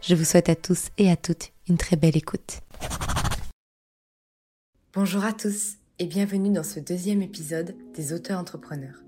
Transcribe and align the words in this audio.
Je 0.00 0.14
vous 0.14 0.24
souhaite 0.24 0.48
à 0.48 0.54
tous 0.54 0.88
et 0.96 1.10
à 1.10 1.16
toutes 1.16 1.52
une 1.68 1.76
très 1.76 1.96
belle 1.96 2.16
écoute. 2.16 2.60
Bonjour 4.94 5.24
à 5.24 5.32
tous 5.32 5.74
et 5.98 6.06
bienvenue 6.06 6.50
dans 6.50 6.62
ce 6.62 6.80
deuxième 6.80 7.20
épisode 7.20 7.74
des 7.94 8.12
auteurs 8.12 8.38
entrepreneurs. 8.38 9.02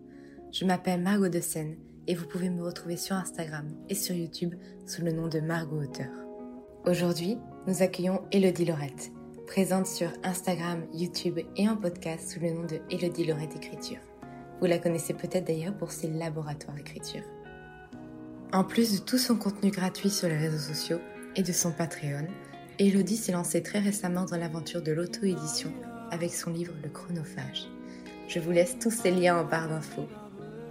Je 0.52 0.64
m'appelle 0.64 1.00
Margot 1.00 1.28
de 1.28 1.40
Seine 1.40 1.76
et 2.06 2.14
vous 2.14 2.26
pouvez 2.26 2.50
me 2.50 2.64
retrouver 2.64 2.96
sur 2.96 3.14
Instagram 3.14 3.68
et 3.88 3.94
sur 3.94 4.14
YouTube 4.14 4.54
sous 4.86 5.02
le 5.02 5.12
nom 5.12 5.28
de 5.28 5.38
Margot 5.38 5.80
Auteur. 5.80 6.10
Aujourd'hui, 6.84 7.38
nous 7.68 7.82
accueillons 7.82 8.22
Elodie 8.32 8.64
Laurette, 8.64 9.12
présente 9.46 9.86
sur 9.86 10.10
Instagram, 10.24 10.86
YouTube 10.92 11.38
et 11.56 11.68
en 11.68 11.76
podcast 11.76 12.32
sous 12.32 12.40
le 12.40 12.50
nom 12.50 12.64
de 12.64 12.80
Elodie 12.90 13.26
Laurette 13.26 13.56
Écriture. 13.56 14.00
Vous 14.60 14.66
la 14.66 14.78
connaissez 14.78 15.14
peut-être 15.14 15.46
d'ailleurs 15.46 15.76
pour 15.76 15.92
ses 15.92 16.08
laboratoires 16.08 16.76
d'écriture. 16.76 17.22
En 18.52 18.64
plus 18.64 18.92
de 18.92 18.98
tout 18.98 19.18
son 19.18 19.36
contenu 19.36 19.70
gratuit 19.70 20.10
sur 20.10 20.28
les 20.28 20.36
réseaux 20.36 20.58
sociaux 20.58 21.00
et 21.36 21.42
de 21.44 21.52
son 21.52 21.70
Patreon, 21.70 22.26
Elodie 22.80 23.16
s'est 23.16 23.30
lancée 23.30 23.62
très 23.62 23.78
récemment 23.78 24.24
dans 24.24 24.36
l'aventure 24.36 24.82
de 24.82 24.90
l'auto-édition 24.90 25.72
avec 26.10 26.34
son 26.34 26.50
livre 26.50 26.74
Le 26.82 26.88
Chronophage. 26.88 27.68
Je 28.26 28.40
vous 28.40 28.50
laisse 28.50 28.76
tous 28.80 28.90
ces 28.90 29.12
liens 29.12 29.38
en 29.38 29.44
barre 29.44 29.68
d'infos. 29.68 30.08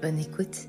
Bonne 0.02 0.20
écoute 0.20 0.68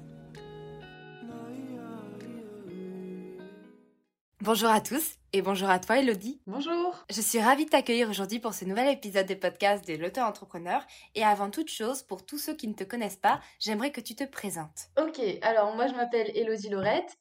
Bonjour 4.42 4.70
à 4.70 4.80
tous 4.80 5.19
et 5.32 5.42
bonjour 5.42 5.70
à 5.70 5.78
toi 5.78 5.98
Elodie. 5.98 6.40
Bonjour. 6.46 7.04
Je 7.08 7.20
suis 7.20 7.40
ravie 7.40 7.64
de 7.64 7.70
t'accueillir 7.70 8.08
aujourd'hui 8.08 8.40
pour 8.40 8.54
ce 8.54 8.64
nouvel 8.64 8.88
épisode 8.88 9.26
de 9.26 9.34
podcast 9.34 9.86
de 9.86 9.94
l'auteur 9.94 10.26
entrepreneur 10.26 10.84
et 11.14 11.22
avant 11.22 11.50
toute 11.50 11.68
chose, 11.68 12.02
pour 12.02 12.26
tous 12.26 12.38
ceux 12.38 12.54
qui 12.54 12.66
ne 12.66 12.74
te 12.74 12.84
connaissent 12.84 13.16
pas, 13.16 13.40
j'aimerais 13.60 13.92
que 13.92 14.00
tu 14.00 14.14
te 14.14 14.24
présentes. 14.24 14.88
Ok, 14.98 15.20
alors 15.42 15.74
moi 15.76 15.86
je 15.86 15.94
m'appelle 15.94 16.30
Elodie 16.34 16.68
Laurette. 16.68 17.16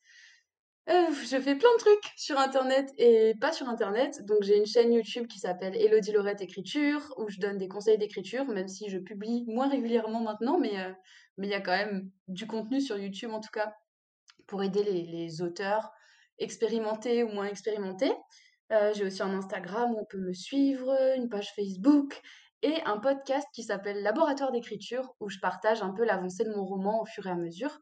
Euh, 0.89 1.05
je 1.21 1.39
fais 1.39 1.55
plein 1.55 1.71
de 1.73 1.79
trucs 1.79 2.11
sur 2.15 2.39
internet 2.39 2.91
et 2.97 3.35
pas 3.39 3.51
sur 3.51 3.69
internet. 3.69 4.25
Donc 4.25 4.41
j'ai 4.41 4.57
une 4.57 4.65
chaîne 4.65 4.91
YouTube 4.91 5.27
qui 5.27 5.37
s'appelle 5.37 5.75
Elodie 5.75 6.11
Laurette 6.11 6.41
Écriture 6.41 7.13
où 7.17 7.29
je 7.29 7.39
donne 7.39 7.57
des 7.59 7.67
conseils 7.67 7.99
d'écriture, 7.99 8.45
même 8.45 8.67
si 8.67 8.89
je 8.89 8.97
publie 8.97 9.45
moins 9.47 9.69
régulièrement 9.69 10.21
maintenant, 10.21 10.57
mais 10.57 10.79
euh, 10.79 10.91
mais 11.37 11.47
il 11.47 11.51
y 11.51 11.55
a 11.55 11.61
quand 11.61 11.77
même 11.77 12.09
du 12.27 12.47
contenu 12.47 12.81
sur 12.81 12.97
YouTube 12.97 13.31
en 13.31 13.39
tout 13.39 13.51
cas 13.53 13.73
pour 14.47 14.63
aider 14.63 14.83
les, 14.83 15.03
les 15.03 15.41
auteurs 15.43 15.91
expérimenté 16.39 17.23
ou 17.23 17.29
moins 17.29 17.45
expérimenté. 17.45 18.11
Euh, 18.71 18.93
j'ai 18.93 19.05
aussi 19.05 19.21
un 19.21 19.33
Instagram 19.33 19.93
où 19.93 19.99
on 19.99 20.05
peut 20.05 20.19
me 20.19 20.33
suivre, 20.33 20.95
une 21.15 21.29
page 21.29 21.51
Facebook 21.55 22.21
et 22.61 22.81
un 22.85 22.97
podcast 22.97 23.47
qui 23.53 23.63
s'appelle 23.63 24.03
Laboratoire 24.03 24.51
d'écriture 24.51 25.15
où 25.19 25.29
je 25.29 25.39
partage 25.39 25.81
un 25.81 25.91
peu 25.91 26.05
l'avancée 26.05 26.43
de 26.43 26.51
mon 26.51 26.65
roman 26.65 27.01
au 27.01 27.05
fur 27.05 27.25
et 27.25 27.31
à 27.31 27.35
mesure. 27.35 27.79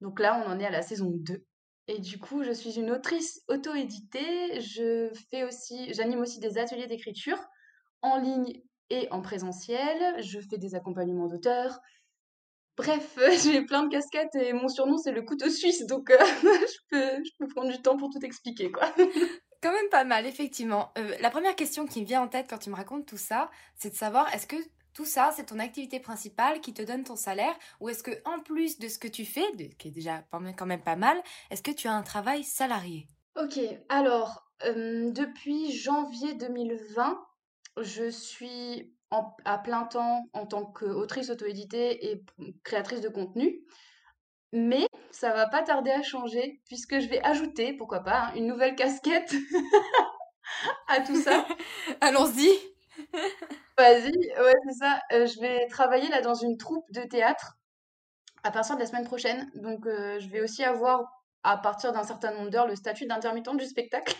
Donc 0.00 0.20
là, 0.20 0.42
on 0.44 0.50
en 0.50 0.58
est 0.58 0.66
à 0.66 0.70
la 0.70 0.82
saison 0.82 1.10
2. 1.10 1.44
Et 1.88 1.98
du 1.98 2.18
coup, 2.18 2.42
je 2.42 2.52
suis 2.52 2.78
une 2.78 2.90
autrice 2.90 3.42
auto-éditée. 3.48 4.60
J'anime 4.60 6.20
aussi 6.20 6.40
des 6.40 6.58
ateliers 6.58 6.86
d'écriture 6.86 7.38
en 8.02 8.18
ligne 8.18 8.60
et 8.90 9.08
en 9.10 9.22
présentiel. 9.22 10.22
Je 10.22 10.40
fais 10.40 10.58
des 10.58 10.74
accompagnements 10.74 11.28
d'auteurs, 11.28 11.80
Bref, 12.76 13.16
j'ai 13.42 13.62
plein 13.62 13.84
de 13.84 13.88
casquettes 13.88 14.34
et 14.34 14.52
mon 14.52 14.68
surnom 14.68 14.96
c'est 14.96 15.12
le 15.12 15.22
couteau 15.22 15.50
suisse, 15.50 15.86
donc 15.86 16.10
euh, 16.10 16.16
je, 16.42 16.78
peux, 16.90 17.24
je 17.24 17.30
peux 17.38 17.48
prendre 17.48 17.70
du 17.70 17.80
temps 17.80 17.96
pour 17.96 18.10
tout 18.10 18.24
expliquer, 18.24 18.70
quoi. 18.70 18.92
Quand 19.62 19.72
même 19.72 19.88
pas 19.90 20.02
mal, 20.02 20.26
effectivement. 20.26 20.90
Euh, 20.98 21.14
la 21.20 21.30
première 21.30 21.54
question 21.54 21.86
qui 21.86 22.00
me 22.00 22.06
vient 22.06 22.22
en 22.22 22.28
tête 22.28 22.46
quand 22.50 22.58
tu 22.58 22.70
me 22.70 22.74
racontes 22.74 23.06
tout 23.06 23.16
ça, 23.16 23.48
c'est 23.76 23.90
de 23.90 23.94
savoir 23.94 24.34
est-ce 24.34 24.48
que 24.48 24.56
tout 24.92 25.04
ça, 25.04 25.32
c'est 25.36 25.46
ton 25.46 25.60
activité 25.60 26.00
principale 26.00 26.60
qui 26.60 26.74
te 26.74 26.82
donne 26.82 27.04
ton 27.04 27.14
salaire 27.14 27.54
ou 27.80 27.88
est-ce 27.88 28.02
que 28.02 28.10
en 28.24 28.40
plus 28.40 28.80
de 28.80 28.88
ce 28.88 28.98
que 28.98 29.06
tu 29.06 29.24
fais, 29.24 29.46
qui 29.78 29.88
est 29.88 29.92
déjà 29.92 30.24
quand 30.32 30.66
même 30.66 30.82
pas 30.82 30.96
mal, 30.96 31.16
est-ce 31.50 31.62
que 31.62 31.70
tu 31.70 31.86
as 31.86 31.94
un 31.94 32.02
travail 32.02 32.42
salarié? 32.42 33.06
Ok, 33.40 33.58
alors 33.88 34.44
euh, 34.64 35.10
depuis 35.12 35.72
janvier 35.72 36.34
2020, 36.34 37.24
je 37.80 38.10
suis 38.10 38.92
à 39.44 39.58
plein 39.58 39.84
temps 39.84 40.24
en 40.32 40.46
tant 40.46 40.64
qu'autrice 40.64 41.30
auto-éditée 41.30 42.10
et 42.10 42.24
créatrice 42.64 43.00
de 43.00 43.08
contenu. 43.08 43.60
Mais 44.52 44.86
ça 45.10 45.32
va 45.32 45.46
pas 45.46 45.62
tarder 45.62 45.90
à 45.90 46.02
changer 46.02 46.60
puisque 46.66 46.98
je 46.98 47.08
vais 47.08 47.22
ajouter, 47.24 47.74
pourquoi 47.74 48.00
pas, 48.00 48.26
hein, 48.26 48.34
une 48.34 48.46
nouvelle 48.46 48.74
casquette 48.74 49.34
à 50.88 51.00
tout 51.00 51.16
ça. 51.16 51.46
Allons-y. 52.00 52.50
Vas-y, 53.78 54.12
ouais, 54.12 54.54
c'est 54.68 54.78
ça. 54.78 55.00
Euh, 55.12 55.26
je 55.26 55.40
vais 55.40 55.66
travailler 55.68 56.08
là 56.08 56.20
dans 56.20 56.34
une 56.34 56.58
troupe 56.58 56.84
de 56.92 57.02
théâtre 57.02 57.54
à 58.44 58.50
partir 58.50 58.76
de 58.76 58.80
la 58.80 58.86
semaine 58.86 59.04
prochaine. 59.04 59.50
Donc, 59.54 59.86
euh, 59.86 60.20
je 60.20 60.28
vais 60.28 60.40
aussi 60.40 60.62
avoir, 60.64 61.04
à 61.42 61.56
partir 61.56 61.92
d'un 61.92 62.04
certain 62.04 62.32
nombre 62.34 62.50
d'heures, 62.50 62.66
le 62.66 62.76
statut 62.76 63.06
d'intermittente 63.06 63.56
du 63.56 63.66
spectacle. 63.66 64.14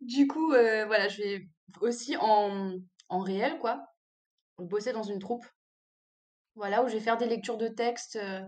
du 0.00 0.26
coup, 0.26 0.52
euh, 0.52 0.84
voilà, 0.86 1.08
je 1.08 1.22
vais 1.22 1.48
aussi 1.80 2.16
en, 2.16 2.72
en 3.08 3.20
réel, 3.20 3.58
quoi, 3.60 3.84
bosser 4.66 4.92
dans 4.92 5.02
une 5.02 5.18
troupe. 5.18 5.46
Voilà, 6.54 6.82
où 6.82 6.88
je 6.88 6.94
vais 6.94 7.00
faire 7.00 7.16
des 7.16 7.26
lectures 7.26 7.56
de 7.56 7.68
textes 7.68 8.16
euh, 8.16 8.42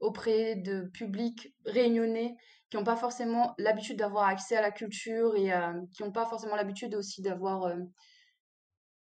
auprès 0.00 0.54
de 0.54 0.82
publics 0.94 1.54
réunionnais 1.64 2.36
qui 2.70 2.76
n'ont 2.76 2.84
pas 2.84 2.96
forcément 2.96 3.54
l'habitude 3.58 3.98
d'avoir 3.98 4.24
accès 4.24 4.56
à 4.56 4.62
la 4.62 4.70
culture 4.70 5.36
et 5.36 5.52
euh, 5.52 5.72
qui 5.92 6.02
n'ont 6.02 6.12
pas 6.12 6.26
forcément 6.26 6.56
l'habitude 6.56 6.94
aussi 6.94 7.22
d'avoir 7.22 7.64
euh, 7.64 7.76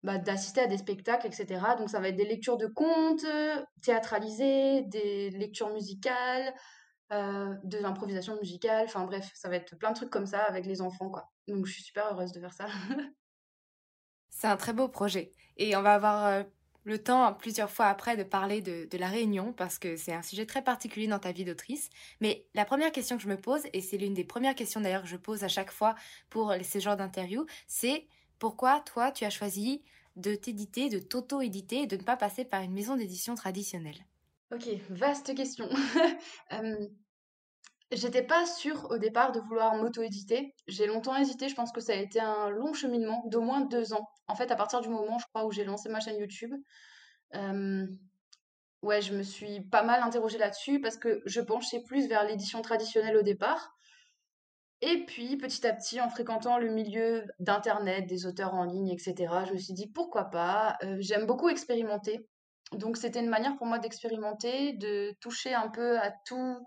bah, 0.03 0.17
d'assister 0.17 0.61
à 0.61 0.67
des 0.67 0.77
spectacles, 0.77 1.27
etc. 1.27 1.61
Donc 1.77 1.89
ça 1.89 1.99
va 1.99 2.09
être 2.09 2.15
des 2.15 2.25
lectures 2.25 2.57
de 2.57 2.67
contes 2.67 3.25
théâtralisées, 3.81 4.83
des 4.83 5.29
lectures 5.31 5.71
musicales, 5.71 6.53
de 7.11 7.77
l'improvisation 7.77 8.35
musicale, 8.39 8.85
enfin 8.85 9.05
bref, 9.05 9.29
ça 9.35 9.47
va 9.47 9.57
être 9.57 9.77
plein 9.77 9.91
de 9.91 9.95
trucs 9.95 10.09
comme 10.09 10.25
ça 10.25 10.39
avec 10.39 10.65
les 10.65 10.81
enfants, 10.81 11.09
quoi. 11.09 11.31
Donc 11.47 11.67
je 11.67 11.73
suis 11.73 11.83
super 11.83 12.11
heureuse 12.11 12.31
de 12.31 12.39
faire 12.39 12.53
ça. 12.53 12.65
C'est 14.43 14.49
un 14.49 14.57
très 14.57 14.73
beau 14.73 14.89
projet. 14.89 15.31
Et 15.55 15.73
on 15.77 15.81
va 15.81 15.93
avoir 15.93 16.25
euh, 16.25 16.43
le 16.83 17.01
temps 17.01 17.33
plusieurs 17.33 17.69
fois 17.69 17.85
après 17.85 18.17
de 18.17 18.23
parler 18.23 18.59
de, 18.59 18.97
la 18.97 19.07
réunion 19.07 19.53
parce 19.53 19.79
que 19.79 19.95
c'est 19.95 20.11
un 20.11 20.21
sujet 20.21 20.45
très 20.45 20.61
particulier 20.61 21.07
dans 21.07 21.17
ta 21.17 21.31
vie 21.31 21.45
d'autrice. 21.45 21.89
Mais 22.19 22.45
la 22.53 22.65
première 22.65 22.91
question 22.91 23.15
que 23.15 23.23
je 23.23 23.29
me 23.29 23.37
pose, 23.37 23.61
et 23.71 23.79
c'est 23.79 23.95
l'une 23.95 24.13
des 24.13 24.25
premières 24.25 24.53
questions 24.53 24.81
d'ailleurs 24.81 25.03
que 25.03 25.07
je 25.07 25.15
pose 25.15 25.45
à 25.45 25.47
chaque 25.47 25.71
fois 25.71 25.95
pour 26.29 26.53
ces 26.61 26.81
genres 26.81 26.97
d'interviews, 26.97 27.45
c'est 27.67 28.05
pourquoi 28.37 28.81
toi 28.81 29.13
tu 29.13 29.23
as 29.23 29.29
choisi 29.29 29.81
de 30.17 30.35
t'éditer, 30.35 30.89
de 30.89 30.99
t'auto-éditer 30.99 31.83
et 31.83 31.87
de 31.87 31.95
ne 31.95 32.03
pas 32.03 32.17
passer 32.17 32.43
par 32.43 32.63
une 32.63 32.73
maison 32.73 32.97
d'édition 32.97 33.35
traditionnelle? 33.35 34.05
Ok, 34.53 34.67
vaste 34.89 35.33
question. 35.35 35.69
Euh, 36.51 36.87
J'étais 37.91 38.23
pas 38.23 38.45
sûre 38.45 38.87
au 38.89 38.97
départ 38.97 39.31
de 39.31 39.39
vouloir 39.39 39.75
m'auto-éditer. 39.75 40.55
J'ai 40.67 40.87
longtemps 40.87 41.15
hésité, 41.15 41.47
je 41.47 41.55
pense 41.55 41.71
que 41.71 41.81
ça 41.81 41.93
a 41.93 41.97
été 41.97 42.19
un 42.19 42.49
long 42.49 42.73
cheminement 42.73 43.23
d'au 43.27 43.41
moins 43.41 43.61
deux 43.61 43.93
ans. 43.93 44.09
En 44.27 44.35
fait, 44.35 44.51
à 44.51 44.55
partir 44.55 44.81
du 44.81 44.89
moment, 44.89 45.19
je 45.19 45.25
crois, 45.27 45.45
où 45.45 45.51
j'ai 45.51 45.63
lancé 45.63 45.89
ma 45.89 45.99
chaîne 45.99 46.17
YouTube, 46.17 46.53
euh, 47.35 47.85
ouais, 48.81 49.01
je 49.01 49.13
me 49.13 49.23
suis 49.23 49.61
pas 49.61 49.83
mal 49.83 50.01
interrogée 50.01 50.37
là-dessus 50.37 50.81
parce 50.81 50.97
que 50.97 51.21
je 51.25 51.41
penchais 51.41 51.81
plus 51.83 52.07
vers 52.07 52.25
l'édition 52.25 52.61
traditionnelle 52.61 53.17
au 53.17 53.21
départ. 53.21 53.75
Et 54.81 55.05
puis, 55.05 55.37
petit 55.37 55.65
à 55.65 55.73
petit, 55.73 56.01
en 56.01 56.09
fréquentant 56.09 56.57
le 56.57 56.69
milieu 56.69 57.23
d'Internet, 57.39 58.05
des 58.05 58.25
auteurs 58.25 58.53
en 58.53 58.65
ligne, 58.65 58.89
etc., 58.89 59.15
je 59.47 59.53
me 59.53 59.57
suis 59.57 59.73
dit 59.73 59.87
pourquoi 59.87 60.25
pas. 60.25 60.77
Euh, 60.83 60.97
j'aime 60.99 61.25
beaucoup 61.25 61.47
expérimenter. 61.47 62.27
Donc, 62.73 62.97
c'était 62.97 63.21
une 63.21 63.29
manière 63.29 63.55
pour 63.55 63.65
moi 63.65 63.79
d'expérimenter, 63.79 64.73
de 64.73 65.15
toucher 65.21 65.53
un 65.53 65.69
peu 65.69 65.97
à 65.99 66.11
tout 66.25 66.57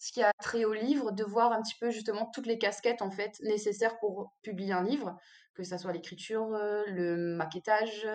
ce 0.00 0.12
qui 0.12 0.22
a 0.22 0.32
trait 0.40 0.64
au 0.64 0.72
livre, 0.72 1.12
de 1.12 1.22
voir 1.22 1.52
un 1.52 1.60
petit 1.60 1.76
peu 1.78 1.90
justement 1.90 2.26
toutes 2.34 2.46
les 2.46 2.58
casquettes 2.58 3.02
en 3.02 3.10
fait 3.10 3.38
nécessaires 3.42 3.98
pour 3.98 4.34
publier 4.42 4.72
un 4.72 4.82
livre, 4.82 5.14
que 5.54 5.62
ce 5.62 5.76
soit 5.76 5.92
l'écriture, 5.92 6.54
euh, 6.54 6.82
le 6.86 7.16
maquettage, 7.36 8.06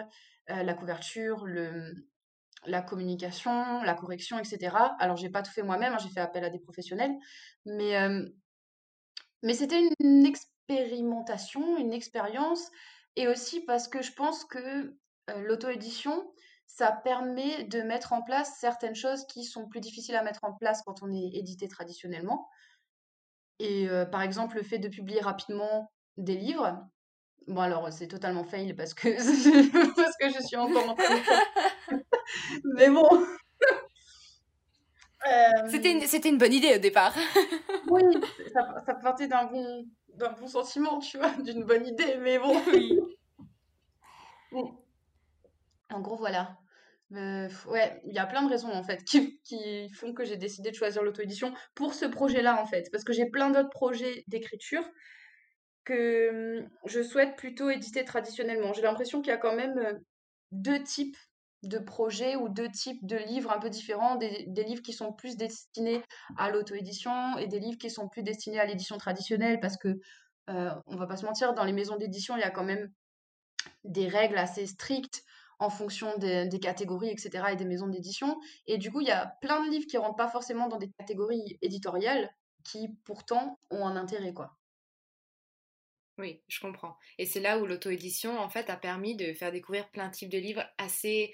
euh, 0.50 0.64
la 0.64 0.74
couverture, 0.74 1.46
le, 1.46 1.94
la 2.66 2.82
communication, 2.82 3.84
la 3.84 3.94
correction, 3.94 4.40
etc. 4.40 4.76
Alors 5.00 5.16
j'ai 5.16 5.30
pas 5.30 5.44
tout 5.44 5.52
fait 5.52 5.62
moi-même, 5.62 5.94
hein, 5.94 6.00
j'ai 6.02 6.10
fait 6.10 6.22
appel 6.22 6.44
à 6.44 6.50
des 6.50 6.58
professionnels, 6.60 7.14
mais, 7.66 7.96
euh, 7.98 8.28
mais 9.44 9.54
c'était 9.54 9.88
une 10.00 10.26
expérimentation, 10.26 11.78
une 11.78 11.94
expérience, 11.94 12.72
et 13.16 13.28
aussi 13.28 13.62
parce 13.62 13.88
que 13.88 14.02
je 14.02 14.12
pense 14.12 14.44
que 14.44 14.98
l'auto-édition, 15.36 16.34
ça 16.68 16.92
permet 16.92 17.64
de 17.66 17.82
mettre 17.82 18.14
en 18.14 18.22
place 18.22 18.58
certaines 18.60 18.96
choses 18.96 19.26
qui 19.28 19.44
sont 19.44 19.68
plus 19.68 19.80
difficiles 19.80 20.16
à 20.16 20.24
mettre 20.24 20.44
en 20.44 20.54
place 20.54 20.82
quand 20.86 21.04
on 21.04 21.14
est 21.14 21.30
édité 21.34 21.68
traditionnellement. 21.68 22.50
Et 23.60 23.88
euh, 23.88 24.06
par 24.06 24.22
exemple, 24.22 24.58
le 24.58 24.64
fait 24.64 24.80
de 24.80 24.90
publier 24.90 25.22
rapidement 25.22 25.92
des 26.18 26.36
livres. 26.36 26.86
Bon, 27.48 27.62
alors, 27.62 27.92
c'est 27.94 28.08
totalement 28.08 28.44
fail 28.44 28.74
parce 28.74 28.94
que, 28.94 29.10
parce 29.96 30.18
que 30.18 30.30
je 30.30 30.46
suis 30.46 30.58
encore 30.58 30.90
en 30.90 30.96
train 30.96 31.16
de... 31.16 32.04
Mais 32.76 32.90
bon. 32.90 33.08
C'était 35.68 35.92
une, 35.92 36.02
c'était 36.02 36.30
une 36.30 36.38
bonne 36.38 36.54
idée 36.54 36.76
au 36.76 36.80
départ. 36.80 37.16
oui, 37.90 38.04
ça, 38.54 38.84
ça 38.86 38.94
partait 38.94 39.28
d'un 39.28 39.46
bon, 39.46 39.86
d'un 40.10 40.32
bon 40.34 40.48
sentiment, 40.48 41.00
tu 41.00 41.18
vois, 41.18 41.32
d'une 41.42 41.64
bonne 41.64 41.86
idée, 41.86 42.18
mais 42.20 42.38
bon. 42.38 42.56
Oui. 44.52 44.72
En 45.96 46.02
gros, 46.02 46.18
voilà. 46.18 46.58
Il 47.12 47.50
y 48.06 48.20
a 48.20 48.26
plein 48.26 48.44
de 48.44 48.50
raisons 48.50 48.72
en 48.72 48.84
fait 48.84 49.04
qui, 49.06 49.90
font 49.90 50.14
que 50.14 50.26
j'ai 50.26 50.36
décidé 50.36 50.72
de 50.72 50.76
choisir 50.76 51.04
l'auto-édition 51.04 51.54
pour 51.74 51.94
ce 51.94 52.06
projet-là 52.06 52.62
en 52.62 52.66
fait. 52.66 52.90
Parce 52.92 53.06
que 53.06 53.14
j'ai 53.14 53.28
plein 53.28 53.50
d'autres 53.50 53.70
projets 53.70 54.26
d'écriture 54.28 54.84
que 55.86 56.60
hum, 56.60 56.70
je 56.86 57.02
souhaite 57.02 57.38
plutôt 57.38 57.70
éditer 57.70 58.04
traditionnellement. 58.04 58.74
J'ai 58.74 58.82
l'impression 58.82 59.22
qu'il 59.22 59.32
y 59.32 59.34
a 59.34 59.38
quand 59.38 59.56
même 59.56 59.78
euh, 59.78 59.94
deux 60.52 60.84
types 60.84 61.18
de 61.64 61.78
projets 61.80 62.36
ou 62.36 62.50
deux 62.50 62.70
types 62.70 63.06
de 63.06 63.16
livres 63.16 63.52
un 63.52 63.60
peu 63.60 63.70
différents, 63.70 64.16
des, 64.16 64.46
des 64.48 64.64
livres 64.64 64.82
qui 64.82 64.94
sont 64.94 65.14
plus 65.14 65.38
destinés 65.38 66.04
à 66.38 66.52
l'auto-édition 66.52 67.38
et 67.38 67.48
des 67.48 67.60
livres 67.60 67.78
qui 67.78 67.90
sont 67.90 68.10
plus 68.10 68.24
destinés 68.24 68.60
à 68.60 68.66
l'édition 68.66 68.98
traditionnelle 68.98 69.60
parce 69.62 69.78
que 69.78 70.00
euh, 70.50 70.72
on 70.88 70.98
va 70.98 71.08
pas 71.08 71.18
se 71.18 71.26
mentir, 71.26 71.54
dans 71.54 71.64
les 71.64 71.74
maisons 71.74 71.98
d'édition, 71.98 72.36
il 72.36 72.42
y 72.42 72.44
a 72.44 72.52
quand 72.52 72.64
même 72.64 72.92
des 73.84 74.08
règles 74.08 74.38
assez 74.38 74.66
strictes 74.68 75.24
en 75.60 75.70
fonction 75.70 76.18
des, 76.18 76.60
catégories, 76.60 77.10
etc., 77.10 77.46
et 77.52 77.56
des 77.56 77.66
maisons 77.66 77.88
d'édition. 77.88 78.40
Et 78.68 78.78
du 78.78 78.92
coup, 78.92 79.02
il 79.02 79.08
y 79.08 79.12
a 79.12 79.28
plein 79.42 79.66
de 79.66 79.70
livres 79.70 79.88
qui 79.88 79.98
rentrent 79.98 80.16
pas 80.16 80.30
forcément 80.30 80.68
dans 80.68 80.78
des 80.78 80.90
catégories 80.98 81.58
éditoriales 81.62 82.34
qui 82.64 82.90
pourtant 83.04 83.60
ont 83.70 83.86
un 83.86 83.96
intérêt, 83.96 84.34
quoi. 84.34 84.58
Oui, 86.18 86.42
je 86.48 86.60
comprends. 86.62 86.98
Et 87.18 87.26
c'est 87.26 87.42
là 87.42 87.60
où 87.60 87.66
l'auto-édition, 87.66 88.40
en 88.40 88.50
fait, 88.50 88.70
a 88.70 88.78
permis 88.78 89.16
de 89.16 89.34
faire 89.34 89.52
découvrir 89.52 89.90
plein 89.90 90.08
de 90.08 90.14
types 90.14 90.32
de 90.32 90.38
livres 90.38 90.64
assez 90.78 91.34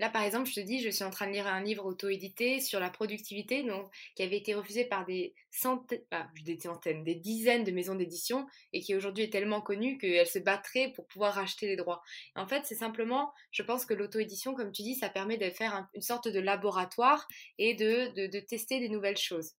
Là, 0.00 0.08
par 0.08 0.22
exemple, 0.22 0.48
je 0.48 0.54
te 0.54 0.60
dis, 0.60 0.80
je 0.80 0.88
suis 0.88 1.04
en 1.04 1.10
train 1.10 1.26
de 1.26 1.32
lire 1.32 1.46
un 1.46 1.62
livre 1.62 1.84
auto-édité 1.84 2.60
sur 2.60 2.80
la 2.80 2.90
productivité, 2.90 3.62
donc, 3.62 3.90
qui 4.14 4.22
avait 4.22 4.36
été 4.36 4.54
refusé 4.54 4.84
par 4.84 5.04
des 5.04 5.34
centaines, 5.50 6.00
ah, 6.10 6.28
des 6.44 6.58
centaines, 6.58 7.04
des 7.04 7.14
dizaines 7.14 7.64
de 7.64 7.70
maisons 7.70 7.94
d'édition 7.94 8.46
et 8.72 8.80
qui 8.80 8.94
aujourd'hui 8.94 9.24
est 9.24 9.32
tellement 9.32 9.60
connu 9.60 9.98
qu'elle 9.98 10.26
se 10.26 10.38
battrait 10.38 10.92
pour 10.94 11.06
pouvoir 11.06 11.34
racheter 11.34 11.66
les 11.66 11.76
droits. 11.76 12.02
en 12.36 12.46
fait, 12.46 12.62
c'est 12.64 12.74
simplement, 12.74 13.32
je 13.50 13.62
pense 13.62 13.86
que 13.86 13.94
l'auto-édition, 13.94 14.54
comme 14.54 14.72
tu 14.72 14.82
dis, 14.82 14.94
ça 14.94 15.08
permet 15.08 15.36
de 15.36 15.50
faire 15.50 15.88
une 15.94 16.02
sorte 16.02 16.28
de 16.28 16.40
laboratoire 16.40 17.26
et 17.58 17.74
de, 17.74 18.28
de, 18.28 18.40
tester 18.40 18.80
des 18.80 18.88
nouvelles 18.88 19.16
choses. 19.16 19.52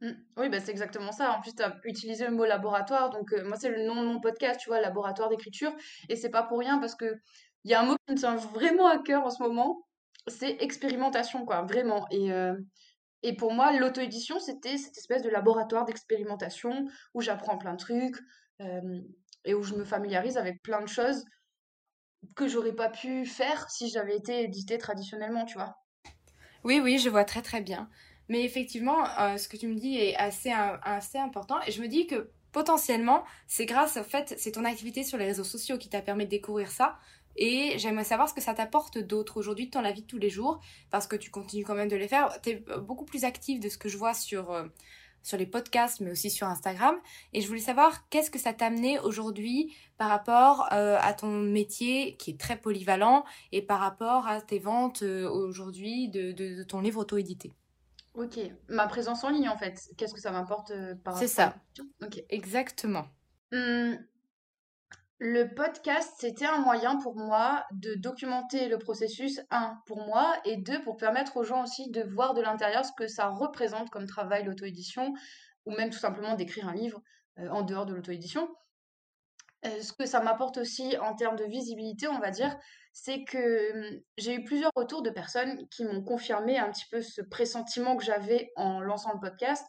Mmh. 0.00 0.10
Oui, 0.36 0.48
bah 0.48 0.58
c'est 0.60 0.72
exactement 0.72 1.12
ça. 1.12 1.32
En 1.32 1.40
plus, 1.40 1.54
tu 1.54 1.62
as 1.62 1.76
utilisé 1.84 2.24
le 2.24 2.32
mot 2.32 2.44
laboratoire. 2.44 3.10
Donc, 3.10 3.32
euh, 3.32 3.44
moi, 3.44 3.56
c'est 3.56 3.68
le 3.68 3.86
nom 3.86 4.02
de 4.02 4.08
mon 4.08 4.20
podcast, 4.20 4.60
tu 4.60 4.68
vois, 4.68 4.80
laboratoire 4.80 5.28
d'écriture. 5.28 5.72
Et 6.08 6.16
c'est 6.16 6.30
pas 6.30 6.42
pour 6.42 6.58
rien 6.58 6.78
parce 6.78 6.96
que 6.96 7.20
il 7.64 7.70
y 7.70 7.74
a 7.74 7.80
un 7.80 7.84
mot 7.84 7.96
qui 8.06 8.14
me 8.14 8.18
tient 8.18 8.36
vraiment 8.36 8.88
à 8.88 8.98
cœur 8.98 9.24
en 9.24 9.30
ce 9.30 9.42
moment, 9.42 9.86
c'est 10.26 10.62
expérimentation, 10.62 11.44
quoi, 11.44 11.62
vraiment. 11.62 12.06
Et, 12.10 12.32
euh, 12.32 12.54
et 13.22 13.34
pour 13.36 13.52
moi, 13.52 13.72
l'auto-édition, 13.78 14.38
c'était 14.40 14.78
cette 14.78 14.96
espèce 14.98 15.22
de 15.22 15.30
laboratoire 15.30 15.84
d'expérimentation 15.84 16.86
où 17.14 17.20
j'apprends 17.20 17.58
plein 17.58 17.72
de 17.72 17.78
trucs 17.78 18.16
euh, 18.60 19.00
et 19.44 19.54
où 19.54 19.62
je 19.62 19.74
me 19.74 19.84
familiarise 19.84 20.36
avec 20.36 20.62
plein 20.62 20.80
de 20.80 20.88
choses 20.88 21.24
que 22.36 22.46
j'aurais 22.46 22.74
pas 22.74 22.88
pu 22.88 23.26
faire 23.26 23.68
si 23.70 23.88
j'avais 23.90 24.16
été 24.16 24.42
édité 24.42 24.78
traditionnellement, 24.78 25.44
tu 25.44 25.54
vois. 25.54 25.76
Oui, 26.64 26.80
oui, 26.80 26.98
je 26.98 27.08
vois 27.08 27.24
très 27.24 27.42
très 27.42 27.60
bien. 27.60 27.88
Mais 28.28 28.44
effectivement, 28.44 29.04
euh, 29.18 29.36
ce 29.36 29.48
que 29.48 29.56
tu 29.56 29.66
me 29.66 29.74
dis 29.74 29.96
est 29.96 30.16
assez, 30.16 30.52
assez 30.52 31.18
important. 31.18 31.60
Et 31.66 31.72
je 31.72 31.82
me 31.82 31.88
dis 31.88 32.06
que 32.06 32.30
potentiellement, 32.52 33.24
c'est 33.46 33.66
grâce 33.66 33.96
au 33.96 34.04
fait, 34.04 34.34
c'est 34.38 34.52
ton 34.52 34.64
activité 34.64 35.02
sur 35.02 35.18
les 35.18 35.24
réseaux 35.24 35.44
sociaux 35.44 35.78
qui 35.78 35.88
t'a 35.88 36.02
permis 36.02 36.24
de 36.24 36.30
découvrir 36.30 36.70
ça. 36.70 36.98
Et 37.36 37.78
j'aimerais 37.78 38.04
savoir 38.04 38.28
ce 38.28 38.34
que 38.34 38.40
ça 38.40 38.54
t'apporte 38.54 38.98
d'autre 38.98 39.38
aujourd'hui 39.38 39.68
dans 39.68 39.80
la 39.80 39.92
vie 39.92 40.02
de 40.02 40.06
tous 40.06 40.18
les 40.18 40.30
jours, 40.30 40.60
parce 40.90 41.06
que 41.06 41.16
tu 41.16 41.30
continues 41.30 41.64
quand 41.64 41.74
même 41.74 41.88
de 41.88 41.96
les 41.96 42.08
faire. 42.08 42.40
Tu 42.42 42.50
es 42.50 42.64
beaucoup 42.80 43.04
plus 43.04 43.24
active 43.24 43.60
de 43.60 43.68
ce 43.68 43.78
que 43.78 43.88
je 43.88 43.96
vois 43.96 44.14
sur, 44.14 44.50
euh, 44.50 44.64
sur 45.22 45.38
les 45.38 45.46
podcasts, 45.46 46.00
mais 46.00 46.10
aussi 46.10 46.30
sur 46.30 46.46
Instagram. 46.46 46.94
Et 47.32 47.40
je 47.40 47.48
voulais 47.48 47.60
savoir 47.60 48.08
qu'est-ce 48.10 48.30
que 48.30 48.38
ça 48.38 48.52
t'a 48.52 48.66
amené 48.66 48.98
aujourd'hui 49.00 49.74
par 49.96 50.08
rapport 50.08 50.68
euh, 50.72 50.98
à 51.00 51.14
ton 51.14 51.28
métier 51.28 52.16
qui 52.16 52.32
est 52.32 52.40
très 52.40 52.56
polyvalent 52.56 53.24
et 53.50 53.62
par 53.62 53.80
rapport 53.80 54.26
à 54.26 54.40
tes 54.40 54.58
ventes 54.58 55.02
euh, 55.02 55.28
aujourd'hui 55.28 56.08
de, 56.08 56.32
de, 56.32 56.62
ton 56.62 56.80
livre 56.80 57.00
auto-édité? 57.00 57.52
Ok, 58.14 58.38
ma 58.68 58.86
présence 58.88 59.24
en 59.24 59.30
ligne 59.30 59.48
en 59.48 59.56
fait, 59.56 59.88
qu'est-ce 59.96 60.12
que 60.12 60.20
ça 60.20 60.32
m'apporte 60.32 60.70
par 61.02 61.14
rapport 61.14 61.18
C'est 61.18 61.34
ça. 61.34 61.54
Ok. 62.02 62.22
Exactement. 62.28 63.06
Hum, 63.52 63.98
le 65.24 65.54
podcast, 65.54 66.14
c'était 66.18 66.46
un 66.46 66.58
moyen 66.58 66.96
pour 66.96 67.14
moi 67.14 67.64
de 67.70 67.94
documenter 67.94 68.66
le 68.66 68.76
processus, 68.76 69.40
un, 69.52 69.78
pour 69.86 69.98
moi, 69.98 70.36
et 70.44 70.56
deux, 70.56 70.82
pour 70.82 70.96
permettre 70.96 71.36
aux 71.36 71.44
gens 71.44 71.62
aussi 71.62 71.88
de 71.92 72.02
voir 72.02 72.34
de 72.34 72.42
l'intérieur 72.42 72.84
ce 72.84 72.90
que 72.98 73.06
ça 73.06 73.28
représente 73.28 73.88
comme 73.90 74.08
travail, 74.08 74.42
l'auto-édition, 74.42 75.14
ou 75.64 75.76
même 75.76 75.90
tout 75.90 75.98
simplement 76.00 76.34
d'écrire 76.34 76.66
un 76.66 76.74
livre 76.74 77.00
euh, 77.38 77.48
en 77.50 77.62
dehors 77.62 77.86
de 77.86 77.94
l'auto-édition. 77.94 78.48
Euh, 79.64 79.80
ce 79.80 79.92
que 79.92 80.06
ça 80.06 80.18
m'apporte 80.18 80.58
aussi 80.58 80.98
en 80.98 81.14
termes 81.14 81.36
de 81.36 81.44
visibilité, 81.44 82.08
on 82.08 82.18
va 82.18 82.32
dire, 82.32 82.58
c'est 82.92 83.22
que 83.22 83.92
hum, 83.94 84.00
j'ai 84.18 84.34
eu 84.34 84.42
plusieurs 84.42 84.72
retours 84.74 85.02
de 85.02 85.10
personnes 85.10 85.68
qui 85.68 85.84
m'ont 85.84 86.02
confirmé 86.02 86.58
un 86.58 86.68
petit 86.72 86.86
peu 86.90 87.00
ce 87.00 87.22
pressentiment 87.22 87.96
que 87.96 88.02
j'avais 88.02 88.50
en 88.56 88.80
lançant 88.80 89.12
le 89.12 89.20
podcast, 89.20 89.64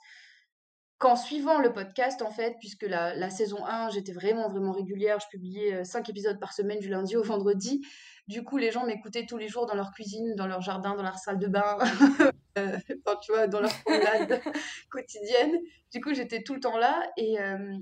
qu'en 1.04 1.18
suivant 1.18 1.60
le 1.60 1.74
podcast, 1.74 2.22
en 2.22 2.32
fait, 2.32 2.56
puisque 2.62 2.84
la, 2.84 3.30
saison 3.30 3.66
1, 3.66 3.90
j'étais 3.90 4.14
vraiment, 4.14 4.48
vraiment 4.48 4.72
régulière, 4.72 5.20
je 5.20 5.28
publiais 5.28 5.84
5 5.84 6.00
euh, 6.00 6.12
épisodes 6.12 6.40
par 6.40 6.54
semaine 6.54 6.80
du 6.80 6.88
lundi 6.88 7.18
au 7.18 7.24
vendredi. 7.24 7.86
Du 8.30 8.46
coup, 8.46 8.56
les 8.56 8.72
gens 8.72 8.86
m'écoutaient 8.86 9.26
tous 9.26 9.38
les 9.38 9.50
jours 9.50 9.66
dans 9.66 9.76
leur 9.76 9.92
cuisine, 9.92 10.34
dans 10.36 10.48
leur 10.48 10.62
jardin, 10.62 10.96
dans 10.96 11.04
leur 11.04 11.18
salle 11.18 11.40
de 11.40 11.48
bain, 11.48 11.78
euh, 12.58 12.78
tu 13.22 13.34
vois, 13.34 13.48
dans 13.48 13.60
leur 13.60 13.74
promenade 13.82 14.42
quotidienne. 14.90 15.52
Du 15.92 16.00
coup, 16.00 16.14
j'étais 16.14 16.42
tout 16.42 16.54
le 16.54 16.62
temps 16.62 16.78
là 16.78 17.12
et, 17.18 17.38
euh, 17.38 17.76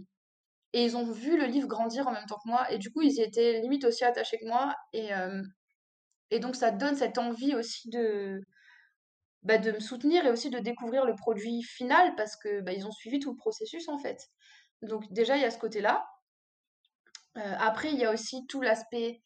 et 0.74 0.84
ils 0.84 0.98
ont 0.98 1.06
vu 1.06 1.38
le 1.38 1.46
livre 1.46 1.68
grandir 1.68 2.08
en 2.08 2.12
même 2.12 2.26
temps 2.26 2.40
que 2.44 2.50
moi. 2.50 2.72
Et 2.72 2.80
du 2.80 2.92
coup, 2.92 3.04
ils 3.04 3.22
étaient 3.22 3.62
limite 3.62 3.86
aussi 3.86 4.04
attachés 4.04 4.40
que 4.40 4.48
moi. 4.48 4.74
Et 4.94 6.40
donc, 6.40 6.56
ça 6.56 6.72
donne 6.72 6.96
cette 6.96 7.20
envie 7.20 7.54
aussi 7.54 7.88
de, 7.92 8.42
bah, 9.44 9.58
de 9.58 9.72
me 9.72 9.80
soutenir 9.80 10.26
et 10.26 10.32
aussi 10.32 10.50
de 10.50 10.60
découvrir 10.60 11.06
le 11.06 11.16
produit 11.16 11.64
final 11.64 12.16
parce 12.16 12.36
que 12.36 12.62
bah, 12.62 12.74
ils 12.74 12.86
ont 12.86 12.92
suivi 12.92 13.20
tout 13.20 13.32
le 13.32 13.38
processus 13.38 13.88
en 13.90 13.98
fait. 13.98 14.30
Donc 14.82 15.12
déjà 15.12 15.36
il 15.36 15.42
y 15.42 15.46
a 15.46 15.52
ce 15.52 15.58
côté-là. 15.58 16.06
Euh, 17.38 17.56
après 17.60 17.92
il 17.92 17.98
y 18.00 18.06
a 18.06 18.12
aussi 18.12 18.46
tout 18.48 18.62
l'aspect 18.62 19.22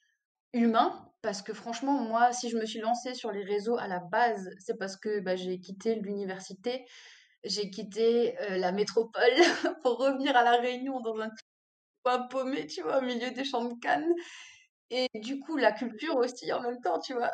humain 0.53 1.12
parce 1.22 1.41
que 1.41 1.53
franchement 1.53 1.93
moi 2.03 2.31
si 2.34 2.50
je 2.50 2.57
me 2.57 2.65
suis 2.65 2.79
lancée 2.79 3.15
sur 3.15 3.31
les 3.31 3.43
réseaux 3.43 3.77
à 3.77 3.88
la 3.88 4.00
base 4.00 4.50
c'est 4.60 4.77
parce 4.77 4.95
que 4.95 5.19
bah, 5.22 5.36
j'ai 5.36 5.60
quitté 5.60 5.95
l'université, 5.95 6.86
j'ai 7.43 7.69
quitté 7.69 8.39
euh, 8.41 8.57
la 8.57 8.72
métropole 8.72 9.22
pour 9.84 9.98
revenir 9.98 10.36
à 10.38 10.43
la 10.43 10.57
Réunion 10.57 11.01
dans 11.01 11.19
un 11.19 11.29
coin 12.03 12.27
paumé 12.27 12.67
tu 12.67 12.81
vois 12.84 13.00
au 13.00 13.01
milieu 13.01 13.31
des 13.31 13.43
champs 13.43 13.65
de 13.65 13.74
Cannes 13.81 14.13
et 14.91 15.10
du 15.15 15.39
coup 15.39 15.57
la 15.57 15.72
culture 15.74 16.15
aussi 16.17 16.51
en 16.53 16.62
même 16.62 16.79
temps 16.81 17.00
tu 17.00 17.13
vois. 17.13 17.31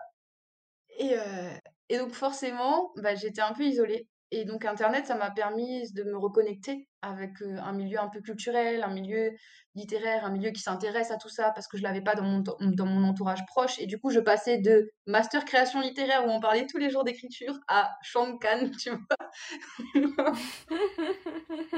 Et, 0.98 1.18
euh, 1.18 1.52
et 1.92 1.98
donc 1.98 2.14
forcément, 2.14 2.94
bah, 2.96 3.16
j'étais 3.16 3.42
un 3.42 3.52
peu 3.52 3.64
isolée. 3.64 4.08
Et 4.34 4.46
donc 4.46 4.64
Internet, 4.64 5.08
ça 5.08 5.16
m'a 5.16 5.30
permis 5.30 5.92
de 5.92 6.04
me 6.04 6.16
reconnecter 6.16 6.88
avec 7.02 7.42
euh, 7.42 7.58
un 7.58 7.74
milieu 7.74 8.00
un 8.00 8.08
peu 8.08 8.22
culturel, 8.22 8.82
un 8.84 8.94
milieu 8.94 9.32
littéraire, 9.76 10.24
un 10.24 10.32
milieu 10.32 10.52
qui 10.52 10.62
s'intéresse 10.62 11.12
à 11.12 11.18
tout 11.18 11.28
ça, 11.28 11.52
parce 11.52 11.68
que 11.68 11.78
je 11.78 11.84
l'avais 11.84 12.00
pas 12.00 12.16
dans 12.16 12.24
mon, 12.24 12.40
dans 12.40 12.86
mon 12.86 13.04
entourage 13.04 13.46
proche. 13.46 13.78
Et 13.78 13.88
du 13.88 14.00
coup, 14.00 14.10
je 14.10 14.22
passais 14.22 14.58
de 14.60 14.90
master 15.06 15.44
création 15.44 15.82
littéraire, 15.82 16.26
où 16.26 16.30
on 16.30 16.40
parlait 16.40 16.66
tous 16.66 16.78
les 16.78 16.90
jours 16.90 17.04
d'écriture, 17.04 17.60
à 17.68 17.92
Shankan, 18.04 18.70
tu 18.80 18.92
vois. 18.92 20.32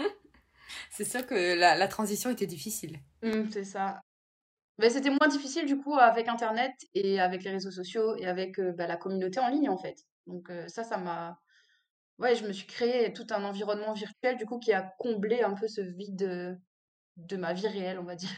C'est 0.91 1.05
sûr 1.05 1.25
que 1.25 1.55
la, 1.55 1.75
la 1.75 1.87
transition 1.87 2.29
était 2.29 2.45
difficile. 2.45 2.99
Mmh, 3.23 3.49
c'est 3.51 3.63
ça. 3.63 4.01
Mais 4.79 4.89
c'était 4.89 5.09
moins 5.09 5.27
difficile 5.29 5.65
du 5.65 5.77
coup 5.77 5.95
avec 5.95 6.27
Internet 6.27 6.73
et 6.93 7.19
avec 7.19 7.43
les 7.43 7.51
réseaux 7.51 7.71
sociaux 7.71 8.15
et 8.17 8.25
avec 8.25 8.59
euh, 8.59 8.71
bah, 8.71 8.87
la 8.87 8.97
communauté 8.97 9.39
en 9.39 9.49
ligne 9.49 9.69
en 9.69 9.77
fait. 9.77 10.05
Donc 10.25 10.49
euh, 10.49 10.67
ça, 10.67 10.83
ça 10.83 10.97
m'a... 10.97 11.39
Ouais, 12.19 12.35
je 12.35 12.45
me 12.45 12.53
suis 12.53 12.67
créé 12.67 13.11
tout 13.13 13.27
un 13.31 13.43
environnement 13.43 13.93
virtuel 13.93 14.37
du 14.37 14.45
coup 14.45 14.59
qui 14.59 14.73
a 14.73 14.81
comblé 14.99 15.41
un 15.41 15.53
peu 15.53 15.67
ce 15.67 15.81
vide 15.81 16.59
de, 17.17 17.37
ma 17.37 17.53
vie 17.53 17.67
réelle, 17.67 17.99
on 17.99 18.03
va 18.03 18.15
dire. 18.15 18.29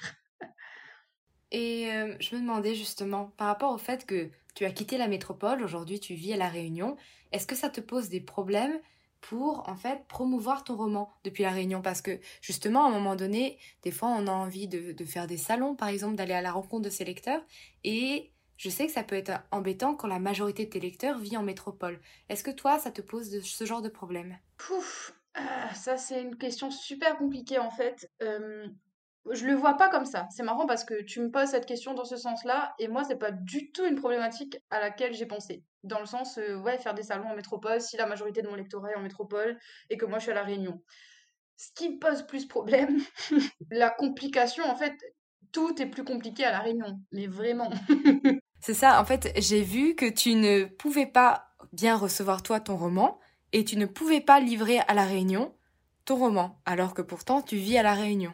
Et 1.51 1.91
euh, 1.91 2.15
je 2.19 2.35
me 2.35 2.41
demandais 2.41 2.75
justement, 2.75 3.27
par 3.37 3.47
rapport 3.47 3.71
au 3.71 3.77
fait 3.77 4.05
que 4.05 4.29
tu 4.55 4.65
as 4.65 4.71
quitté 4.71 4.97
la 4.97 5.07
métropole, 5.07 5.61
aujourd'hui 5.61 5.99
tu 5.99 6.15
vis 6.15 6.33
à 6.33 6.37
La 6.37 6.49
Réunion, 6.49 6.97
est-ce 7.31 7.47
que 7.47 7.55
ça 7.55 7.69
te 7.69 7.81
pose 7.81 8.09
des 8.09 8.21
problèmes 8.21 8.79
pour 9.29 9.67
en 9.67 9.75
fait 9.75 10.05
promouvoir 10.07 10.63
ton 10.63 10.75
roman 10.75 11.11
depuis 11.23 11.43
la 11.43 11.51
Réunion 11.51 11.81
parce 11.81 12.01
que 12.01 12.19
justement 12.41 12.85
à 12.85 12.87
un 12.87 12.91
moment 12.91 13.15
donné 13.15 13.57
des 13.81 13.91
fois 13.91 14.09
on 14.09 14.27
a 14.27 14.31
envie 14.31 14.67
de, 14.67 14.91
de 14.91 15.05
faire 15.05 15.27
des 15.27 15.37
salons 15.37 15.75
par 15.75 15.89
exemple 15.89 16.15
d'aller 16.15 16.33
à 16.33 16.41
la 16.41 16.51
rencontre 16.51 16.83
de 16.83 16.89
ses 16.89 17.05
lecteurs 17.05 17.41
et 17.83 18.31
je 18.57 18.69
sais 18.69 18.85
que 18.87 18.93
ça 18.93 19.03
peut 19.03 19.15
être 19.15 19.33
embêtant 19.51 19.95
quand 19.95 20.07
la 20.07 20.19
majorité 20.19 20.65
de 20.65 20.69
tes 20.69 20.79
lecteurs 20.79 21.17
vit 21.17 21.37
en 21.37 21.43
métropole. 21.43 21.99
Est-ce 22.29 22.43
que 22.43 22.51
toi 22.51 22.79
ça 22.79 22.91
te 22.91 23.01
pose 23.01 23.41
ce 23.41 23.65
genre 23.65 23.81
de 23.81 23.89
problème? 23.89 24.37
Pouf 24.57 25.13
Ah, 25.33 25.73
ça, 25.73 25.97
c'est 25.97 26.21
une 26.21 26.37
question 26.37 26.71
super 26.71 27.17
compliquée 27.17 27.59
en 27.59 27.71
fait. 27.71 28.09
Euh, 28.21 28.67
je 29.31 29.45
le 29.45 29.55
vois 29.55 29.75
pas 29.75 29.89
comme 29.89 30.05
ça. 30.05 30.27
C'est 30.31 30.43
marrant 30.43 30.65
parce 30.65 30.83
que 30.83 31.01
tu 31.01 31.19
me 31.19 31.31
poses 31.31 31.49
cette 31.49 31.65
question 31.65 31.93
dans 31.93 32.05
ce 32.05 32.17
sens-là, 32.17 32.75
et 32.79 32.87
moi, 32.87 33.03
c'est 33.03 33.17
pas 33.17 33.31
du 33.31 33.71
tout 33.71 33.85
une 33.85 33.95
problématique 33.95 34.57
à 34.69 34.79
laquelle 34.79 35.13
j'ai 35.13 35.25
pensé. 35.25 35.63
Dans 35.83 35.99
le 35.99 36.05
sens, 36.05 36.37
euh, 36.37 36.55
ouais, 36.57 36.77
faire 36.77 36.93
des 36.93 37.03
salons 37.03 37.29
en 37.29 37.35
métropole, 37.35 37.81
si 37.81 37.97
la 37.97 38.05
majorité 38.05 38.41
de 38.41 38.47
mon 38.47 38.55
lectorat 38.55 38.91
est 38.91 38.95
en 38.95 39.01
métropole 39.01 39.57
et 39.89 39.97
que 39.97 40.05
moi 40.05 40.19
je 40.19 40.23
suis 40.23 40.31
à 40.31 40.35
La 40.35 40.43
Réunion. 40.43 40.81
Ce 41.57 41.69
qui 41.75 41.89
me 41.89 41.99
pose 41.99 42.25
plus 42.27 42.47
problème, 42.47 42.99
la 43.71 43.89
complication, 43.89 44.63
en 44.65 44.75
fait, 44.75 44.93
tout 45.51 45.81
est 45.81 45.87
plus 45.87 46.03
compliqué 46.03 46.43
à 46.43 46.51
La 46.51 46.59
Réunion, 46.59 46.99
mais 47.11 47.27
vraiment. 47.27 47.71
c'est 48.59 48.73
ça, 48.73 49.01
en 49.01 49.05
fait, 49.05 49.31
j'ai 49.37 49.61
vu 49.61 49.95
que 49.95 50.09
tu 50.09 50.35
ne 50.35 50.65
pouvais 50.65 51.07
pas 51.07 51.47
bien 51.71 51.95
recevoir 51.95 52.43
toi 52.43 52.59
ton 52.59 52.77
roman 52.77 53.19
et 53.53 53.63
tu 53.63 53.77
ne 53.77 53.85
pouvais 53.85 54.21
pas 54.21 54.39
livrer 54.39 54.79
à 54.87 54.93
La 54.93 55.05
Réunion 55.05 55.55
ton 56.03 56.17
roman, 56.17 56.61
alors 56.65 56.93
que 56.93 57.01
pourtant 57.01 57.41
tu 57.41 57.55
vis 57.55 57.77
à 57.77 57.83
La 57.83 57.95
Réunion. 57.95 58.33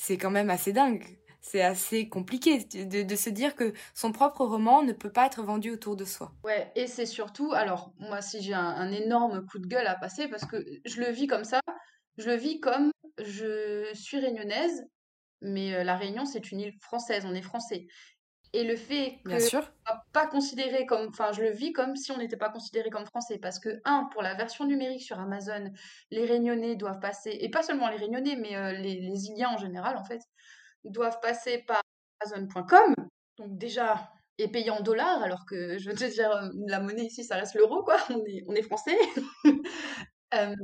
C'est 0.00 0.16
quand 0.16 0.30
même 0.30 0.48
assez 0.48 0.72
dingue. 0.72 1.04
C'est 1.40 1.60
assez 1.60 2.08
compliqué 2.08 2.64
de, 2.64 3.16
se 3.16 3.30
dire 3.30 3.56
que 3.56 3.72
son 3.94 4.12
propre 4.12 4.44
roman 4.44 4.82
ne 4.82 4.92
peut 4.92 5.10
pas 5.10 5.26
être 5.26 5.42
vendu 5.42 5.72
autour 5.72 5.96
de 5.96 6.04
soi. 6.04 6.32
Ouais, 6.44 6.70
et 6.76 6.86
c'est 6.86 7.04
surtout, 7.04 7.52
alors 7.52 7.92
moi 7.98 8.22
si 8.22 8.40
j'ai 8.40 8.54
un, 8.54 8.92
énorme 8.92 9.44
coup 9.44 9.58
de 9.58 9.66
gueule 9.66 9.88
à 9.88 9.96
passer, 9.96 10.28
parce 10.28 10.44
que 10.44 10.64
je 10.84 11.00
le 11.00 11.10
vis 11.10 11.26
comme 11.26 11.44
ça, 11.44 11.60
je 12.16 12.30
le 12.30 12.36
vis 12.36 12.60
comme 12.60 12.92
je 13.20 13.90
suis 13.92 14.20
réunionnaise, 14.20 14.84
mais 15.40 15.74
euh, 15.74 15.82
la 15.82 15.96
Réunion 15.96 16.26
c'est 16.26 16.52
une 16.52 16.60
île 16.60 16.78
française, 16.80 17.24
on 17.26 17.34
est 17.34 17.42
français. 17.42 17.88
Et 18.52 18.64
le 18.64 18.76
fait 18.76 19.18
que 19.24 19.28
Bien 19.28 19.38
pas 20.12 20.26
considéré 20.26 20.86
comme, 20.86 21.08
enfin, 21.08 21.32
je 21.32 21.42
le 21.42 21.50
vis 21.50 21.72
comme 21.72 21.96
si 21.96 22.12
on 22.12 22.18
n'était 22.18 22.36
pas 22.36 22.48
considéré 22.48 22.88
comme 22.90 23.04
français, 23.04 23.38
parce 23.38 23.58
que 23.58 23.80
un, 23.84 24.08
pour 24.12 24.22
la 24.22 24.34
version 24.34 24.64
numérique 24.64 25.02
sur 25.02 25.18
Amazon, 25.20 25.70
les 26.10 26.24
Réunionnais 26.24 26.76
doivent 26.76 27.00
passer, 27.00 27.36
et 27.40 27.50
pas 27.50 27.62
seulement 27.62 27.88
les 27.88 27.96
Réunionnais, 27.96 28.36
mais 28.36 28.56
euh, 28.56 28.72
les, 28.72 29.00
les 29.00 29.26
Iliens 29.26 29.50
en 29.50 29.58
général, 29.58 29.96
en 29.96 30.04
fait, 30.04 30.22
doivent 30.84 31.20
passer 31.20 31.58
par 31.66 31.82
Amazon.com, 32.20 32.94
donc 33.36 33.58
déjà 33.58 34.10
et 34.38 34.48
payer 34.48 34.70
en 34.70 34.80
dollars, 34.80 35.22
alors 35.22 35.44
que 35.46 35.78
je 35.78 35.90
veux 35.90 35.96
te 35.96 36.04
dire, 36.04 36.30
euh, 36.30 36.48
la 36.68 36.80
monnaie 36.80 37.06
ici, 37.06 37.24
ça 37.24 37.36
reste 37.36 37.54
l'euro, 37.54 37.82
quoi. 37.82 37.96
On 38.10 38.24
est, 38.24 38.44
on 38.46 38.54
est 38.54 38.62
français. 38.62 38.98
Euh, 40.34 40.54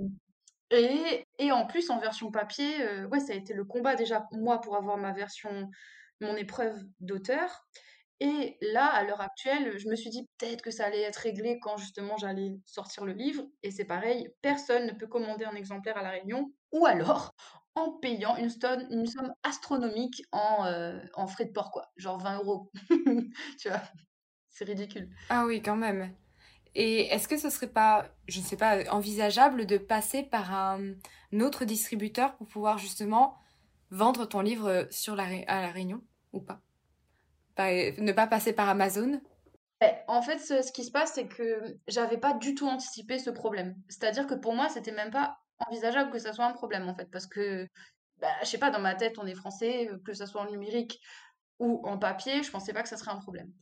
et, 0.71 1.27
et, 1.39 1.51
en 1.51 1.67
plus, 1.67 1.89
en 1.89 1.99
version 1.99 2.31
papier, 2.31 2.87
ouais, 3.11 3.19
ça 3.19 3.33
a 3.33 3.37
été 3.37 3.55
le 3.55 3.65
combat 3.65 3.95
déjà, 3.95 4.27
moi, 4.33 4.61
pour 4.61 4.77
avoir 4.77 4.99
ma 4.99 5.11
version 5.13 5.71
mon 6.21 6.37
épreuve 6.37 6.79
d'auteur. 7.01 7.67
Et 8.21 8.57
là, 8.61 8.87
à 8.87 9.03
l'heure 9.05 9.21
actuelle, 9.21 9.77
je 9.79 9.89
me 9.89 9.97
suis 9.97 10.11
dit 10.11 10.29
peut-être 10.39 10.63
que 10.63 10.71
ça 10.71 10.87
allait 10.87 11.03
être 11.03 11.17
réglé 11.17 11.59
quand 11.61 11.77
justement 11.77 12.17
j'allais 12.17 12.57
sortir 12.65 13.05
le 13.05 13.13
livre. 13.13 13.45
Et 13.63 13.71
c'est 13.71 13.85
pareil, 13.85 14.29
personne 14.41 14.87
ne 14.87 14.93
peut 14.93 15.09
commander 15.09 15.45
un 15.45 15.55
exemplaire 15.55 15.99
à 15.99 16.03
La 16.03 16.11
Réunion, 16.11 16.53
ou 16.73 16.87
alors 16.87 17.35
en 17.75 17.91
payant 17.91 18.37
une, 18.37 18.51
somme, 18.51 19.35
astronomique 19.43 20.23
en, 20.31 20.65
euh, 20.67 21.01
en 21.15 21.27
frais 21.27 21.47
de 21.47 21.53
port, 21.53 21.73
quoi. 21.73 21.91
Genre 21.97 22.19
20 22.19 22.39
euros. 22.39 22.71
tu 23.59 23.69
vois, 23.69 23.83
c'est 24.49 24.65
ridicule. 24.65 25.11
Ah 25.29 25.45
oui, 25.45 25.61
quand 25.61 25.77
même. 25.77 26.15
Et 26.77 27.07
est-ce 27.07 27.29
que 27.29 27.37
ce 27.37 27.51
serait 27.51 27.69
pas, 27.69 28.09
je 28.29 28.41
ne 28.41 28.45
sais 28.45 28.57
pas, 28.57 28.89
envisageable 28.91 29.67
de 29.67 29.79
passer 29.79 30.23
par 30.23 30.53
un 30.53 30.95
autre 31.41 31.65
distributeur 31.65 32.37
pour 32.37 32.47
pouvoir 32.47 32.79
justement 32.79 33.37
vendre 33.91 34.27
ton 34.27 34.41
livre 34.41 34.87
sur 34.91 35.15
la, 35.17 35.25
à 35.47 35.61
La 35.63 35.71
Réunion 35.71 36.03
ou 36.33 36.41
pas? 36.41 36.61
Ne 37.59 38.13
pas 38.13 38.27
passer 38.27 38.53
par 38.53 38.69
Amazon? 38.69 39.21
En 40.09 40.23
fait, 40.23 40.39
ce, 40.39 40.73
qui 40.73 40.85
se 40.85 40.91
passe, 40.91 41.13
c'est 41.15 41.27
que 41.27 41.79
j'avais 41.89 42.19
pas 42.19 42.35
du 42.35 42.55
tout 42.55 42.67
anticipé 42.67 43.19
ce 43.19 43.31
problème. 43.31 43.77
C'est-à-dire 43.89 44.27
que 44.27 44.35
pour 44.35 44.55
moi, 44.55 44.69
c'était 44.69 44.93
même 44.93 45.11
pas 45.11 45.37
envisageable 45.59 46.11
que 46.11 46.19
ça 46.19 46.33
soit 46.33 46.47
un 46.47 46.53
problème, 46.53 46.89
en 46.89 46.95
fait, 46.95 47.11
parce 47.11 47.27
que, 47.27 47.69
bah, 48.19 48.29
je 48.43 48.47
sais 48.47 48.59
pas, 48.59 48.71
dans 48.71 48.81
ma 48.81 48.95
tête, 48.95 49.19
on 49.19 49.27
est 49.27 49.35
français, 49.35 49.91
que 50.05 50.15
ça 50.15 50.27
soit 50.27 50.41
en 50.41 50.51
numérique 50.51 51.01
ou 51.59 51.87
en 51.87 51.99
papier, 51.99 52.43
je 52.43 52.51
pensais 52.51 52.73
pas 52.73 52.83
que 52.83 52.89
ça 52.89 52.97
serait 52.97 53.13
un 53.13 53.21
problème. 53.21 53.53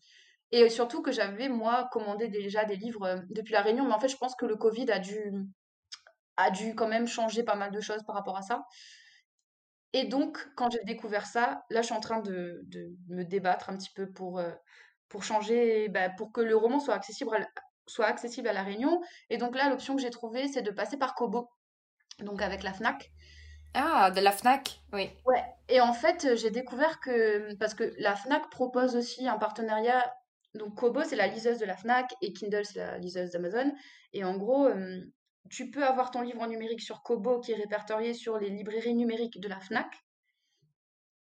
Et 0.50 0.68
surtout 0.68 1.02
que 1.02 1.12
j'avais, 1.12 1.48
moi, 1.48 1.88
commandé 1.92 2.28
déjà 2.28 2.64
des 2.64 2.76
livres 2.76 3.04
euh, 3.04 3.16
depuis 3.30 3.52
La 3.52 3.62
Réunion, 3.62 3.86
mais 3.86 3.94
en 3.94 4.00
fait, 4.00 4.08
je 4.08 4.16
pense 4.16 4.36
que 4.36 4.46
le 4.46 4.56
Covid 4.56 4.90
a 4.90 4.98
dû, 4.98 5.32
a 6.36 6.50
dû 6.50 6.74
quand 6.74 6.88
même 6.88 7.06
changer 7.06 7.42
pas 7.42 7.54
mal 7.54 7.72
de 7.72 7.80
choses 7.80 8.02
par 8.04 8.14
rapport 8.14 8.36
à 8.36 8.42
ça. 8.42 8.64
Et 9.92 10.04
donc, 10.04 10.38
quand 10.56 10.70
j'ai 10.70 10.82
découvert 10.84 11.26
ça, 11.26 11.64
là, 11.70 11.82
je 11.82 11.86
suis 11.86 11.94
en 11.94 12.00
train 12.00 12.20
de, 12.20 12.64
me 13.08 13.24
débattre 13.24 13.70
un 13.70 13.76
petit 13.76 13.90
peu 13.94 14.10
pour, 14.10 14.38
euh, 14.38 14.50
pour 15.08 15.22
changer, 15.22 15.88
bah, 15.88 16.08
pour 16.10 16.32
que 16.32 16.40
le 16.40 16.56
roman 16.56 16.80
soit 16.80 16.94
accessible, 16.94 17.34
à, 17.34 17.46
soit 17.86 18.06
accessible 18.06 18.48
à 18.48 18.52
La 18.52 18.62
Réunion. 18.62 19.00
Et 19.28 19.36
donc 19.36 19.56
là, 19.56 19.68
l'option 19.68 19.94
que 19.94 20.02
j'ai 20.02 20.10
trouvée, 20.10 20.48
c'est 20.48 20.62
de 20.62 20.70
passer 20.70 20.96
par 20.96 21.14
Kobo, 21.14 21.50
donc 22.20 22.40
avec 22.40 22.62
la 22.62 22.72
FNAC. 22.72 23.12
Ah, 23.74 24.10
de 24.10 24.20
la 24.20 24.32
FNAC, 24.32 24.80
oui. 24.92 25.10
Ouais, 25.24 25.44
et 25.68 25.80
en 25.80 25.94
fait, 25.94 26.36
j'ai 26.36 26.50
découvert 26.50 27.00
que, 27.00 27.54
parce 27.54 27.74
que 27.74 27.94
la 27.98 28.14
FNAC 28.14 28.50
propose 28.50 28.96
aussi 28.96 29.26
un 29.26 29.38
partenariat, 29.38 30.14
donc 30.54 30.74
Kobo, 30.74 31.02
c'est 31.04 31.16
la 31.16 31.26
liseuse 31.26 31.58
de 31.58 31.64
la 31.64 31.76
FNAC, 31.76 32.12
et 32.20 32.32
Kindle, 32.32 32.64
c'est 32.64 32.78
la 32.78 32.98
liseuse 32.98 33.30
d'Amazon. 33.30 33.72
Et 34.12 34.24
en 34.24 34.36
gros, 34.36 34.66
euh, 34.66 35.00
tu 35.50 35.70
peux 35.70 35.84
avoir 35.84 36.10
ton 36.10 36.22
livre 36.22 36.40
en 36.40 36.46
numérique 36.46 36.80
sur 36.80 37.02
Kobo 37.02 37.40
qui 37.40 37.52
est 37.52 37.56
répertorié 37.56 38.14
sur 38.14 38.38
les 38.38 38.50
librairies 38.50 38.94
numériques 38.94 39.40
de 39.40 39.48
la 39.48 39.60
FNAC, 39.60 39.92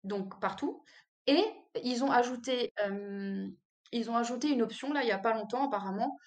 donc 0.04 0.40
partout. 0.40 0.84
Et 1.28 1.44
ils 1.84 2.04
ont 2.04 2.12
ajouté, 2.12 2.74
euh, 2.84 3.48
une 3.94 4.62
option, 4.62 4.94
là, 4.94 5.02
il 5.04 5.06
n'y 5.06 5.12
a 5.12 5.20
pas 5.20 5.34
longtemps 5.34 5.68
apparemment, 5.68 6.18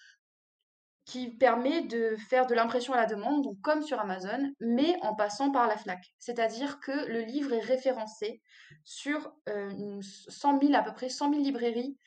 qui 1.04 1.28
permet 1.28 1.82
de 1.82 2.16
faire 2.16 2.46
de 2.46 2.54
l'impression 2.54 2.94
à 2.94 2.96
la 2.96 3.06
demande, 3.06 3.46
comme 3.62 3.82
sur 3.82 4.00
Amazon, 4.00 4.52
mais 4.60 4.96
en 5.02 5.14
passant 5.14 5.50
par 5.50 5.66
la 5.66 5.76
FNAC. 5.76 6.14
C'est-à-dire 6.18 6.80
que 6.80 6.92
le 6.92 7.20
livre 7.20 7.52
est 7.52 7.60
référencé 7.60 8.40
sur 8.84 9.34
euh, 9.48 10.00
100 10.00 10.60
000, 10.60 10.74
à 10.74 10.82
peu 10.82 10.94
près 10.94 11.10
100 11.10 11.30
000 11.30 11.42
librairies 11.42 11.98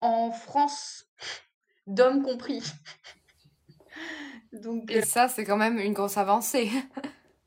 en 0.00 0.32
France, 0.32 1.06
d'hommes 1.86 2.22
compris. 2.22 2.62
Donc, 4.52 4.90
Et 4.90 4.98
euh, 4.98 5.02
ça, 5.02 5.28
c'est 5.28 5.44
quand 5.44 5.56
même 5.56 5.78
une 5.78 5.92
grosse 5.92 6.16
avancée. 6.16 6.70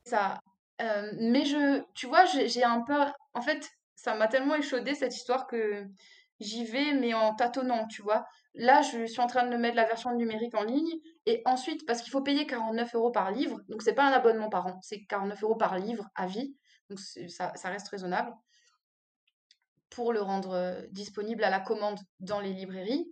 ça. 0.05 0.39
Euh, 0.81 1.11
mais 1.19 1.45
je, 1.45 1.83
tu 1.93 2.07
vois, 2.07 2.25
j'ai 2.25 2.63
un 2.63 2.81
peu. 2.81 2.93
En 3.33 3.41
fait, 3.41 3.69
ça 3.95 4.13
m'a 4.15 4.27
tellement 4.27 4.55
échaudé 4.55 4.93
cette 4.93 5.15
histoire 5.15 5.47
que 5.47 5.85
j'y 6.39 6.65
vais, 6.65 6.93
mais 6.93 7.13
en 7.13 7.33
tâtonnant, 7.33 7.87
tu 7.87 8.01
vois. 8.01 8.25
Là, 8.53 8.81
je 8.81 9.05
suis 9.05 9.21
en 9.21 9.27
train 9.27 9.45
de 9.45 9.49
me 9.49 9.57
mettre 9.57 9.75
la 9.75 9.85
version 9.85 10.13
numérique 10.15 10.55
en 10.55 10.63
ligne. 10.63 10.99
Et 11.25 11.41
ensuite, 11.45 11.85
parce 11.85 12.01
qu'il 12.01 12.11
faut 12.11 12.21
payer 12.21 12.45
49 12.45 12.95
euros 12.95 13.11
par 13.11 13.31
livre, 13.31 13.59
donc 13.69 13.81
c'est 13.81 13.93
pas 13.93 14.07
un 14.07 14.11
abonnement 14.11 14.49
par 14.49 14.67
an, 14.67 14.79
c'est 14.81 15.05
49 15.05 15.43
euros 15.43 15.55
par 15.55 15.77
livre 15.77 16.07
à 16.15 16.27
vie. 16.27 16.55
Donc 16.89 16.99
ça, 16.99 17.51
ça 17.55 17.69
reste 17.69 17.89
raisonnable 17.89 18.33
pour 19.89 20.13
le 20.13 20.21
rendre 20.21 20.51
euh, 20.51 20.81
disponible 20.91 21.43
à 21.43 21.49
la 21.49 21.59
commande 21.59 21.99
dans 22.19 22.39
les 22.39 22.53
librairies. 22.53 23.11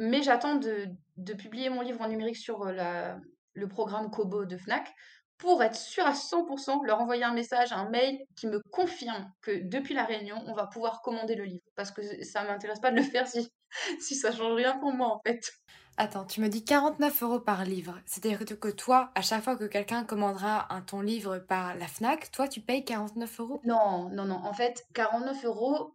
Mais 0.00 0.22
j'attends 0.22 0.54
de, 0.54 0.86
de, 1.18 1.34
publier 1.34 1.68
mon 1.68 1.82
livre 1.82 2.00
en 2.00 2.08
numérique 2.08 2.38
sur 2.38 2.62
euh, 2.62 2.72
la, 2.72 3.18
le 3.52 3.68
programme 3.68 4.10
Kobo 4.10 4.46
de 4.46 4.56
Fnac 4.56 4.90
pour 5.36 5.62
être 5.62 5.76
sûr 5.76 6.06
à 6.06 6.12
100%, 6.12 6.86
leur 6.86 7.00
envoyer 7.00 7.24
un 7.24 7.34
message, 7.34 7.72
un 7.72 7.88
mail 7.90 8.18
qui 8.34 8.46
me 8.46 8.60
confirme 8.70 9.30
que 9.42 9.62
depuis 9.68 9.92
la 9.92 10.04
réunion, 10.04 10.42
on 10.46 10.54
va 10.54 10.66
pouvoir 10.66 11.02
commander 11.02 11.34
le 11.34 11.44
livre. 11.44 11.64
Parce 11.76 11.90
que 11.90 12.24
ça 12.24 12.44
m'intéresse 12.44 12.80
pas 12.80 12.90
de 12.90 12.96
le 12.96 13.02
faire 13.02 13.28
si, 13.28 13.52
si 14.00 14.14
ça 14.14 14.32
change 14.32 14.54
rien 14.54 14.78
pour 14.78 14.92
moi 14.92 15.08
en 15.08 15.20
fait. 15.26 15.52
Attends, 15.98 16.24
tu 16.24 16.40
me 16.40 16.48
dis 16.48 16.64
49 16.64 17.22
euros 17.22 17.40
par 17.40 17.66
livre. 17.66 18.00
C'est-à-dire 18.06 18.38
que 18.58 18.68
toi, 18.68 19.10
à 19.14 19.20
chaque 19.20 19.44
fois 19.44 19.56
que 19.56 19.64
quelqu'un 19.64 20.04
commandera 20.04 20.72
un 20.74 20.80
ton 20.80 21.02
livre 21.02 21.36
par 21.38 21.76
la 21.76 21.86
FNAC, 21.86 22.30
toi, 22.30 22.48
tu 22.48 22.62
payes 22.62 22.86
49 22.86 23.40
euros? 23.40 23.60
Non, 23.64 24.08
non, 24.08 24.24
non. 24.24 24.36
En 24.36 24.54
fait, 24.54 24.86
49 24.94 25.44
euros, 25.44 25.94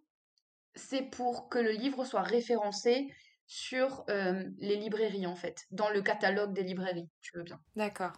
c'est 0.76 1.02
pour 1.02 1.50
que 1.50 1.58
le 1.58 1.72
livre 1.72 2.06
soit 2.06 2.22
référencé 2.22 3.12
sur 3.48 4.04
euh, 4.10 4.44
les 4.58 4.76
librairies, 4.76 5.28
en 5.28 5.36
fait, 5.36 5.66
dans 5.72 5.90
le 5.90 6.02
catalogue 6.02 6.54
des 6.54 6.64
librairies, 6.64 7.10
tu 7.22 7.38
veux 7.38 7.44
bien. 7.44 7.60
D'accord. 7.76 8.14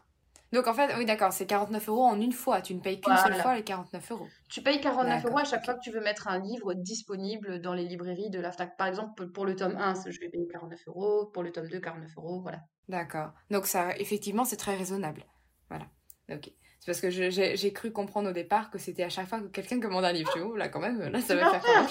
Donc 0.54 0.68
en 0.68 0.74
fait, 0.74 0.94
oui, 0.98 1.06
d'accord, 1.06 1.34
c'est 1.34 1.46
49 1.46 1.90
euros 1.90 2.06
en 2.06 2.20
une 2.22 2.32
fois. 2.32 2.62
Tu 2.62 2.74
ne 2.74 2.80
payes 2.80 3.02
qu'une 3.02 3.18
seule 3.18 3.36
fois 3.36 3.56
les 3.56 3.64
49 3.64 4.12
euros. 4.12 4.28
Tu 4.48 4.62
payes 4.62 4.80
49 4.80 5.26
euros 5.26 5.40
à 5.40 5.44
chaque 5.44 5.66
fois 5.66 5.74
que 5.74 5.82
tu 5.82 5.92
veux 5.92 6.00
mettre 6.00 6.30
un 6.30 6.40
livre 6.40 6.74
disponible 6.74 7.60
dans 7.60 7.74
les 7.74 7.84
librairies 7.84 8.30
de 8.30 8.40
la 8.40 8.52
FNAC. 8.52 8.78
Par 8.78 8.88
exemple, 8.88 9.28
pour 9.28 9.46
le 9.46 9.56
tome 9.56 9.76
1, 9.76 10.10
je 10.10 10.20
vais 10.20 10.30
payer 10.30 10.48
49 10.48 10.80
euros. 10.88 11.26
Pour 11.34 11.44
le 11.44 11.52
tome 11.52 11.68
2, 11.68 11.80
49 11.80 12.12
euros. 12.18 12.42
Voilà. 12.42 12.62
D'accord. 12.88 13.32
Donc 13.52 13.66
ça, 13.66 13.98
effectivement, 13.98 14.46
c'est 14.46 14.56
très 14.56 14.76
raisonnable. 14.76 15.26
Voilà. 15.70 15.88
Ok. 16.32 16.50
C'est 16.80 16.86
parce 16.86 17.02
que 17.02 17.10
j'ai 17.10 17.74
cru 17.74 17.92
comprendre 17.92 18.30
au 18.30 18.34
départ 18.34 18.72
que 18.72 18.78
c'était 18.78 19.04
à 19.04 19.10
chaque 19.10 19.28
fois 19.28 19.42
que 19.42 19.48
quelqu'un 19.48 19.82
commande 19.82 20.06
un 20.06 20.14
livre. 20.14 20.32
Tu 20.32 20.58
là 20.58 20.70
quand 20.70 20.80
même, 20.80 21.00
là 21.00 21.20
ça 21.20 21.36
va 21.36 21.60
faire. 21.60 21.90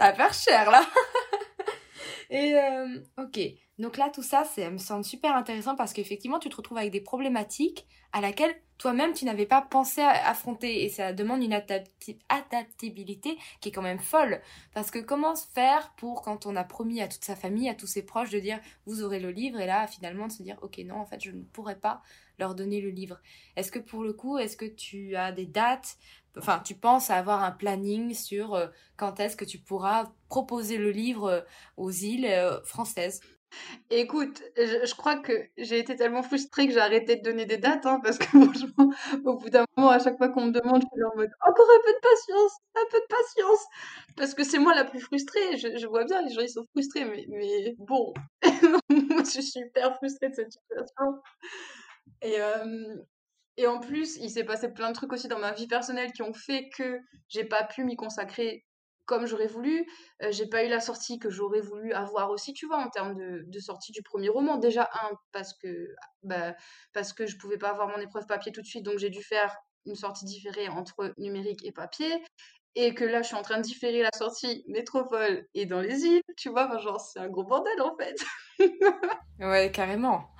Ça 0.00 0.12
va 0.12 0.14
faire 0.14 0.32
cher 0.32 0.70
là. 0.70 0.82
Et 2.30 2.54
euh, 2.54 3.00
ok, 3.18 3.40
Donc 3.78 3.96
là, 3.96 4.08
tout 4.08 4.22
ça, 4.22 4.44
ça 4.44 4.70
me 4.70 4.78
semble 4.78 5.04
super 5.04 5.34
intéressant 5.34 5.74
parce 5.74 5.92
qu'effectivement, 5.92 6.38
tu 6.38 6.48
te 6.48 6.56
retrouves 6.56 6.78
avec 6.78 6.92
des 6.92 7.00
problématiques 7.00 7.86
à 8.12 8.20
laquelle 8.20 8.54
toi-même, 8.78 9.12
tu 9.12 9.24
n'avais 9.24 9.46
pas 9.46 9.60
pensé 9.60 10.00
à 10.00 10.28
affronter. 10.28 10.84
Et 10.84 10.88
ça 10.88 11.12
demande 11.12 11.42
une 11.42 11.52
adaptabilité 11.52 13.36
qui 13.60 13.68
est 13.68 13.72
quand 13.72 13.82
même 13.82 13.98
folle. 13.98 14.40
Parce 14.72 14.90
que 14.90 15.00
comment 15.00 15.34
faire 15.36 15.92
pour, 15.96 16.22
quand 16.22 16.46
on 16.46 16.56
a 16.56 16.64
promis 16.64 17.02
à 17.02 17.08
toute 17.08 17.24
sa 17.24 17.36
famille, 17.36 17.68
à 17.68 17.74
tous 17.74 17.88
ses 17.88 18.02
proches, 18.02 18.30
de 18.30 18.38
dire, 18.38 18.60
vous 18.86 19.02
aurez 19.02 19.20
le 19.20 19.32
livre, 19.32 19.60
et 19.60 19.66
là, 19.66 19.86
finalement, 19.86 20.28
de 20.28 20.32
se 20.32 20.42
dire, 20.42 20.56
ok, 20.62 20.78
non, 20.86 20.96
en 20.96 21.04
fait, 21.04 21.22
je 21.22 21.32
ne 21.32 21.42
pourrais 21.42 21.78
pas 21.78 22.00
leur 22.38 22.54
donner 22.54 22.80
le 22.80 22.90
livre. 22.90 23.18
Est-ce 23.56 23.70
que 23.70 23.78
pour 23.78 24.02
le 24.02 24.12
coup, 24.12 24.38
est-ce 24.38 24.56
que 24.56 24.64
tu 24.64 25.14
as 25.14 25.30
des 25.30 25.46
dates 25.46 25.98
Enfin, 26.36 26.60
tu 26.64 26.74
penses 26.74 27.10
à 27.10 27.16
avoir 27.16 27.42
un 27.42 27.50
planning 27.50 28.14
sur 28.14 28.54
euh, 28.54 28.66
quand 28.96 29.20
est-ce 29.20 29.36
que 29.36 29.44
tu 29.44 29.58
pourras 29.58 30.12
proposer 30.28 30.78
le 30.78 30.90
livre 30.90 31.26
euh, 31.26 31.40
aux 31.76 31.90
îles 31.90 32.26
euh, 32.26 32.62
françaises 32.62 33.20
Écoute, 33.90 34.42
je, 34.56 34.94
crois 34.94 35.16
que 35.16 35.32
j'ai 35.56 35.80
été 35.80 35.96
tellement 35.96 36.22
frustrée 36.22 36.68
que 36.68 36.72
j'ai 36.72 36.80
arrêté 36.80 37.16
de 37.16 37.22
donner 37.22 37.46
des 37.46 37.56
dates, 37.58 37.84
hein, 37.84 38.00
parce 38.02 38.18
que 38.18 38.24
franchement, 38.26 38.92
au 39.24 39.36
bout 39.36 39.50
d'un 39.50 39.64
moment, 39.76 39.90
à 39.90 39.98
chaque 39.98 40.16
fois 40.18 40.28
qu'on 40.28 40.46
me 40.46 40.52
demande, 40.52 40.82
je 40.82 40.86
suis 40.86 41.04
en 41.04 41.16
mode 41.16 41.30
encore 41.44 41.66
un 41.68 41.82
peu 41.84 41.92
de 41.92 42.00
patience, 42.00 42.52
un 42.76 42.86
peu 42.90 42.98
de 43.00 43.06
patience, 43.08 43.66
parce 44.16 44.34
que 44.34 44.44
c'est 44.44 44.58
moi 44.58 44.74
la 44.74 44.84
plus 44.84 45.00
frustrée. 45.00 45.56
Je, 45.56 45.86
vois 45.86 46.04
bien, 46.04 46.22
les 46.22 46.32
gens 46.32 46.42
ils 46.42 46.48
sont 46.48 46.64
frustrés, 46.72 47.04
mais, 47.04 47.74
bon, 47.78 48.14
je 48.90 49.24
suis 49.24 49.42
super 49.42 49.96
frustrée 49.96 50.28
de 50.28 50.34
cette 50.34 50.52
situation. 50.52 51.20
Et 53.60 53.66
en 53.66 53.78
plus, 53.78 54.16
il 54.16 54.30
s'est 54.30 54.44
passé 54.44 54.72
plein 54.72 54.88
de 54.88 54.94
trucs 54.94 55.12
aussi 55.12 55.28
dans 55.28 55.38
ma 55.38 55.52
vie 55.52 55.66
personnelle 55.66 56.12
qui 56.12 56.22
ont 56.22 56.32
fait 56.32 56.70
que 56.70 56.98
j'ai 57.28 57.44
pas 57.44 57.62
pu 57.62 57.84
m'y 57.84 57.94
consacrer 57.94 58.64
comme 59.04 59.26
j'aurais 59.26 59.48
voulu. 59.48 59.86
Euh, 60.22 60.32
j'ai 60.32 60.46
pas 60.46 60.64
eu 60.64 60.68
la 60.68 60.80
sortie 60.80 61.18
que 61.18 61.28
j'aurais 61.28 61.60
voulu 61.60 61.92
avoir 61.92 62.30
aussi, 62.30 62.54
tu 62.54 62.66
vois, 62.66 62.78
en 62.78 62.88
termes 62.88 63.14
de, 63.14 63.60
sortie 63.60 63.92
du 63.92 64.02
premier 64.02 64.30
roman. 64.30 64.56
Déjà, 64.56 64.88
un, 64.94 65.10
parce 65.30 65.52
que, 65.52 65.88
bah, 66.22 66.54
parce 66.94 67.12
que 67.12 67.26
je 67.26 67.36
pouvais 67.36 67.58
pas 67.58 67.68
avoir 67.68 67.88
mon 67.88 67.98
épreuve 67.98 68.24
papier 68.26 68.50
tout 68.50 68.62
de 68.62 68.66
suite, 68.66 68.82
donc 68.82 68.96
j'ai 68.96 69.10
dû 69.10 69.22
faire 69.22 69.54
une 69.84 69.94
sortie 69.94 70.24
différée 70.24 70.70
entre 70.70 71.12
numérique 71.18 71.62
et 71.62 71.72
papier. 71.72 72.24
Et 72.76 72.94
que 72.94 73.04
là, 73.04 73.20
je 73.20 73.26
suis 73.26 73.36
en 73.36 73.42
train 73.42 73.58
de 73.58 73.62
différer 73.62 74.00
la 74.00 74.16
sortie 74.16 74.64
métropole 74.68 75.46
et 75.52 75.66
dans 75.66 75.82
les 75.82 76.06
îles, 76.06 76.22
tu 76.38 76.48
vois, 76.48 76.78
genre, 76.78 76.98
c'est 76.98 77.18
un 77.18 77.28
gros 77.28 77.44
bordel 77.44 77.82
en 77.82 77.94
fait. 77.94 78.16
ouais, 79.38 79.70
carrément. 79.70 80.30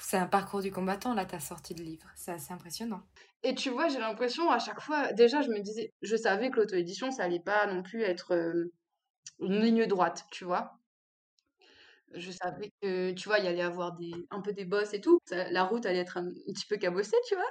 C'est 0.00 0.16
un 0.16 0.26
parcours 0.26 0.60
du 0.60 0.70
combattant, 0.70 1.14
là, 1.14 1.24
ta 1.24 1.40
sortie 1.40 1.74
de 1.74 1.82
livre. 1.82 2.06
C'est 2.14 2.32
assez 2.32 2.52
impressionnant. 2.52 3.02
Et 3.42 3.54
tu 3.54 3.70
vois, 3.70 3.88
j'ai 3.88 3.98
l'impression 3.98 4.50
à 4.50 4.58
chaque 4.58 4.80
fois, 4.80 5.12
déjà, 5.12 5.42
je 5.42 5.48
me 5.48 5.60
disais, 5.60 5.92
je 6.02 6.16
savais 6.16 6.50
que 6.50 6.56
l'auto-édition, 6.56 7.10
ça 7.10 7.24
allait 7.24 7.40
pas 7.40 7.66
non 7.66 7.82
plus 7.82 8.02
être 8.02 8.34
une 9.40 9.60
ligne 9.60 9.86
droite, 9.86 10.26
tu 10.30 10.44
vois. 10.44 10.78
Je 12.12 12.32
savais 12.32 12.72
que, 12.82 13.12
tu 13.12 13.28
vois, 13.28 13.38
il 13.38 13.44
y 13.44 13.48
allait 13.48 13.62
avoir 13.62 13.92
des, 13.92 14.10
un 14.30 14.40
peu 14.40 14.52
des 14.52 14.64
bosses 14.64 14.94
et 14.94 15.00
tout. 15.00 15.20
la 15.30 15.62
route 15.64 15.86
allait 15.86 16.00
être 16.00 16.16
un, 16.16 16.28
petit 16.28 16.66
peu 16.68 16.76
cabossée, 16.76 17.16
tu 17.28 17.36
vois. 17.36 17.50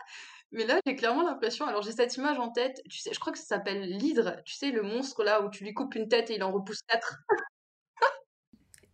Mais 0.52 0.66
là, 0.66 0.80
j'ai 0.86 0.96
clairement 0.96 1.24
l'impression, 1.24 1.66
alors 1.66 1.82
j'ai 1.82 1.92
cette 1.92 2.16
image 2.18 2.40
en 2.40 2.52
tête, 2.52 2.82
tu 2.90 2.98
sais, 3.00 3.12
je 3.14 3.20
crois 3.20 3.32
que 3.32 3.40
ça 3.40 3.46
s'appelle 3.46 3.82
l'hydre, 3.88 4.42
tu 4.46 4.56
sais, 4.56 4.72
le 4.72 4.82
monstre 4.82 5.24
là 5.24 5.44
où 5.44 5.50
tu 5.50 5.64
lui 5.64 5.74
coupes 5.74 5.96
une 5.96 6.08
tête 6.10 6.32
et 6.32 6.36
il 6.36 6.44
en 6.44 6.52
repousse 6.52 6.82
quatre. 6.88 7.22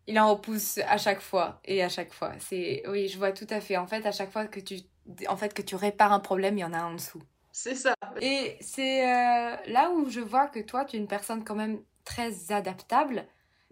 Il 0.08 0.20
en 0.20 0.32
repousse 0.34 0.80
à 0.88 0.98
chaque 0.98 1.22
fois 1.22 1.60
et 1.66 1.84
à 1.84 1.90
chaque 1.90 2.14
fois. 2.14 2.34
C'est 2.40 2.84
oui, 2.88 3.08
je 3.08 3.18
vois 3.18 3.32
tout 3.32 3.48
à 3.50 3.60
fait. 3.60 3.78
En 3.78 3.88
fait, 3.88 4.06
à 4.06 4.12
chaque 4.12 4.32
fois 4.32 4.46
que 4.46 4.60
tu 4.60 4.80
en 5.28 5.38
fait 5.38 5.54
que 5.54 5.62
tu 5.62 5.76
répares 5.76 6.12
un 6.12 6.20
problème, 6.20 6.58
il 6.58 6.62
y 6.62 6.66
en 6.66 6.74
a 6.74 6.80
un 6.80 6.92
en 6.92 6.94
dessous. 6.94 7.22
C'est 7.52 7.76
ça. 7.76 7.96
Et 8.22 8.58
c'est 8.60 9.08
euh, 9.08 9.56
là 9.68 9.92
où 9.92 10.10
je 10.10 10.20
vois 10.20 10.48
que 10.48 10.60
toi, 10.60 10.84
tu 10.86 10.98
es 10.98 11.00
une 11.00 11.08
personne 11.08 11.44
quand 11.44 11.56
même 11.56 11.80
très 12.04 12.52
adaptable 12.52 13.26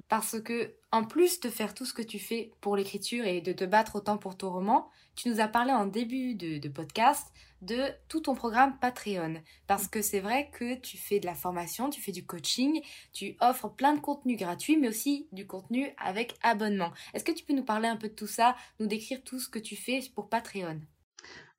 parce 0.08 0.40
que 0.42 0.74
en 0.92 1.04
plus 1.04 1.40
de 1.40 1.50
faire 1.50 1.74
tout 1.74 1.86
ce 1.86 1.94
que 1.94 2.02
tu 2.02 2.20
fais 2.20 2.52
pour 2.62 2.76
l'écriture 2.76 3.26
et 3.26 3.42
de 3.42 3.52
te 3.52 3.64
battre 3.64 3.96
autant 3.96 4.18
pour 4.18 4.38
ton 4.38 4.52
roman, 4.52 4.90
tu 5.16 5.30
nous 5.30 5.40
as 5.40 5.48
parlé 5.48 5.72
en 5.72 5.86
début 5.86 6.36
de, 6.36 6.68
podcast 6.70 7.28
de 7.64 7.92
tout 8.10 8.22
ton 8.22 8.36
programme 8.36 8.78
Patreon. 8.80 9.42
Parce 9.68 9.88
que 9.88 10.02
c'est 10.02 10.20
vrai 10.20 10.50
que 10.52 10.76
tu 10.80 10.98
fais 10.98 11.20
de 11.20 11.26
la 11.26 11.36
formation, 11.36 11.90
tu 11.90 12.02
fais 12.02 12.12
du 12.12 12.26
coaching, 12.26 12.82
tu 13.14 13.36
offres 13.40 13.70
plein 13.70 13.94
de 13.94 14.00
contenu 14.00 14.36
gratuit, 14.36 14.78
mais 14.78 14.90
aussi 14.90 15.28
du 15.32 15.48
contenu 15.48 15.94
avec 15.98 16.36
abonnement. 16.44 16.92
Est-ce 17.14 17.24
que 17.24 17.32
tu 17.32 17.44
peux 17.44 17.54
nous 17.54 17.66
parler 17.66 17.88
un 17.88 17.98
peu 17.98 18.10
de 18.10 18.14
tout 18.14 18.28
ça, 18.28 18.56
nous 18.80 18.88
décrire 18.88 19.24
tout 19.24 19.40
ce 19.40 19.50
que 19.50 19.60
tu 19.60 19.76
fais 19.76 20.02
pour 20.14 20.30
Patreon? 20.30 20.82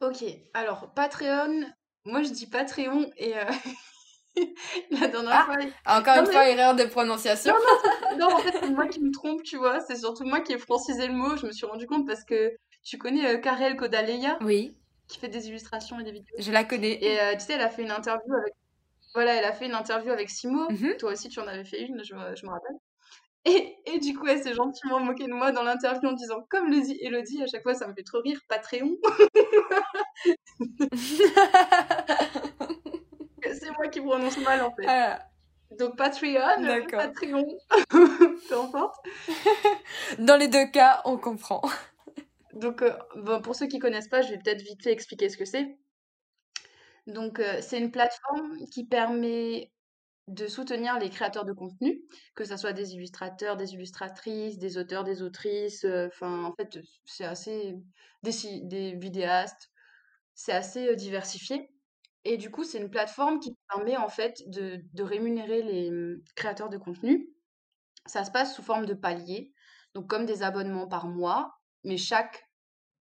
Ok, 0.00 0.24
alors 0.52 0.92
Patreon, 0.94 1.64
moi 2.04 2.22
je 2.22 2.30
dis 2.30 2.46
Patreon 2.46 3.10
et 3.16 3.36
euh, 3.36 3.44
la 4.90 5.08
dernière 5.08 5.32
ah, 5.32 5.44
fois. 5.44 5.56
Encore 5.86 6.18
une 6.18 6.26
fois, 6.26 6.48
erreur 6.48 6.74
de 6.74 6.84
prononciation. 6.84 7.54
Non, 8.18 8.32
en 8.32 8.38
fait, 8.38 8.54
c'est 8.60 8.70
moi 8.70 8.86
qui 8.86 9.00
me 9.00 9.10
trompe, 9.10 9.42
tu 9.42 9.56
vois. 9.56 9.80
C'est 9.80 9.96
surtout 9.96 10.24
moi 10.24 10.40
qui 10.40 10.52
ai 10.52 10.58
francisé 10.58 11.06
le 11.06 11.14
mot. 11.14 11.36
Je 11.36 11.46
me 11.46 11.52
suis 11.52 11.66
rendu 11.66 11.86
compte 11.86 12.06
parce 12.06 12.24
que 12.24 12.54
tu 12.82 12.98
connais 12.98 13.26
euh, 13.26 13.38
Karel 13.38 13.76
Kodaleya? 13.76 14.38
Oui. 14.42 14.76
Qui 15.08 15.18
fait 15.18 15.28
des 15.28 15.48
illustrations 15.48 16.00
et 16.00 16.04
des 16.04 16.12
vidéos. 16.12 16.36
Je 16.38 16.50
la 16.50 16.64
connais. 16.64 17.02
Et 17.02 17.20
euh, 17.20 17.32
tu 17.34 17.40
sais, 17.40 17.54
elle 17.54 17.60
a 17.60 17.70
fait 17.70 17.82
une 17.82 17.90
interview 17.90 18.34
avec. 18.34 18.54
Voilà, 19.14 19.34
elle 19.34 19.44
a 19.44 19.52
fait 19.52 19.66
une 19.66 19.74
interview 19.74 20.10
avec 20.10 20.30
Simo. 20.30 20.68
Mhm. 20.70 20.96
Toi 20.98 21.12
aussi, 21.12 21.28
tu 21.28 21.38
en 21.40 21.46
avais 21.46 21.64
fait 21.64 21.82
une, 21.82 22.02
je, 22.02 22.14
je 22.14 22.46
me 22.46 22.50
rappelle. 22.50 22.76
Et, 23.46 23.76
et, 23.84 23.98
du 23.98 24.16
coup, 24.16 24.26
elle 24.26 24.42
s'est 24.42 24.54
gentiment 24.54 25.00
moquée 25.00 25.26
de 25.26 25.32
moi 25.32 25.52
dans 25.52 25.62
l'interview 25.62 26.08
en 26.08 26.12
disant, 26.12 26.46
comme 26.48 26.70
le 26.70 26.80
dit 26.80 26.98
Elodie, 27.02 27.42
à 27.42 27.46
chaque 27.46 27.62
fois 27.62 27.74
ça 27.74 27.86
me 27.86 27.92
fait 27.92 28.02
trop 28.02 28.20
rire, 28.20 28.40
Patreon. 28.48 28.96
c'est 33.42 33.70
moi 33.76 33.88
qui 33.88 34.00
prononce 34.00 34.38
mal 34.38 34.62
en 34.62 34.74
fait. 34.74 34.86
Ah. 34.88 35.18
Donc 35.78 35.96
Patreon, 35.96 36.86
Patreon, 36.90 37.46
peu 37.90 38.58
importe. 38.58 39.04
Dans 40.18 40.36
les 40.36 40.48
deux 40.48 40.66
cas, 40.70 41.02
on 41.04 41.18
comprend. 41.18 41.60
Donc, 42.54 42.80
euh, 42.82 42.96
bon, 43.16 43.42
pour 43.42 43.54
ceux 43.54 43.66
qui 43.66 43.78
connaissent 43.78 44.08
pas, 44.08 44.22
je 44.22 44.30
vais 44.30 44.38
peut-être 44.38 44.62
vite 44.62 44.86
expliquer 44.86 45.28
ce 45.28 45.36
que 45.36 45.44
c'est. 45.44 45.76
Donc, 47.06 47.38
euh, 47.40 47.60
c'est 47.60 47.78
une 47.78 47.90
plateforme 47.90 48.56
qui 48.72 48.86
permet 48.86 49.72
de 50.28 50.46
soutenir 50.46 50.98
les 50.98 51.10
créateurs 51.10 51.44
de 51.44 51.52
contenu, 51.52 52.02
que 52.34 52.44
ce 52.44 52.56
soit 52.56 52.72
des 52.72 52.94
illustrateurs, 52.94 53.56
des 53.56 53.74
illustratrices, 53.74 54.58
des 54.58 54.78
auteurs, 54.78 55.04
des 55.04 55.22
autrices, 55.22 55.84
euh, 55.84 56.06
enfin, 56.08 56.44
en 56.44 56.54
fait, 56.54 56.78
c'est 57.04 57.24
assez. 57.24 57.76
des, 58.22 58.32
des 58.62 58.94
vidéastes, 58.96 59.70
c'est 60.34 60.52
assez 60.52 60.96
diversifié. 60.96 61.70
Et 62.24 62.38
du 62.38 62.50
coup, 62.50 62.64
c'est 62.64 62.78
une 62.80 62.90
plateforme 62.90 63.40
qui 63.40 63.56
permet 63.70 63.96
en 63.98 64.08
fait 64.08 64.42
de, 64.48 64.80
de 64.94 65.02
rémunérer 65.02 65.62
les 65.62 65.90
mmh, 65.90 66.22
créateurs 66.36 66.70
de 66.70 66.78
contenu. 66.78 67.28
Ça 68.06 68.24
se 68.24 68.30
passe 68.30 68.54
sous 68.56 68.62
forme 68.62 68.86
de 68.86 68.94
paliers, 68.94 69.52
donc 69.94 70.08
comme 70.08 70.26
des 70.26 70.42
abonnements 70.42 70.88
par 70.88 71.08
mois, 71.08 71.54
mais 71.84 71.96
chaque 71.96 72.48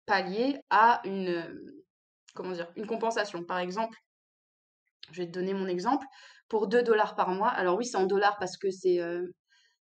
palier 0.06 0.60
a 0.70 1.00
une, 1.04 1.72
comment 2.34 2.52
dire, 2.52 2.70
une 2.76 2.86
compensation. 2.86 3.42
Par 3.44 3.58
exemple, 3.58 3.98
je 5.10 5.22
vais 5.22 5.26
te 5.26 5.32
donner 5.32 5.54
mon 5.54 5.66
exemple, 5.66 6.06
pour 6.48 6.68
2 6.68 6.82
dollars 6.82 7.14
par 7.14 7.30
mois. 7.30 7.48
Alors 7.48 7.76
oui, 7.76 7.86
c'est 7.86 7.96
en 7.96 8.06
dollars 8.06 8.38
parce 8.38 8.56
que 8.56 8.70
c'est 8.70 9.00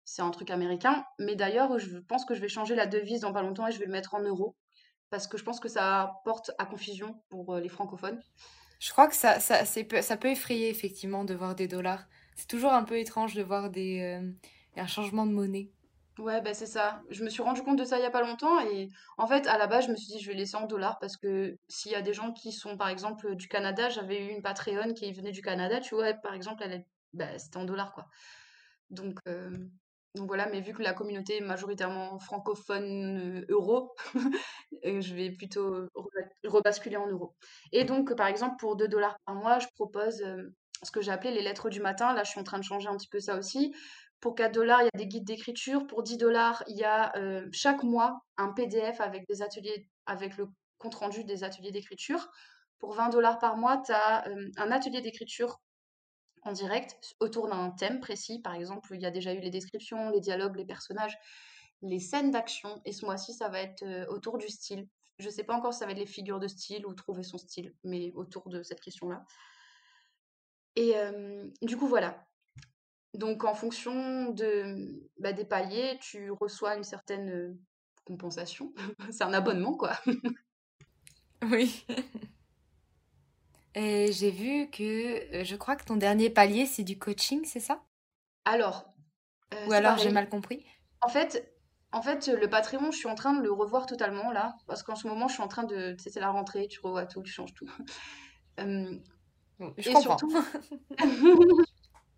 c'est 0.03 0.21
un 0.21 0.31
truc 0.31 0.49
américain, 0.49 1.05
mais 1.19 1.35
d'ailleurs, 1.35 1.77
je 1.79 1.97
pense 1.99 2.25
que 2.25 2.33
je 2.33 2.41
vais 2.41 2.49
changer 2.49 2.75
la 2.75 2.87
devise 2.87 3.21
dans 3.21 3.33
pas 3.33 3.43
longtemps 3.43 3.67
et 3.67 3.71
je 3.71 3.79
vais 3.79 3.85
le 3.85 3.91
mettre 3.91 4.15
en 4.15 4.21
euros 4.21 4.55
parce 5.09 5.27
que 5.27 5.37
je 5.37 5.43
pense 5.43 5.59
que 5.59 5.69
ça 5.69 6.21
porte 6.25 6.51
à 6.57 6.65
confusion 6.65 7.21
pour 7.29 7.55
les 7.55 7.69
francophones. 7.69 8.19
Je 8.79 8.91
crois 8.91 9.07
que 9.07 9.15
ça, 9.15 9.39
ça, 9.39 9.63
ça 9.65 10.17
peut 10.17 10.29
effrayer 10.29 10.69
effectivement 10.69 11.23
de 11.23 11.35
voir 11.35 11.53
des 11.53 11.67
dollars. 11.67 12.05
C'est 12.35 12.47
toujours 12.47 12.73
un 12.73 12.83
peu 12.83 12.97
étrange 12.97 13.35
de 13.35 13.43
voir 13.43 13.69
des, 13.69 14.19
un 14.75 14.87
changement 14.87 15.25
de 15.25 15.31
monnaie. 15.31 15.69
Ouais, 16.19 16.41
bah 16.41 16.53
c'est 16.53 16.65
ça. 16.65 17.01
Je 17.09 17.23
me 17.23 17.29
suis 17.29 17.41
rendu 17.41 17.61
compte 17.63 17.79
de 17.79 17.85
ça 17.85 17.97
il 17.97 18.01
y 18.03 18.05
a 18.05 18.11
pas 18.11 18.21
longtemps 18.21 18.59
et 18.59 18.89
en 19.17 19.27
fait, 19.27 19.47
à 19.47 19.57
la 19.57 19.67
base, 19.67 19.85
je 19.85 19.91
me 19.91 19.95
suis 19.95 20.07
dit, 20.13 20.19
je 20.19 20.29
vais 20.29 20.35
laisser 20.37 20.57
en 20.57 20.67
dollars 20.67 20.99
parce 20.99 21.15
que 21.17 21.57
s'il 21.69 21.91
y 21.91 21.95
a 21.95 22.01
des 22.01 22.13
gens 22.13 22.33
qui 22.33 22.51
sont, 22.51 22.77
par 22.77 22.89
exemple, 22.89 23.35
du 23.35 23.47
Canada, 23.47 23.89
j'avais 23.89 24.19
eu 24.25 24.29
une 24.29 24.41
Patreon 24.41 24.93
qui 24.93 25.11
venait 25.13 25.31
du 25.31 25.41
Canada, 25.41 25.79
tu 25.79 25.95
vois, 25.95 26.13
par 26.13 26.33
exemple, 26.33 26.63
elle 26.63 26.85
bah, 27.13 27.37
c'était 27.39 27.57
en 27.57 27.65
dollars, 27.65 27.93
quoi. 27.93 28.07
Donc, 28.89 29.19
euh, 29.27 29.51
donc 30.15 30.27
voilà, 30.27 30.47
mais 30.47 30.61
vu 30.61 30.73
que 30.73 30.81
la 30.83 30.93
communauté 30.93 31.37
est 31.37 31.41
majoritairement 31.41 32.19
francophone 32.19 33.41
euh, 33.41 33.45
euro, 33.49 33.93
euh, 34.85 35.01
je 35.01 35.15
vais 35.15 35.31
plutôt 35.31 35.87
rebasculer 36.43 36.97
en 36.97 37.07
euros. 37.07 37.35
Et 37.71 37.85
donc, 37.85 38.15
par 38.15 38.27
exemple, 38.27 38.55
pour 38.59 38.75
2 38.75 38.87
dollars 38.87 39.17
par 39.25 39.35
mois, 39.35 39.59
je 39.59 39.67
propose 39.75 40.23
ce 40.83 40.91
que 40.91 41.01
j'ai 41.01 41.11
appelé 41.11 41.31
les 41.31 41.41
lettres 41.41 41.69
du 41.69 41.79
matin. 41.81 42.13
Là, 42.13 42.23
je 42.23 42.31
suis 42.31 42.39
en 42.39 42.43
train 42.43 42.59
de 42.59 42.63
changer 42.63 42.87
un 42.89 42.97
petit 42.97 43.07
peu 43.09 43.19
ça 43.19 43.37
aussi. 43.37 43.73
Pour 44.21 44.35
4 44.35 44.53
dollars, 44.53 44.81
il 44.81 44.85
y 44.85 44.89
a 44.93 44.97
des 44.99 45.07
guides 45.07 45.25
d'écriture. 45.25 45.87
Pour 45.87 46.03
10 46.03 46.17
dollars, 46.17 46.63
il 46.67 46.77
y 46.77 46.83
a 46.83 47.11
euh, 47.17 47.49
chaque 47.51 47.81
mois 47.81 48.21
un 48.37 48.53
PDF 48.53 49.01
avec 49.01 49.27
des 49.27 49.41
ateliers, 49.41 49.89
avec 50.05 50.37
le 50.37 50.47
compte 50.77 50.93
rendu 50.93 51.23
des 51.23 51.43
ateliers 51.43 51.71
d'écriture. 51.71 52.29
Pour 52.77 52.93
20 52.93 53.09
dollars 53.09 53.39
par 53.39 53.57
mois, 53.57 53.81
tu 53.83 53.91
as 53.91 54.27
euh, 54.29 54.49
un 54.57 54.71
atelier 54.71 55.01
d'écriture 55.01 55.59
en 56.43 56.51
direct 56.51 57.15
autour 57.19 57.49
d'un 57.49 57.71
thème 57.71 57.99
précis. 57.99 58.39
Par 58.39 58.53
exemple, 58.53 58.93
il 58.93 59.01
y 59.01 59.07
a 59.07 59.11
déjà 59.11 59.33
eu 59.33 59.39
les 59.39 59.49
descriptions, 59.49 60.11
les 60.11 60.21
dialogues, 60.21 60.55
les 60.55 60.65
personnages, 60.65 61.17
les 61.81 61.99
scènes 61.99 62.29
d'action. 62.29 62.79
Et 62.85 62.93
ce 62.93 63.05
mois-ci, 63.05 63.33
ça 63.33 63.49
va 63.49 63.59
être 63.59 63.81
euh, 63.81 64.05
autour 64.09 64.37
du 64.37 64.49
style. 64.49 64.87
Je 65.17 65.25
ne 65.25 65.31
sais 65.31 65.43
pas 65.43 65.55
encore 65.55 65.73
si 65.73 65.79
ça 65.79 65.87
va 65.87 65.93
être 65.93 65.99
les 65.99 66.05
figures 66.05 66.39
de 66.39 66.47
style 66.47 66.85
ou 66.85 66.93
trouver 66.93 67.23
son 67.23 67.39
style, 67.39 67.73
mais 67.83 68.11
autour 68.13 68.49
de 68.49 68.61
cette 68.61 68.81
question-là. 68.81 69.25
Et 70.75 70.95
du 71.61 71.75
coup, 71.75 71.85
voilà. 71.85 72.25
Donc, 73.13 73.43
en 73.43 73.53
fonction 73.53 74.29
de, 74.31 75.03
bah, 75.19 75.33
des 75.33 75.45
paliers, 75.45 75.97
tu 76.01 76.31
reçois 76.31 76.75
une 76.75 76.83
certaine 76.83 77.57
compensation. 78.05 78.73
c'est 79.11 79.23
un 79.23 79.33
abonnement, 79.33 79.75
quoi. 79.75 79.93
oui. 81.43 81.85
Et 83.75 84.11
j'ai 84.11 84.31
vu 84.31 84.69
que 84.69 85.43
je 85.43 85.55
crois 85.55 85.75
que 85.75 85.85
ton 85.85 85.95
dernier 85.95 86.29
palier, 86.29 86.65
c'est 86.65 86.83
du 86.83 86.97
coaching, 86.99 87.45
c'est 87.45 87.59
ça? 87.59 87.81
Alors. 88.45 88.85
Ou 89.67 89.73
alors 89.73 89.97
j'ai 89.97 90.11
mal 90.11 90.29
compris? 90.29 90.65
En 91.01 91.09
fait, 91.09 91.53
en 91.91 92.01
fait, 92.01 92.27
le 92.27 92.49
Patreon, 92.49 92.91
je 92.91 92.97
suis 92.97 93.09
en 93.09 93.15
train 93.15 93.33
de 93.33 93.41
le 93.41 93.51
revoir 93.51 93.85
totalement 93.85 94.31
là, 94.31 94.55
parce 94.67 94.83
qu'en 94.83 94.95
ce 94.95 95.07
moment, 95.07 95.27
je 95.27 95.33
suis 95.33 95.43
en 95.43 95.47
train 95.47 95.63
de. 95.63 95.93
Tu 95.93 96.03
sais, 96.03 96.09
c'est 96.09 96.19
la 96.19 96.29
rentrée, 96.29 96.67
tu 96.67 96.79
revois 96.81 97.05
tout, 97.05 97.21
tu 97.21 97.31
changes 97.31 97.53
tout. 97.53 97.69
je 98.57 98.99
et 99.77 99.93
comprends. 99.93 100.17
Surtout... 100.17 100.33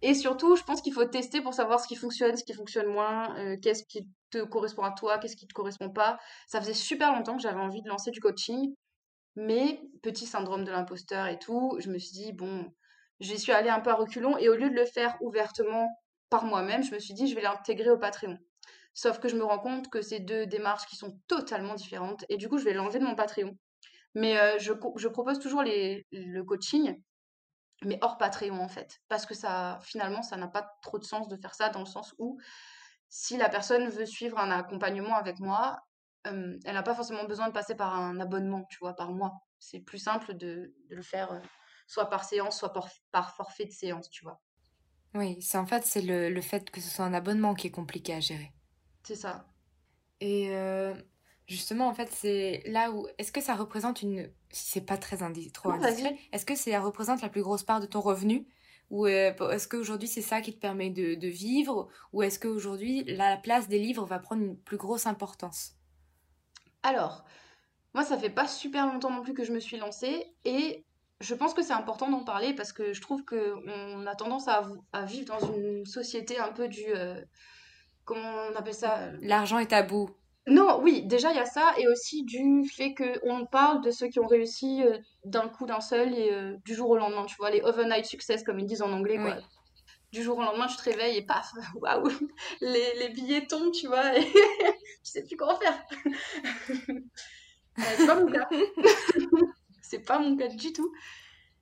et 0.06 0.14
surtout, 0.14 0.58
je 0.58 0.64
pense 0.64 0.82
qu'il 0.82 0.92
faut 0.92 1.06
tester 1.06 1.40
pour 1.40 1.54
savoir 1.54 1.80
ce 1.80 1.88
qui 1.88 1.96
fonctionne, 1.96 2.36
ce 2.36 2.44
qui 2.44 2.54
fonctionne 2.54 2.88
moins, 2.88 3.38
euh, 3.38 3.56
qu'est-ce 3.62 3.86
qui 3.86 4.06
te 4.32 4.44
correspond 4.44 4.84
à 4.84 4.92
toi, 4.92 5.18
qu'est-ce 5.18 5.38
qui 5.38 5.48
te 5.48 5.54
correspond 5.54 5.90
pas. 5.90 6.20
Ça 6.46 6.60
faisait 6.60 6.74
super 6.74 7.14
longtemps 7.14 7.38
que 7.38 7.42
j'avais 7.42 7.62
envie 7.62 7.82
de 7.82 7.88
lancer 7.88 8.12
du 8.12 8.20
coaching, 8.20 8.76
mais 9.38 9.82
petit 10.02 10.26
syndrome 10.26 10.66
de 10.66 10.72
l'imposteur 10.72 11.28
et 11.28 11.40
tout, 11.40 11.78
je 11.80 11.90
me 11.90 11.98
suis 11.98 12.12
dit, 12.12 12.34
bon, 12.34 12.70
j'y 13.22 13.40
suis 13.40 13.54
allée 13.54 13.70
un 13.70 13.80
peu 13.80 13.92
à 13.92 13.96
reculons, 13.96 14.38
et 14.38 14.50
au 14.50 14.56
lieu 14.56 14.70
de 14.70 14.76
le 14.76 14.86
faire 14.86 15.16
ouvertement 15.22 15.88
par 16.30 16.44
moi-même, 16.44 16.84
je 16.84 16.94
me 16.94 17.00
suis 17.00 17.14
dit, 17.14 17.28
je 17.28 17.36
vais 17.36 17.42
l'intégrer 17.42 17.90
au 17.90 17.98
Patreon. 17.98 18.38
Sauf 18.94 19.20
que 19.20 19.30
je 19.30 19.38
me 19.38 19.46
rends 19.46 19.60
compte 19.60 19.90
que 19.90 20.02
c'est 20.02 20.20
deux 20.20 20.46
démarches 20.48 20.86
qui 20.86 20.98
sont 20.98 21.18
totalement 21.30 21.76
différentes. 21.76 22.26
Et 22.28 22.36
du 22.36 22.50
coup, 22.50 22.58
je 22.58 22.66
vais 22.66 22.74
l'enlever 22.74 23.00
de 23.00 23.06
mon 23.06 23.16
Patreon. 23.16 23.58
Mais 24.16 24.38
euh, 24.38 24.60
je, 24.60 24.74
propose 25.08 25.40
toujours 25.40 25.64
le 25.64 26.42
coaching, 26.42 26.94
mais 27.86 27.98
hors 28.02 28.18
Patreon 28.18 28.60
en 28.60 28.68
fait. 28.68 29.02
Parce 29.08 29.26
que 29.26 29.34
ça, 29.34 29.80
finalement, 29.82 30.22
ça 30.24 30.38
n'a 30.38 30.48
pas 30.48 30.78
trop 30.82 31.00
de 31.00 31.04
sens 31.04 31.28
de 31.28 31.38
faire 31.38 31.56
ça 31.56 31.70
dans 31.70 31.80
le 31.80 31.86
sens 31.86 32.16
où 32.18 32.40
si 33.10 33.38
la 33.38 33.50
personne 33.50 33.90
veut 33.90 34.06
suivre 34.06 34.40
un 34.40 34.52
accompagnement 34.52 35.16
avec 35.16 35.40
moi, 35.40 35.80
elle 36.24 36.60
n'a 36.66 36.84
pas 36.84 36.96
forcément 36.96 37.26
besoin 37.26 37.48
de 37.48 37.54
passer 37.54 37.76
par 37.76 37.96
un 37.96 38.20
abonnement, 38.20 38.66
tu 38.70 38.80
vois, 38.80 38.96
par 38.96 39.12
mois. 39.12 39.44
C'est 39.60 39.80
plus 39.80 40.00
simple 40.00 40.34
de, 40.34 40.74
de 40.90 40.96
le 40.96 41.02
faire 41.02 41.32
euh, 41.32 41.40
soit 41.88 42.10
par 42.10 42.24
séance, 42.24 42.58
soit 42.58 42.74
par, 42.74 42.90
par, 43.12 43.36
forfait 43.36 43.66
de 43.66 43.72
séance, 43.72 44.10
tu 44.10 44.24
vois. 44.24 44.42
Oui, 45.14 45.42
c'est 45.42 45.58
en 45.58 45.66
fait, 45.66 45.86
c'est 45.86 46.02
le, 46.02 46.30
le 46.30 46.42
fait 46.42 46.72
que 46.72 46.82
ce 46.82 46.90
soit 46.90 47.06
un 47.06 47.14
abonnement 47.14 47.54
qui 47.54 47.68
est 47.68 47.72
compliqué 47.72 48.14
à 48.14 48.20
gérer. 48.20 48.52
C'est 49.04 49.16
ça. 49.16 49.46
Et 50.20 50.50
euh, 50.56 50.96
justement, 51.54 51.88
en 51.88 51.94
fait, 51.94 52.10
c'est 52.12 52.64
là 52.66 52.92
où. 52.92 53.08
Est-ce 53.18 53.32
que 53.32 53.42
ça 53.42 53.56
représente 53.56 54.02
une. 54.02 54.30
Si 54.50 54.72
c'est 54.72 54.86
pas 54.86 54.98
très 54.98 55.24
indi... 55.24 55.52
trop 55.52 55.72
indiscret, 55.72 56.18
est-ce 56.32 56.46
que 56.46 56.56
ça 56.56 56.80
représente 56.80 57.22
la 57.22 57.30
plus 57.30 57.42
grosse 57.42 57.64
part 57.64 57.80
de 57.80 57.86
ton 57.86 58.02
revenu? 58.02 58.48
Ou 58.90 59.08
euh, 59.08 59.50
est-ce 59.50 59.68
qu'aujourd'hui, 59.68 60.08
c'est 60.08 60.22
ça 60.22 60.42
qui 60.42 60.54
te 60.54 60.60
permet 60.60 60.90
de, 60.90 61.16
de 61.16 61.28
vivre? 61.28 61.88
Ou 62.12 62.22
est-ce 62.24 62.40
qu'aujourd'hui, 62.40 63.04
la 63.06 63.38
place 63.38 63.68
des 63.68 63.80
livres 63.80 64.06
va 64.06 64.20
prendre 64.20 64.44
une 64.44 64.58
plus 64.58 64.78
grosse 64.78 65.08
importance? 65.08 65.74
Alors, 66.84 67.24
moi, 67.94 68.04
ça 68.04 68.18
fait 68.18 68.30
pas 68.30 68.48
super 68.48 68.86
longtemps 68.86 69.12
non 69.12 69.22
plus 69.22 69.34
que 69.34 69.44
je 69.44 69.52
me 69.52 69.60
suis 69.60 69.78
lancée. 69.78 70.36
Et 70.46 70.86
je 71.22 71.34
pense 71.34 71.54
que 71.54 71.64
c'est 71.64 71.74
important 71.74 72.10
d'en 72.10 72.24
parler 72.24 72.54
parce 72.54 72.74
que 72.74 72.94
je 72.94 73.02
trouve 73.02 73.24
qu'on 73.24 74.06
a 74.06 74.16
tendance 74.16 74.48
à, 74.48 74.70
à, 74.92 75.06
vivre 75.06 75.40
dans 75.40 75.54
une 75.54 75.86
société 75.86 76.38
un 76.38 76.52
peu 76.52 76.68
du. 76.68 76.84
Euh, 76.88 77.20
comment 78.06 78.48
on 78.52 78.56
appelle 78.56 78.74
ça? 78.74 79.12
L'argent 79.22 79.60
est 79.60 79.68
tabou. 79.68 80.10
Non, 80.46 80.82
oui, 80.82 81.04
déjà 81.04 81.32
il 81.32 81.38
y 81.38 81.40
a 81.40 81.46
ça, 81.46 81.74
et 81.78 81.88
aussi 81.88 82.24
du 82.24 82.66
fait 82.66 82.94
qu'on 82.94 83.46
parle 83.46 83.82
de 83.82 83.92
ceux 83.92 84.08
qui 84.08 84.20
ont 84.20 84.28
réussi 84.28 84.84
euh, 84.84 84.98
d'un 85.24 85.48
coup 85.48 85.66
d'un 85.66 85.80
seul 85.80 86.14
et 86.14 86.34
euh, 86.34 86.58
du 86.66 86.76
jour 86.76 86.90
au 86.90 86.98
lendemain, 86.98 87.26
tu 87.26 87.36
vois, 87.38 87.50
les 87.50 87.62
overnight 87.62 88.06
success 88.06 88.44
comme 88.44 88.60
ils 88.60 88.66
disent 88.66 88.82
en 88.82 88.92
anglais, 88.92 89.18
quoi. 89.18 89.38
Du 90.12 90.22
jour 90.22 90.38
au 90.38 90.42
lendemain, 90.42 90.68
tu 90.68 90.76
te 90.76 90.84
réveilles 90.84 91.18
et 91.18 91.26
paf, 91.26 91.50
waouh, 91.76 92.10
les, 92.60 92.94
les, 93.00 93.10
billets 93.10 93.48
tombent, 93.48 93.72
tu 93.72 93.88
vois, 93.88 94.18
et 94.18 94.24
tu 94.32 94.74
sais 95.04 95.24
plus 95.24 95.38
comment 95.38 95.56
faire. 95.56 95.82
c'est 97.78 98.06
pas 98.06 98.16
mon 98.16 98.28
cas. 98.28 98.50
c'est 99.82 100.06
pas 100.06 100.20
mon 100.20 100.36
cas 100.36 100.50
du 100.50 100.74
tout. 100.74 100.92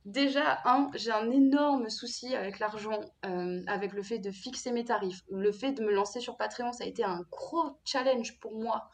Déjà, 0.05 0.61
un, 0.65 0.89
j'ai 0.95 1.11
un 1.11 1.29
énorme 1.29 1.89
souci 1.89 2.35
avec 2.35 2.57
l'argent, 2.57 3.01
euh, 3.25 3.61
avec 3.67 3.93
le 3.93 4.01
fait 4.01 4.17
de 4.17 4.31
fixer 4.31 4.71
mes 4.71 4.83
tarifs. 4.83 5.21
Le 5.29 5.51
fait 5.51 5.73
de 5.73 5.83
me 5.83 5.91
lancer 5.91 6.19
sur 6.19 6.37
Patreon, 6.37 6.73
ça 6.73 6.85
a 6.85 6.87
été 6.87 7.03
un 7.03 7.21
gros 7.29 7.79
challenge 7.85 8.39
pour 8.39 8.59
moi. 8.59 8.89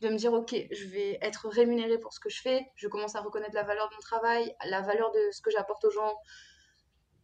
De 0.00 0.08
me 0.08 0.16
dire, 0.16 0.32
ok, 0.32 0.54
je 0.70 0.86
vais 0.86 1.18
être 1.20 1.48
rémunérée 1.48 1.98
pour 1.98 2.12
ce 2.14 2.20
que 2.20 2.30
je 2.30 2.40
fais. 2.40 2.66
Je 2.74 2.88
commence 2.88 3.16
à 3.16 3.20
reconnaître 3.20 3.54
la 3.54 3.64
valeur 3.64 3.88
de 3.88 3.94
mon 3.94 4.00
travail, 4.00 4.54
la 4.64 4.80
valeur 4.80 5.10
de 5.12 5.30
ce 5.30 5.42
que 5.42 5.50
j'apporte 5.50 5.84
aux 5.84 5.90
gens, 5.90 6.14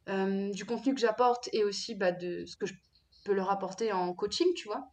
euh, 0.09 0.51
du 0.51 0.67
contenu 0.67 0.95
que 0.95 1.01
j'apporte 1.01 1.49
et 1.53 1.65
aussi 1.65 1.95
bah, 1.95 2.13
de 2.13 2.45
ce 2.45 2.57
que 2.57 2.67
je 2.67 2.75
peux 3.25 3.33
leur 3.33 3.51
apporter 3.51 3.93
en 3.93 4.13
coaching, 4.15 4.53
tu 4.55 4.69
vois. 4.69 4.89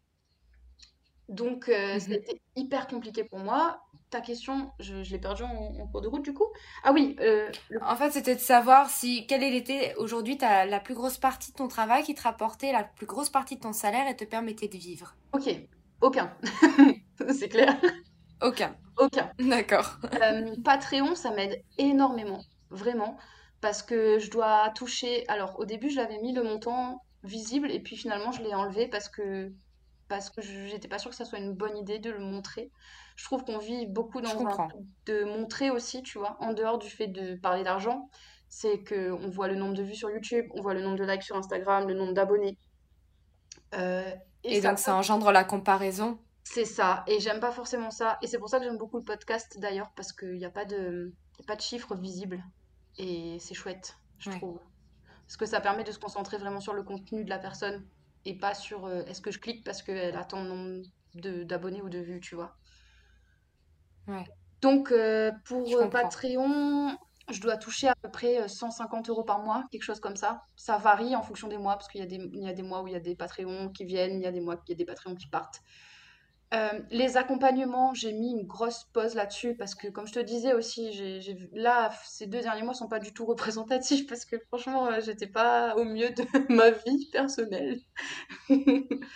Donc, 1.30 1.70
euh, 1.70 2.00
c'était 2.00 2.34
mmh 2.34 2.40
hyper 2.56 2.88
compliqué 2.88 3.24
pour 3.24 3.40
moi 3.40 3.80
ta 4.10 4.22
question, 4.22 4.72
je, 4.80 4.96
l'ai 5.12 5.20
perdue 5.20 5.44
en, 5.44 5.88
cours 5.88 6.02
de 6.02 6.08
route 6.08 6.24
du 6.24 6.34
coup. 6.34 6.48
Ah 6.84 6.92
oui. 6.92 7.16
Euh, 7.20 7.50
en 7.82 7.96
fait, 7.96 8.12
c'était 8.12 8.36
de 8.36 8.40
savoir 8.40 8.90
si 8.90 9.28
quelle 9.28 9.44
était 9.44 9.94
aujourd'hui 9.98 10.38
la 10.42 10.80
plus 10.80 10.96
grosse 10.96 11.18
partie 11.18 11.52
de 11.52 11.58
ton 11.58 11.68
travail 11.68 12.04
qui 12.04 12.16
te 12.16 12.24
rapportait 12.24 12.72
la 12.72 12.84
plus 12.84 13.06
grosse 13.06 13.30
partie 13.30 13.56
de 13.56 13.62
ton 13.62 13.74
salaire 13.74 14.08
et 14.08 14.16
te 14.16 14.26
permettait 14.26 14.68
de 14.68 14.78
vivre. 14.78 15.16
Ok, 15.34 15.50
aucun. 16.02 16.36
C'est 17.34 17.50
clair. 17.50 17.80
Aucun. 18.42 18.76
Aucun. 18.98 19.32
D'accord. 19.40 19.98
Euh, 20.22 20.56
Patreon, 20.64 21.16
ça 21.16 21.32
m'aide 21.32 21.62
énormément, 21.78 22.42
vraiment, 22.70 23.18
parce 23.62 23.84
que 23.84 24.20
je 24.20 24.32
dois 24.32 24.70
toucher. 24.76 25.28
Alors, 25.28 25.60
au 25.60 25.66
début, 25.66 25.90
je 25.90 25.98
l'avais 25.98 26.20
mis 26.20 26.34
le 26.34 26.44
montant 26.44 27.04
visible 27.24 27.70
et 27.70 27.80
puis 27.80 27.98
finalement, 27.98 28.32
je 28.32 28.42
l'ai 28.42 28.56
enlevé 28.56 28.88
parce 28.88 29.10
que 29.10 29.52
parce 30.10 30.30
que 30.30 30.42
j'étais 30.42 30.90
pas 30.90 31.00
sûre 31.00 31.12
que 31.12 31.16
ça 31.16 31.24
soit 31.24 31.40
une 31.40 31.54
bonne 31.54 31.78
idée 31.78 32.00
de 32.00 32.10
le 32.10 32.20
montrer 32.20 32.72
je 33.20 33.26
trouve 33.26 33.44
qu'on 33.44 33.58
vit 33.58 33.86
beaucoup 33.86 34.22
dans 34.22 34.30
un 34.48 34.70
de 35.06 35.26
montrer 35.26 35.70
aussi, 35.72 36.04
tu 36.04 36.18
vois, 36.18 36.38
en 36.40 36.54
dehors 36.54 36.78
du 36.78 36.90
fait 36.90 37.08
de 37.08 37.36
parler 37.36 37.66
d'argent, 37.66 38.10
c'est 38.48 38.80
que 38.80 39.12
on 39.12 39.28
voit 39.28 39.50
le 39.50 39.56
nombre 39.56 39.74
de 39.74 39.84
vues 39.84 39.96
sur 39.96 40.10
YouTube, 40.10 40.46
on 40.54 40.62
voit 40.62 40.74
le 40.74 40.82
nombre 40.82 40.96
de 40.96 41.04
likes 41.04 41.24
sur 41.24 41.36
Instagram, 41.36 41.86
le 41.86 41.96
nombre 41.96 42.14
d'abonnés. 42.14 42.58
Euh, 43.76 44.10
et, 44.46 44.62
donc 44.62 44.80
ça 44.80 44.96
engendre 44.96 45.34
la 45.34 45.44
comparaison. 45.44 46.18
C'est 46.46 46.64
ça, 46.64 47.04
et 47.08 47.20
j'aime 47.20 47.42
pas 47.42 47.52
forcément 47.52 47.92
ça. 47.92 48.18
Et 48.22 48.28
c'est 48.28 48.40
pour 48.40 48.48
ça 48.48 48.60
que 48.60 48.64
j'aime 48.64 48.78
beaucoup 48.78 48.98
le 48.98 49.04
podcast 49.04 49.60
d'ailleurs, 49.60 49.92
parce 49.98 50.14
qu'il 50.14 50.38
n'y 50.38 50.46
a, 50.46 50.50
pas 50.50 50.64
de... 50.64 51.12
a 51.42 51.44
pas 51.44 51.58
de 51.58 51.62
chiffres 51.62 51.96
visibles. 51.96 52.42
Et 52.98 53.38
c'est 53.42 53.54
chouette, 53.54 53.98
je 54.18 54.30
trouve. 54.30 54.62
Parce 55.28 55.36
que 55.36 55.46
ça 55.46 55.60
permet 55.60 55.84
de 55.84 55.92
se 55.92 56.00
concentrer 56.00 56.38
vraiment 56.38 56.62
sur 56.62 56.74
le 56.74 56.84
contenu 56.84 57.26
de 57.26 57.30
la 57.30 57.38
personne 57.38 57.86
et 58.26 58.38
pas 58.38 58.54
sur 58.54 58.86
euh, 58.86 59.04
est-ce 59.06 59.22
que 59.22 59.32
je 59.32 59.40
clique 59.40 59.64
parce 59.64 59.82
qu'elle 59.82 60.16
a 60.16 60.26
tant 60.26 60.44
de 60.44 60.50
nombre 60.50 60.84
d'abonnés 61.46 61.82
ou 61.82 61.90
de 61.90 62.00
vues, 62.00 62.20
tu 62.20 62.36
vois. 62.36 62.56
Donc, 64.62 64.92
euh, 64.92 65.32
pour 65.46 65.68
euh, 65.78 65.88
Patreon, 65.88 66.98
je 67.30 67.42
dois 67.42 67.58
toucher 67.58 67.88
à 67.88 67.96
peu 68.02 68.10
près 68.10 68.48
150 68.48 69.08
euh, 69.08 69.12
euros 69.12 69.24
par 69.24 69.40
mois, 69.40 69.64
quelque 69.72 69.84
chose 69.84 70.00
comme 70.00 70.16
ça. 70.16 70.42
Ça 70.56 70.78
varie 70.78 71.16
en 71.16 71.22
fonction 71.22 71.48
des 71.48 71.58
mois, 71.58 71.76
parce 71.76 71.88
qu'il 71.88 72.02
y, 72.02 72.04
a 72.04 72.08
des, 72.08 72.30
y 72.34 72.50
a 72.50 72.54
des 72.54 72.64
mois 72.64 72.82
où 72.82 72.88
il 72.88 72.94
y 72.94 72.98
a 72.98 73.00
des 73.00 73.16
Patreons 73.16 73.70
qui 73.70 73.86
viennent, 73.86 74.20
il 74.20 74.24
y 74.24 74.28
a 74.28 74.32
des 74.32 74.42
mois 74.42 74.56
où 74.56 74.60
il 74.68 74.72
y 74.72 74.74
a 74.74 74.78
des 74.78 74.86
Patreons 74.86 75.16
qui 75.16 75.28
partent. 75.28 75.62
Les 76.92 77.18
accompagnements, 77.18 77.94
j'ai 77.94 78.12
mis 78.14 78.32
une 78.32 78.48
grosse 78.48 78.86
pause 78.94 79.16
là-dessus 79.16 79.56
parce 79.56 79.76
que, 79.76 79.88
comme 79.88 80.08
je 80.08 80.14
te 80.14 80.20
disais 80.20 80.54
aussi, 80.54 80.92
là, 81.54 81.92
ces 82.06 82.28
deux 82.28 82.42
derniers 82.42 82.64
mois 82.64 82.74
sont 82.74 82.88
pas 82.88 83.00
du 83.00 83.14
tout 83.14 83.26
représentatifs 83.26 84.08
parce 84.08 84.26
que 84.26 84.38
franchement, 84.48 85.00
j'étais 85.00 85.28
pas 85.28 85.76
au 85.76 85.84
mieux 85.86 86.10
de 86.10 86.24
ma 86.54 86.72
vie 86.72 87.10
personnelle. 87.12 87.80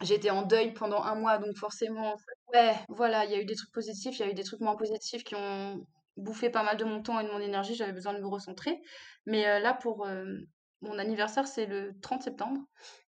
j'étais 0.00 0.30
en 0.30 0.42
deuil 0.42 0.72
pendant 0.74 1.02
un 1.02 1.14
mois, 1.14 1.38
donc 1.38 1.56
forcément, 1.56 2.16
Ouais, 2.52 2.74
voilà, 2.88 3.24
il 3.24 3.30
y 3.30 3.34
a 3.34 3.40
eu 3.40 3.44
des 3.46 3.54
trucs 3.56 3.72
positifs, 3.72 4.18
il 4.18 4.20
y 4.20 4.28
a 4.28 4.30
eu 4.30 4.34
des 4.34 4.44
trucs 4.44 4.60
moins 4.60 4.76
positifs 4.76 5.24
qui 5.24 5.34
ont 5.34 5.86
bouffé 6.18 6.50
pas 6.50 6.62
mal 6.62 6.76
de 6.76 6.84
mon 6.84 7.02
temps 7.02 7.18
et 7.20 7.24
de 7.24 7.30
mon 7.30 7.40
énergie, 7.40 7.74
j'avais 7.74 7.92
besoin 7.92 8.12
de 8.14 8.18
me 8.20 8.26
recentrer. 8.26 8.82
Mais 9.26 9.46
euh, 9.48 9.58
là, 9.60 9.72
pour 9.74 10.06
euh, 10.06 10.36
mon 10.82 10.98
anniversaire, 10.98 11.46
c'est 11.48 11.64
le 11.66 11.94
30 12.02 12.22
septembre. 12.22 12.60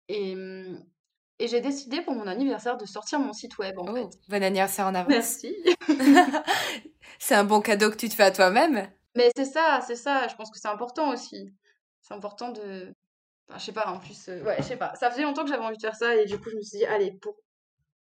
Et, 0.09 0.35
mmh, 0.37 0.85
et 1.39 1.49
j'ai 1.49 1.61
décidé 1.61 2.03
pour 2.03 2.15
mon 2.15 2.27
anniversaire 2.27 2.77
de 2.77 2.87
sortir 2.87 3.19
mon 3.19 3.33
site 3.33 3.59
web, 3.59 3.79
en 3.79 3.87
oh, 3.89 3.95
fait. 3.95 4.19
Bon 4.29 4.43
anniversaire 4.43 4.87
en 4.87 4.95
avance. 4.95 5.09
Merci. 5.09 5.55
c'est 7.19 7.35
un 7.35 7.45
bon 7.45 7.61
cadeau 7.61 7.91
que 7.91 7.97
tu 7.97 8.09
te 8.09 8.15
fais 8.15 8.25
à 8.25 8.31
toi-même. 8.31 8.89
Mais 9.15 9.31
c'est 9.37 9.45
ça, 9.45 9.81
c'est 9.87 9.97
ça, 9.97 10.29
je 10.29 10.35
pense 10.35 10.51
que 10.51 10.59
c'est 10.59 10.69
important 10.69 11.13
aussi. 11.13 11.53
C'est 12.03 12.15
important 12.15 12.51
de... 12.51 12.93
Enfin, 13.49 13.59
je 13.59 13.65
sais 13.65 13.73
pas, 13.73 13.89
en 13.89 13.99
plus, 13.99 14.29
euh, 14.29 14.43
ouais, 14.43 14.57
je 14.59 14.63
sais 14.63 14.77
pas. 14.77 14.95
Ça 14.97 15.11
faisait 15.11 15.23
longtemps 15.23 15.43
que 15.43 15.51
j'avais 15.51 15.65
envie 15.65 15.77
de 15.77 15.83
faire 15.83 15.97
ça 15.97 16.15
et 16.15 16.27
du 16.27 16.39
coup, 16.39 16.51
je 16.51 16.57
me 16.57 16.63
suis 16.63 16.79
dit, 16.79 16.85
allez, 16.85 17.13
pour 17.21 17.35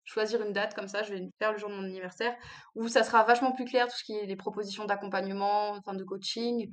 choisir 0.03 0.41
une 0.41 0.53
date 0.53 0.73
comme 0.73 0.87
ça, 0.87 1.03
je 1.03 1.13
vais 1.13 1.29
faire 1.37 1.51
le 1.51 1.57
jour 1.57 1.69
de 1.69 1.75
mon 1.75 1.83
anniversaire, 1.83 2.35
où 2.75 2.87
ça 2.87 3.03
sera 3.03 3.23
vachement 3.23 3.51
plus 3.51 3.65
clair 3.65 3.87
tout 3.87 3.95
ce 3.95 4.03
qui 4.03 4.13
est 4.13 4.25
les 4.25 4.35
propositions 4.35 4.85
d'accompagnement, 4.85 5.71
enfin 5.71 5.93
de 5.93 6.03
coaching. 6.03 6.69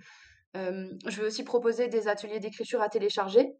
Euh, 0.57 0.89
je 1.07 1.21
vais 1.21 1.27
aussi 1.27 1.45
proposer 1.45 1.89
des 1.89 2.09
ateliers 2.09 2.41
d'écriture 2.41 2.81
à 2.81 2.89
télécharger 2.89 3.53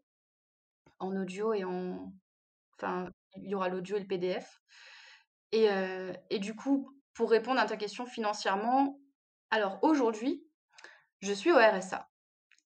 en 0.99 1.15
audio 1.15 1.53
et 1.53 1.63
en... 1.63 2.11
Enfin, 2.79 3.09
il 3.35 3.49
y 3.49 3.55
aura 3.55 3.69
l'audio 3.69 3.97
et 3.97 4.01
le 4.01 4.07
PDF. 4.07 4.59
Et, 5.51 5.69
euh, 5.69 6.13
et 6.29 6.39
du 6.39 6.55
coup, 6.55 6.93
pour 7.13 7.29
répondre 7.29 7.59
à 7.59 7.65
ta 7.65 7.77
question 7.77 8.05
financièrement, 8.05 8.99
alors 9.49 9.79
aujourd'hui, 9.81 10.45
je 11.21 11.33
suis 11.33 11.51
au 11.51 11.57
RSA. 11.57 12.07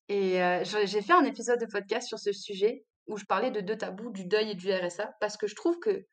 Et 0.08 0.42
euh, 0.42 0.64
j'ai 0.64 1.00
fait 1.00 1.12
un 1.12 1.24
épisode 1.24 1.60
de 1.60 1.66
podcast 1.66 2.08
sur 2.08 2.18
ce 2.18 2.32
sujet 2.32 2.84
où 3.06 3.16
je 3.16 3.24
parlais 3.24 3.50
de 3.50 3.60
deux 3.60 3.76
tabous, 3.76 4.10
du 4.10 4.26
deuil 4.26 4.50
et 4.50 4.54
du 4.54 4.72
RSA, 4.72 5.14
parce 5.20 5.36
que 5.36 5.46
je 5.46 5.54
trouve 5.54 5.78
que 5.78 6.06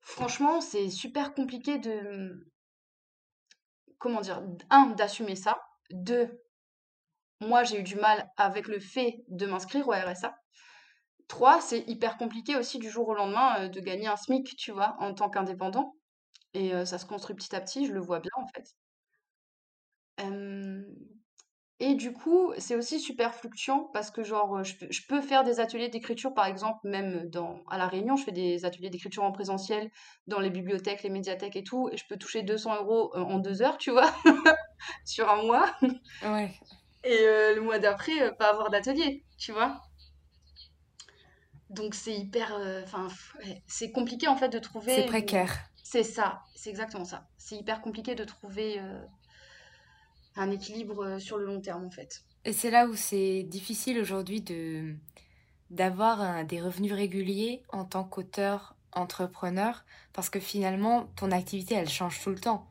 franchement, 0.00 0.60
c'est 0.60 0.90
super 0.90 1.34
compliqué 1.34 1.78
de, 1.78 2.50
comment 3.98 4.20
dire, 4.20 4.42
un, 4.70 4.86
d'assumer 4.90 5.36
ça, 5.36 5.62
deux, 5.90 6.42
moi 7.40 7.62
j'ai 7.64 7.80
eu 7.80 7.82
du 7.82 7.96
mal 7.96 8.30
avec 8.36 8.66
le 8.66 8.80
fait 8.80 9.24
de 9.28 9.46
m'inscrire 9.46 9.86
au 9.88 9.92
RSA. 9.92 10.36
Trois, 11.28 11.60
c'est 11.60 11.80
hyper 11.88 12.16
compliqué 12.18 12.56
aussi 12.56 12.78
du 12.78 12.88
jour 12.88 13.08
au 13.08 13.14
lendemain 13.14 13.64
euh, 13.64 13.68
de 13.68 13.80
gagner 13.80 14.06
un 14.06 14.16
SMIC, 14.16 14.56
tu 14.56 14.70
vois, 14.72 14.96
en 15.00 15.12
tant 15.14 15.28
qu'indépendant. 15.28 15.94
Et 16.54 16.72
euh, 16.72 16.84
ça 16.84 16.98
se 16.98 17.06
construit 17.06 17.34
petit 17.34 17.54
à 17.54 17.60
petit, 17.60 17.86
je 17.86 17.92
le 17.92 18.00
vois 18.00 18.20
bien 18.20 18.30
en 18.36 18.46
fait. 18.46 18.74
Et 21.78 21.94
du 21.94 22.14
coup, 22.14 22.54
c'est 22.56 22.74
aussi 22.74 22.98
super 23.00 23.34
fluctuant 23.34 23.90
parce 23.92 24.10
que 24.10 24.22
genre, 24.22 24.64
je 24.64 24.76
peux, 24.76 24.86
je 24.88 25.02
peux 25.06 25.20
faire 25.20 25.44
des 25.44 25.60
ateliers 25.60 25.90
d'écriture, 25.90 26.32
par 26.32 26.46
exemple, 26.46 26.78
même 26.84 27.28
dans, 27.28 27.60
à 27.68 27.76
La 27.76 27.86
Réunion, 27.86 28.16
je 28.16 28.24
fais 28.24 28.32
des 28.32 28.64
ateliers 28.64 28.88
d'écriture 28.88 29.24
en 29.24 29.32
présentiel 29.32 29.90
dans 30.26 30.40
les 30.40 30.48
bibliothèques, 30.48 31.02
les 31.02 31.10
médiathèques 31.10 31.56
et 31.56 31.64
tout, 31.64 31.90
et 31.92 31.98
je 31.98 32.04
peux 32.08 32.16
toucher 32.16 32.42
200 32.42 32.76
euros 32.76 33.12
euh, 33.14 33.20
en 33.20 33.38
deux 33.38 33.60
heures, 33.60 33.76
tu 33.76 33.90
vois, 33.90 34.10
sur 35.04 35.28
un 35.28 35.42
mois. 35.42 35.70
Ouais. 36.22 36.54
Et 37.04 37.18
le 37.54 37.60
mois 37.60 37.78
d'après, 37.78 38.34
pas 38.36 38.48
avoir 38.48 38.70
d'atelier, 38.70 39.22
tu 39.36 39.52
vois. 39.52 39.82
Donc 41.70 41.94
c'est 41.94 42.14
hyper, 42.14 42.52
enfin, 42.84 43.08
ouais, 43.44 43.62
c'est 43.66 43.90
compliqué 43.90 44.28
en 44.28 44.36
fait 44.36 44.48
de 44.48 44.58
trouver. 44.58 44.94
C'est 44.94 45.06
précaire. 45.06 45.58
C'est 45.82 46.04
ça, 46.04 46.42
c'est 46.54 46.70
exactement 46.70 47.04
ça. 47.04 47.26
C'est 47.38 47.56
hyper 47.56 47.80
compliqué 47.80 48.14
de 48.14 48.24
trouver 48.24 48.80
un 50.36 50.50
équilibre 50.50 51.04
euh, 51.04 51.18
sur 51.18 51.38
le 51.38 51.46
long 51.46 51.60
terme 51.60 51.84
en 51.84 51.90
fait. 51.90 52.22
Et 52.44 52.52
c'est 52.52 52.70
là 52.70 52.86
où 52.86 52.94
c'est 52.94 53.42
difficile 53.42 53.98
aujourd'hui 53.98 54.40
de 54.40 54.94
d'avoir 55.70 56.44
des 56.44 56.60
revenus 56.60 56.92
réguliers 56.92 57.64
en 57.70 57.84
tant 57.84 58.04
qu'auteur 58.04 58.76
entrepreneur 58.92 59.84
parce 60.12 60.30
que 60.30 60.38
finalement 60.38 61.08
ton 61.16 61.32
activité 61.32 61.74
elle 61.74 61.88
change 61.88 62.22
tout 62.22 62.30
le 62.30 62.38
temps 62.38 62.68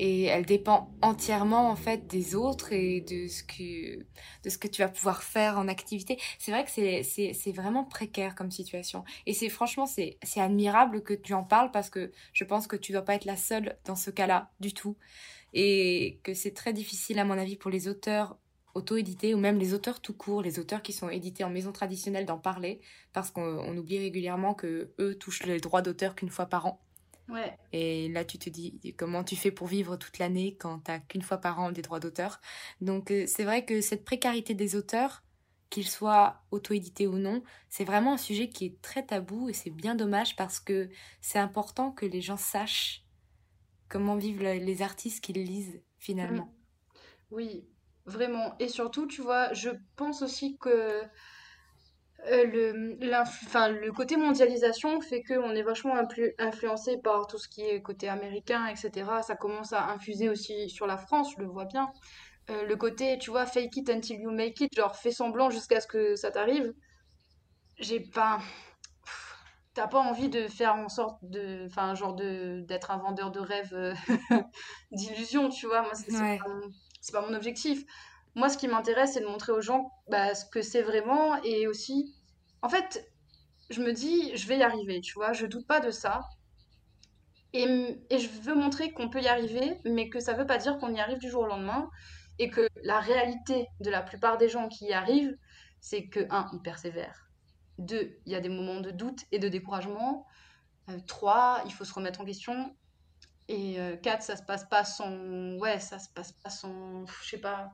et 0.00 0.24
elle 0.24 0.46
dépend 0.46 0.90
entièrement 1.02 1.68
en 1.68 1.76
fait 1.76 2.06
des 2.06 2.34
autres 2.34 2.72
et 2.72 3.02
de 3.02 3.28
ce 3.28 3.42
que 3.42 3.98
de 3.98 4.48
ce 4.48 4.56
que 4.56 4.66
tu 4.66 4.80
vas 4.80 4.88
pouvoir 4.88 5.22
faire 5.22 5.58
en 5.58 5.68
activité. 5.68 6.18
C'est 6.38 6.52
vrai 6.52 6.64
que 6.64 6.70
c'est 6.70 7.52
vraiment 7.52 7.84
précaire 7.84 8.34
comme 8.34 8.50
situation 8.50 9.04
et 9.26 9.34
c'est 9.34 9.50
franchement 9.50 9.84
c'est 9.84 10.16
admirable 10.36 11.02
que 11.02 11.12
tu 11.12 11.34
en 11.34 11.44
parles 11.44 11.70
parce 11.70 11.90
que 11.90 12.12
je 12.32 12.44
pense 12.44 12.66
que 12.66 12.76
tu 12.76 12.92
dois 12.92 13.02
pas 13.02 13.14
être 13.14 13.26
la 13.26 13.36
seule 13.36 13.76
dans 13.84 13.94
ce 13.94 14.10
cas-là 14.10 14.50
du 14.58 14.72
tout 14.72 14.96
et 15.52 16.18
que 16.22 16.32
c'est 16.32 16.54
très 16.54 16.72
difficile 16.72 17.18
à 17.18 17.24
mon 17.24 17.36
avis 17.36 17.56
pour 17.56 17.70
les 17.70 17.86
auteurs 17.86 18.38
auto-édités 18.74 19.34
ou 19.34 19.38
même 19.38 19.58
les 19.58 19.74
auteurs 19.74 20.00
tout 20.00 20.14
court, 20.14 20.40
les 20.40 20.58
auteurs 20.58 20.80
qui 20.80 20.94
sont 20.94 21.10
édités 21.10 21.44
en 21.44 21.50
maison 21.50 21.72
traditionnelle 21.72 22.24
d'en 22.24 22.38
parler 22.38 22.80
parce 23.12 23.30
qu'on 23.30 23.76
oublie 23.76 23.98
régulièrement 23.98 24.54
que 24.54 24.94
eux 24.98 25.14
touchent 25.16 25.42
les 25.42 25.60
droits 25.60 25.82
d'auteur 25.82 26.14
qu'une 26.14 26.30
fois 26.30 26.46
par 26.46 26.64
an. 26.64 26.80
Ouais. 27.30 27.56
Et 27.72 28.08
là, 28.08 28.24
tu 28.24 28.38
te 28.38 28.50
dis 28.50 28.80
comment 28.96 29.24
tu 29.24 29.36
fais 29.36 29.50
pour 29.50 29.66
vivre 29.66 29.96
toute 29.96 30.18
l'année 30.18 30.56
quand 30.56 30.80
t'as 30.80 30.98
qu'une 30.98 31.22
fois 31.22 31.38
par 31.38 31.60
an 31.60 31.72
des 31.72 31.82
droits 31.82 32.00
d'auteur? 32.00 32.40
Donc, 32.80 33.10
euh, 33.10 33.24
c'est 33.26 33.44
vrai 33.44 33.64
que 33.64 33.80
cette 33.80 34.04
précarité 34.04 34.54
des 34.54 34.76
auteurs, 34.76 35.22
qu'ils 35.70 35.88
soient 35.88 36.42
auto-édités 36.50 37.06
ou 37.06 37.16
non, 37.16 37.42
c'est 37.68 37.84
vraiment 37.84 38.14
un 38.14 38.18
sujet 38.18 38.48
qui 38.48 38.66
est 38.66 38.82
très 38.82 39.06
tabou 39.06 39.48
et 39.48 39.52
c'est 39.52 39.70
bien 39.70 39.94
dommage 39.94 40.34
parce 40.34 40.58
que 40.58 40.88
c'est 41.20 41.38
important 41.38 41.92
que 41.92 42.06
les 42.06 42.20
gens 42.20 42.36
sachent 42.36 43.04
comment 43.88 44.16
vivent 44.16 44.42
les 44.42 44.82
artistes 44.82 45.22
qui 45.22 45.32
lisent 45.32 45.80
finalement. 45.98 46.46
Mm. 46.46 46.54
Oui, 47.30 47.64
vraiment. 48.06 48.56
Et 48.58 48.68
surtout, 48.68 49.06
tu 49.06 49.22
vois, 49.22 49.52
je 49.52 49.70
pense 49.96 50.22
aussi 50.22 50.58
que 50.58 51.02
euh, 52.28 52.44
le, 52.44 52.96
le 53.00 53.90
côté 53.92 54.16
mondialisation 54.16 55.00
fait 55.00 55.22
qu'on 55.22 55.54
est 55.54 55.62
vachement 55.62 55.94
influencé 56.38 56.98
par 56.98 57.26
tout 57.26 57.38
ce 57.38 57.48
qui 57.48 57.62
est 57.62 57.80
côté 57.82 58.08
américain, 58.08 58.66
etc. 58.66 59.08
Ça 59.22 59.36
commence 59.36 59.72
à 59.72 59.88
infuser 59.88 60.28
aussi 60.28 60.68
sur 60.68 60.86
la 60.86 60.96
France, 60.96 61.32
je 61.36 61.42
le 61.42 61.48
vois 61.48 61.64
bien. 61.64 61.90
Euh, 62.50 62.64
le 62.66 62.76
côté, 62.76 63.18
tu 63.18 63.30
vois, 63.30 63.46
fake 63.46 63.76
it 63.76 63.90
until 63.90 64.20
you 64.20 64.30
make 64.30 64.60
it, 64.60 64.74
genre 64.74 64.96
fais 64.96 65.12
semblant 65.12 65.50
jusqu'à 65.50 65.80
ce 65.80 65.86
que 65.86 66.16
ça 66.16 66.30
t'arrive. 66.30 66.74
J'ai 67.78 68.00
pas 68.00 68.38
t'as 69.74 69.86
pas 69.86 70.00
envie 70.00 70.28
de 70.28 70.48
faire 70.48 70.74
en 70.74 70.88
sorte 70.88 71.18
de 71.22 71.66
enfin 71.66 71.94
genre 71.94 72.14
de 72.14 72.60
d'être 72.66 72.90
un 72.90 72.98
vendeur 72.98 73.30
de 73.30 73.40
rêves 73.40 73.72
euh, 73.72 73.94
d'illusions 74.90 75.48
tu 75.48 75.66
vois 75.66 75.82
moi 75.82 75.92
c'est 75.94 77.12
pas, 77.12 77.20
mon 77.22 77.34
objectif 77.34 77.84
moi 78.34 78.48
ce 78.48 78.58
qui 78.58 78.68
m'intéresse 78.68 79.14
c'est 79.14 79.20
de 79.20 79.26
montrer 79.26 79.52
aux 79.52 79.60
gens 79.60 79.90
bah, 80.08 80.34
ce 80.34 80.44
que 80.46 80.62
c'est 80.62 80.82
vraiment 80.82 81.42
et 81.42 81.66
aussi 81.66 82.14
en 82.62 82.68
fait 82.68 83.10
je 83.70 83.80
me 83.82 83.92
dis 83.92 84.36
je 84.36 84.46
vais 84.46 84.58
y 84.58 84.62
arriver 84.62 85.00
tu 85.00 85.14
vois 85.14 85.32
je 85.32 85.46
doute 85.46 85.66
pas 85.66 85.80
de 85.80 85.90
ça 85.90 86.20
et, 87.52 87.98
et 88.10 88.18
je 88.18 88.28
veux 88.42 88.54
montrer 88.54 88.92
qu'on 88.92 89.08
peut 89.10 89.20
y 89.20 89.28
arriver 89.28 89.78
mais 89.84 90.08
que 90.08 90.20
ça 90.20 90.34
veut 90.34 90.46
pas 90.46 90.58
dire 90.58 90.78
qu'on 90.78 90.94
y 90.94 91.00
arrive 91.00 91.18
du 91.18 91.28
jour 91.28 91.42
au 91.42 91.46
lendemain 91.46 91.90
et 92.38 92.48
que 92.50 92.68
la 92.82 93.00
réalité 93.00 93.66
de 93.80 93.90
la 93.90 94.02
plupart 94.02 94.38
des 94.38 94.48
gens 94.48 94.68
qui 94.68 94.86
y 94.86 94.92
arrivent 94.92 95.36
c'est 95.80 96.08
que 96.08 96.26
un 96.30 96.48
ils 96.52 96.62
persévèrent 96.62 97.30
deux, 97.80 98.18
il 98.26 98.32
y 98.32 98.34
a 98.36 98.40
des 98.40 98.48
moments 98.48 98.80
de 98.80 98.90
doute 98.90 99.24
et 99.32 99.38
de 99.38 99.48
découragement. 99.48 100.26
Euh, 100.88 100.98
trois, 101.06 101.62
il 101.66 101.72
faut 101.72 101.84
se 101.84 101.92
remettre 101.92 102.20
en 102.20 102.24
question. 102.24 102.76
Et 103.48 103.80
euh, 103.80 103.96
quatre, 103.96 104.22
ça 104.22 104.36
se 104.36 104.42
passe 104.42 104.68
pas 104.68 104.84
sans. 104.84 105.56
Ouais, 105.58 105.80
ça 105.80 105.98
se 105.98 106.08
passe 106.10 106.32
pas 106.32 106.50
sans. 106.50 107.06
Je 107.06 107.28
sais 107.28 107.38
pas. 107.38 107.72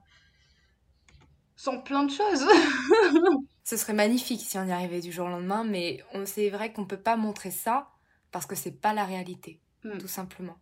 Sans 1.56 1.80
plein 1.80 2.04
de 2.04 2.10
choses. 2.10 2.44
Ce 3.64 3.76
serait 3.76 3.94
magnifique 3.94 4.42
si 4.42 4.58
on 4.58 4.66
y 4.66 4.72
arrivait 4.72 5.00
du 5.00 5.10
jour 5.10 5.26
au 5.26 5.30
lendemain, 5.30 5.64
mais 5.64 6.04
c'est 6.24 6.50
vrai 6.50 6.72
qu'on 6.72 6.86
peut 6.86 7.00
pas 7.00 7.16
montrer 7.16 7.50
ça 7.50 7.90
parce 8.30 8.46
que 8.46 8.54
c'est 8.54 8.80
pas 8.80 8.92
la 8.92 9.04
réalité, 9.04 9.60
hmm. 9.82 9.98
tout 9.98 10.08
simplement. 10.08 10.56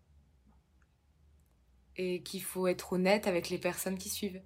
Et 1.97 2.23
qu'il 2.23 2.43
faut 2.43 2.67
être 2.67 2.95
honnête 2.95 3.27
avec 3.27 3.51
les 3.51 3.59
personnes 3.59 3.99
qui 3.99 4.09
suivent. 4.09 4.43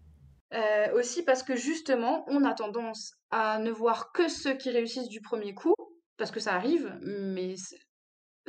Euh, 0.54 0.98
aussi 0.98 1.22
parce 1.22 1.42
que 1.42 1.54
justement, 1.54 2.24
on 2.28 2.44
a 2.44 2.54
tendance 2.54 3.14
à 3.30 3.58
ne 3.58 3.70
voir 3.70 4.12
que 4.12 4.28
ceux 4.28 4.54
qui 4.54 4.70
réussissent 4.70 5.08
du 5.08 5.20
premier 5.20 5.54
coup, 5.54 5.74
parce 6.16 6.30
que 6.30 6.40
ça 6.40 6.54
arrive, 6.54 6.98
mais 7.02 7.54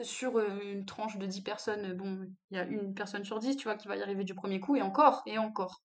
sur 0.01 0.37
euh, 0.37 0.47
une 0.63 0.85
tranche 0.85 1.17
de 1.17 1.25
10 1.25 1.41
personnes, 1.41 1.93
bon, 1.93 2.25
il 2.51 2.57
y 2.57 2.59
a 2.59 2.63
une 2.63 2.93
personne 2.93 3.25
sur 3.25 3.39
10, 3.39 3.57
tu 3.57 3.65
vois, 3.65 3.75
qui 3.75 3.87
va 3.87 3.97
y 3.97 4.01
arriver 4.01 4.23
du 4.23 4.33
premier 4.33 4.59
coup, 4.59 4.75
et 4.75 4.81
encore, 4.81 5.23
et 5.25 5.37
encore. 5.37 5.83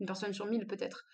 Une 0.00 0.06
personne 0.06 0.34
sur 0.34 0.46
1000 0.46 0.66
peut-être. 0.66 1.06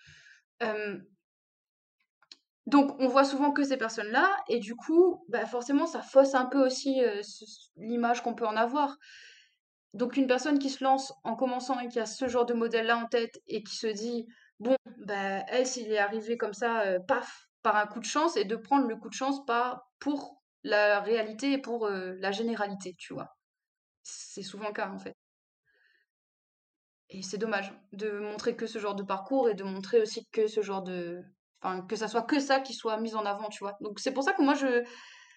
Donc 2.67 2.95
on 2.99 3.07
voit 3.07 3.25
souvent 3.25 3.51
que 3.51 3.63
ces 3.63 3.77
personnes-là, 3.77 4.29
et 4.47 4.59
du 4.59 4.75
coup, 4.75 5.25
bah 5.29 5.45
forcément, 5.45 5.87
ça 5.87 6.01
fausse 6.01 6.35
un 6.35 6.45
peu 6.45 6.63
aussi 6.65 7.01
l'image 7.77 8.21
qu'on 8.23 8.35
peut 8.35 8.45
en 8.47 8.55
avoir. 8.55 8.97
Donc 9.93 10.15
une 10.17 10.27
personne 10.27 10.59
qui 10.59 10.69
se 10.69 10.83
lance 10.83 11.13
en 11.23 11.35
commençant 11.35 11.79
et 11.79 11.87
qui 11.89 11.99
a 11.99 12.05
ce 12.05 12.27
genre 12.27 12.45
de 12.45 12.53
modèle-là 12.53 12.97
en 12.97 13.07
tête 13.07 13.41
et 13.47 13.63
qui 13.63 13.75
se 13.75 13.87
dit 13.87 14.25
bon 14.59 14.75
bah 15.05 15.43
elle 15.49 15.67
s'il 15.67 15.91
est 15.91 15.97
arrivé 15.97 16.37
comme 16.37 16.53
ça 16.53 16.99
paf 17.07 17.47
par 17.61 17.75
un 17.75 17.87
coup 17.87 17.99
de 17.99 18.05
chance 18.05 18.37
et 18.37 18.45
de 18.45 18.55
prendre 18.55 18.87
le 18.87 18.95
coup 18.95 19.09
de 19.09 19.13
chance 19.13 19.45
pas 19.45 19.83
pour 19.99 20.41
la 20.63 21.01
réalité 21.01 21.53
et 21.53 21.57
pour 21.57 21.89
la 21.89 22.31
généralité, 22.31 22.95
tu 22.97 23.13
vois. 23.13 23.35
C'est 24.03 24.43
souvent 24.43 24.67
le 24.69 24.73
cas 24.73 24.89
en 24.91 24.99
fait. 24.99 25.15
Et 27.11 27.21
c'est 27.21 27.37
dommage 27.37 27.73
de 27.93 28.19
montrer 28.19 28.55
que 28.55 28.67
ce 28.67 28.79
genre 28.79 28.95
de 28.95 29.03
parcours 29.03 29.49
et 29.49 29.53
de 29.53 29.63
montrer 29.63 30.01
aussi 30.01 30.27
que 30.31 30.47
ce 30.47 30.61
genre 30.61 30.81
de 30.81 31.21
enfin 31.61 31.81
que 31.81 31.95
ça 31.95 32.07
soit 32.07 32.23
que 32.23 32.39
ça 32.39 32.59
qui 32.59 32.73
soit 32.73 32.97
mis 32.99 33.15
en 33.15 33.25
avant, 33.25 33.49
tu 33.49 33.63
vois. 33.63 33.77
Donc 33.81 33.99
c'est 33.99 34.13
pour 34.13 34.23
ça 34.23 34.33
que 34.33 34.41
moi 34.41 34.55
je 34.55 34.83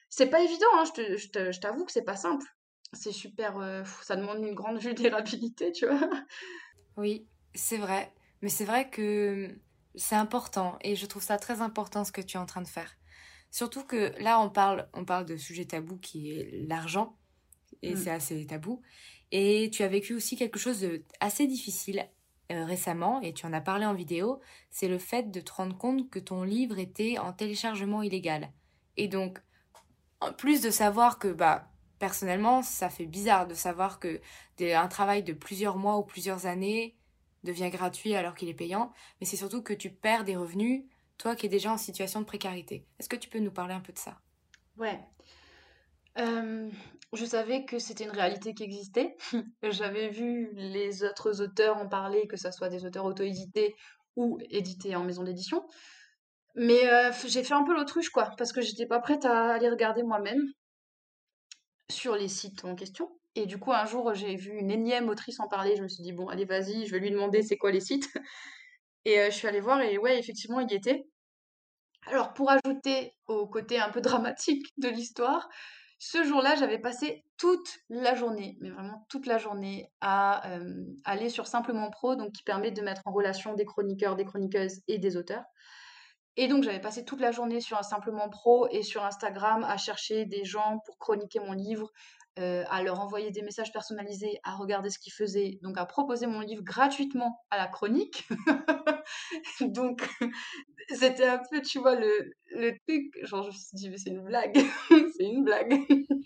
c'est 0.09 0.29
pas 0.29 0.41
évident 0.41 0.67
hein, 0.75 0.85
je 0.97 1.59
t'avoue 1.59 1.85
que 1.85 1.93
c'est 1.93 2.05
pas 2.05 2.17
simple 2.17 2.47
c'est 2.95 3.13
super. 3.13 3.59
Euh, 3.59 3.83
ça 4.03 4.17
demande 4.17 4.45
une 4.45 4.55
grande 4.55 4.79
vulnérabilité, 4.81 5.73
tu 5.73 5.87
vois. 5.87 6.09
Oui, 6.97 7.27
c'est 7.55 7.79
vrai. 7.79 8.13
Mais 8.43 8.49
c'est 8.49 8.65
vrai 8.65 8.91
que 8.91 9.59
c'est 9.95 10.17
important 10.17 10.79
et 10.83 10.97
je 10.97 11.07
trouve 11.07 11.23
ça 11.23 11.39
très 11.39 11.61
important 11.61 12.05
ce 12.05 12.13
que 12.13 12.21
tu 12.21 12.37
es 12.37 12.41
en 12.41 12.47
train 12.47 12.63
de 12.63 12.69
faire. 12.69 12.97
Surtout 13.51 13.85
que 13.85 14.13
là, 14.21 14.41
on 14.41 14.51
parle, 14.51 14.89
on 14.93 15.05
parle 15.05 15.25
de 15.25 15.37
sujet 15.37 15.65
tabou 15.65 15.97
qui 15.99 16.33
est 16.33 16.67
l'argent 16.69 17.17
et 17.83 17.95
mm. 17.95 17.97
c'est 17.97 18.11
assez 18.11 18.47
tabou. 18.47 18.83
Et 19.37 19.69
tu 19.71 19.83
as 19.83 19.89
vécu 19.89 20.15
aussi 20.15 20.37
quelque 20.37 20.61
chose 20.61 20.81
de 20.81 21.03
assez 21.19 21.49
difficile 21.49 22.09
euh, 22.53 22.65
récemment 22.65 23.21
et 23.21 23.35
tu 23.35 23.47
en 23.47 23.53
as 23.53 23.61
parlé 23.61 23.85
en 23.85 23.93
vidéo. 23.93 24.41
C'est 24.71 24.87
le 24.87 24.97
fait 24.97 25.33
de 25.33 25.41
te 25.41 25.53
rendre 25.53 25.77
compte 25.77 26.09
que 26.09 26.21
ton 26.21 26.45
livre 26.45 26.79
était 26.79 27.19
en 27.19 27.33
téléchargement 27.33 28.03
illégal. 28.03 28.53
Et 28.97 29.09
donc, 29.09 29.43
en 30.21 30.33
plus 30.33 30.61
de 30.61 30.71
savoir 30.71 31.19
que 31.19 31.27
bah 31.27 31.69
personnellement, 31.99 32.63
ça 32.63 32.89
fait 32.89 33.07
bizarre 33.07 33.49
de 33.49 33.55
savoir 33.55 33.99
que 33.99 34.21
un 34.61 34.87
travail 34.87 35.25
de 35.25 35.33
plusieurs 35.33 35.79
mois 35.79 35.99
ou 35.99 36.05
plusieurs 36.05 36.47
années 36.47 36.97
devient 37.43 37.71
gratuit 37.71 38.15
alors 38.15 38.37
qu'il 38.37 38.49
est 38.49 38.55
payant, 38.55 38.93
mais 39.21 39.27
c'est 39.27 39.37
surtout 39.37 39.63
que 39.63 39.75
tu 39.75 39.91
perds 39.91 40.23
des 40.23 40.37
revenus, 40.37 40.85
toi 41.19 41.35
qui 41.35 41.47
es 41.47 41.49
déjà 41.49 41.73
en 41.73 41.77
situation 41.77 42.21
de 42.21 42.25
précarité. 42.25 42.87
Est-ce 43.01 43.09
que 43.09 43.17
tu 43.17 43.29
peux 43.29 43.41
nous 43.41 43.51
parler 43.51 43.75
un 43.75 43.81
peu 43.81 43.93
de 43.93 43.99
ça? 43.99 44.17
Ouais. 44.79 45.01
Euh, 46.19 46.71
je 47.17 47.25
savais 47.25 47.65
que 47.65 47.79
c'était 47.79 48.05
une 48.05 48.11
réalité 48.11 48.55
qui 48.55 48.63
existait. 48.63 49.17
J'avais 49.63 50.09
vu 50.09 50.51
les 50.55 51.05
autres 51.05 51.41
auteurs 51.43 51.77
en 51.77 51.89
parler, 51.89 52.27
que 52.27 52.37
ce 52.37 52.51
soit 52.51 52.69
des 52.69 52.85
auteurs 52.87 53.05
auto-édités 53.05 53.75
ou 54.17 54.39
édités 54.51 54.97
en 54.97 55.05
maison 55.05 55.23
d'édition. 55.25 55.67
Mais 56.55 56.89
euh, 56.89 57.11
j'ai 57.27 57.43
fait 57.43 57.55
un 57.55 57.65
peu 57.65 57.75
l'autruche, 57.75 58.11
quoi, 58.11 58.31
parce 58.39 58.53
que 58.53 58.61
j'étais 58.61 58.87
pas 58.87 59.01
prête 59.01 59.25
à 59.25 59.55
aller 59.55 59.69
regarder 59.69 60.03
moi-même 60.03 60.43
sur 61.91 62.15
les 62.17 62.29
sites 62.29 62.65
en 62.65 62.75
question. 62.75 63.11
Et 63.35 63.47
du 63.47 63.59
coup, 63.59 63.73
un 63.73 63.87
jour, 63.87 64.15
j'ai 64.15 64.37
vu 64.37 64.53
une 64.53 64.71
énième 64.71 65.09
autrice 65.09 65.41
en 65.41 65.49
parler. 65.49 65.77
Je 65.77 65.83
me 65.83 65.89
suis 65.89 66.03
dit, 66.03 66.13
bon, 66.13 66.29
allez, 66.29 66.45
vas-y, 66.45 66.87
je 66.87 66.93
vais 66.93 67.01
lui 67.01 67.11
demander 67.11 67.43
c'est 67.43 67.57
quoi 67.57 67.73
les 67.73 67.81
sites. 67.81 68.09
Et 69.05 69.21
euh, 69.21 69.31
je 69.31 69.37
suis 69.37 69.47
allée 69.49 69.61
voir, 69.61 69.83
et 69.83 69.99
ouais, 69.99 70.19
effectivement, 70.19 70.61
il 70.61 70.71
y 70.71 70.75
était. 70.75 71.05
Alors, 72.07 72.33
pour 72.33 72.51
ajouter 72.51 73.15
au 73.27 73.47
côté 73.47 73.79
un 73.79 73.91
peu 73.91 74.01
dramatique 74.01 74.67
de 74.79 74.89
l'histoire, 74.89 75.49
ce 76.07 76.23
jour-là, 76.23 76.55
j'avais 76.55 76.79
passé 76.79 77.25
toute 77.39 77.79
la 77.89 78.15
journée, 78.15 78.59
mais 78.61 78.69
vraiment 78.69 79.07
toute 79.09 79.25
la 79.25 79.39
journée, 79.39 79.91
à 80.03 80.51
euh, 80.51 80.85
aller 81.05 81.31
sur 81.31 81.47
Simplement 81.47 81.89
Pro, 81.89 82.15
donc 82.15 82.33
qui 82.33 82.43
permet 82.43 82.71
de 82.71 82.83
mettre 82.83 83.01
en 83.07 83.13
relation 83.13 83.55
des 83.55 83.65
chroniqueurs, 83.65 84.15
des 84.15 84.27
chroniqueuses 84.27 84.83
et 84.87 84.99
des 84.99 85.17
auteurs. 85.17 85.45
Et 86.37 86.47
donc, 86.47 86.63
j'avais 86.63 86.81
passé 86.81 87.07
toute 87.07 87.23
la 87.23 87.33
journée 87.33 87.63
sur 87.63 87.83
Simplement 87.83 88.29
Pro 88.29 88.69
et 88.71 88.83
sur 88.83 89.03
Instagram 89.03 89.65
à 89.65 89.79
chercher 89.79 90.27
des 90.27 90.45
gens 90.45 90.81
pour 90.85 90.99
chroniquer 90.99 91.41
mon 91.41 91.53
livre, 91.53 91.91
euh, 92.39 92.65
à 92.69 92.83
leur 92.83 93.01
envoyer 93.01 93.31
des 93.31 93.41
messages 93.41 93.73
personnalisés, 93.73 94.41
à 94.43 94.57
regarder 94.57 94.91
ce 94.91 94.99
qu'ils 94.99 95.15
faisaient, 95.15 95.59
donc 95.63 95.79
à 95.79 95.87
proposer 95.87 96.27
mon 96.27 96.41
livre 96.41 96.63
gratuitement 96.63 97.41
à 97.49 97.57
la 97.57 97.67
chronique. 97.67 98.29
donc, 99.63 100.07
c'était 100.91 101.29
un 101.29 101.41
peu, 101.51 101.63
tu 101.63 101.79
vois, 101.79 101.95
le, 101.95 102.35
le 102.51 102.77
truc, 102.87 103.11
genre, 103.23 103.45
je 103.45 103.49
me 103.49 103.53
suis 103.53 103.69
dit, 103.73 103.89
mais 103.89 103.97
c'est 103.97 104.11
une 104.11 104.23
blague, 104.23 104.59
c'est 105.17 105.25
une 105.25 105.45
blague. 105.45 105.75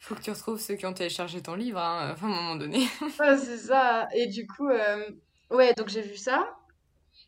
Faut 0.00 0.14
que 0.14 0.22
tu 0.22 0.30
retrouves 0.30 0.60
ceux 0.60 0.74
qui 0.74 0.86
ont 0.86 0.94
téléchargé 0.94 1.42
ton 1.42 1.54
livre, 1.54 1.78
hein, 1.78 2.16
à 2.20 2.24
un 2.24 2.28
moment 2.28 2.56
donné. 2.56 2.78
ouais, 3.20 3.38
c'est 3.38 3.58
ça. 3.58 4.08
Et 4.14 4.26
du 4.26 4.46
coup, 4.46 4.68
euh, 4.68 5.10
ouais, 5.50 5.74
donc 5.74 5.88
j'ai 5.88 6.02
vu 6.02 6.16
ça. 6.16 6.56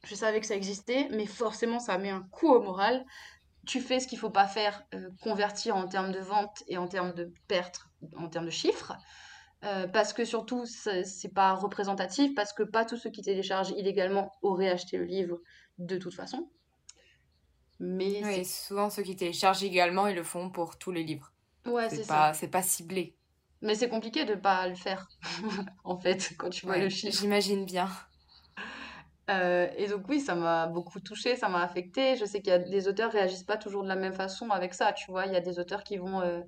Je 0.04 0.14
savais 0.14 0.40
que 0.40 0.46
ça 0.46 0.56
existait, 0.56 1.08
mais 1.12 1.26
forcément, 1.26 1.78
ça 1.78 1.96
met 1.98 2.10
un 2.10 2.22
coup 2.32 2.48
au 2.48 2.60
moral 2.60 3.04
tu 3.66 3.80
fais 3.80 4.00
ce 4.00 4.06
qu'il 4.06 4.18
faut 4.18 4.30
pas 4.30 4.46
faire, 4.46 4.84
euh, 4.94 5.10
convertir 5.22 5.76
en 5.76 5.86
termes 5.86 6.12
de 6.12 6.18
vente 6.18 6.62
et 6.66 6.78
en 6.78 6.88
termes 6.88 7.12
de 7.12 7.32
perte, 7.48 7.82
en 8.16 8.28
termes 8.28 8.46
de 8.46 8.50
chiffres. 8.50 8.96
Euh, 9.64 9.86
parce 9.86 10.12
que 10.12 10.24
surtout, 10.24 10.66
c'est 10.66 11.32
pas 11.32 11.54
représentatif, 11.54 12.34
parce 12.34 12.52
que 12.52 12.64
pas 12.64 12.84
tous 12.84 12.96
ceux 12.96 13.10
qui 13.10 13.22
téléchargent 13.22 13.70
illégalement 13.70 14.32
auraient 14.42 14.70
acheté 14.70 14.98
le 14.98 15.04
livre 15.04 15.38
de 15.78 15.96
toute 15.96 16.14
façon. 16.14 16.50
Mais 17.84 18.22
oui, 18.24 18.44
souvent 18.44 18.90
ceux 18.90 19.02
qui 19.02 19.16
téléchargent 19.16 19.64
également, 19.64 20.06
ils 20.06 20.14
le 20.14 20.22
font 20.22 20.50
pour 20.50 20.78
tous 20.78 20.92
les 20.92 21.02
livres. 21.02 21.32
Ouais, 21.66 21.90
c'est 21.90 22.04
ça. 22.04 22.32
C'est 22.32 22.46
pas 22.46 22.62
ciblé. 22.62 23.16
Mais 23.60 23.74
c'est 23.74 23.88
compliqué 23.88 24.24
de 24.24 24.36
pas 24.36 24.68
le 24.68 24.76
faire, 24.76 25.08
en 25.84 25.98
fait, 25.98 26.32
quand 26.38 26.48
tu 26.48 26.64
vois 26.64 26.78
le 26.78 26.88
chiffre. 26.88 27.18
J'imagine 27.18 27.64
bien. 27.64 27.88
Euh, 29.30 29.68
et 29.76 29.88
donc 29.88 30.08
oui, 30.08 30.20
ça 30.20 30.36
m'a 30.36 30.68
beaucoup 30.68 31.00
touchée, 31.00 31.34
ça 31.34 31.48
m'a 31.48 31.60
affectée. 31.62 32.14
Je 32.14 32.24
sais 32.24 32.40
qu'il 32.40 32.52
y 32.52 32.54
a 32.54 32.58
des 32.60 32.86
auteurs 32.86 33.10
réagissent 33.10 33.42
pas 33.42 33.56
toujours 33.56 33.82
de 33.82 33.88
la 33.88 33.96
même 33.96 34.14
façon 34.14 34.50
avec 34.50 34.74
ça, 34.74 34.92
tu 34.92 35.10
vois. 35.10 35.26
Il 35.26 35.32
y 35.32 35.36
a 35.36 35.40
des 35.40 35.58
auteurs 35.58 35.82
qui 35.82 35.96
vont 35.96 36.20
euh, 36.20 36.40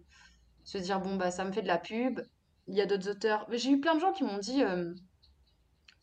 se 0.62 0.78
dire 0.78 1.00
bon 1.00 1.16
bah 1.16 1.32
ça 1.32 1.44
me 1.44 1.50
fait 1.50 1.62
de 1.62 1.68
la 1.68 1.78
pub. 1.78 2.20
Il 2.68 2.76
y 2.76 2.80
a 2.80 2.86
d'autres 2.86 3.10
auteurs. 3.10 3.44
J'ai 3.50 3.70
eu 3.70 3.80
plein 3.80 3.96
de 3.96 4.00
gens 4.00 4.12
qui 4.12 4.22
m'ont 4.22 4.38
dit 4.38 4.62
euh, 4.62 4.92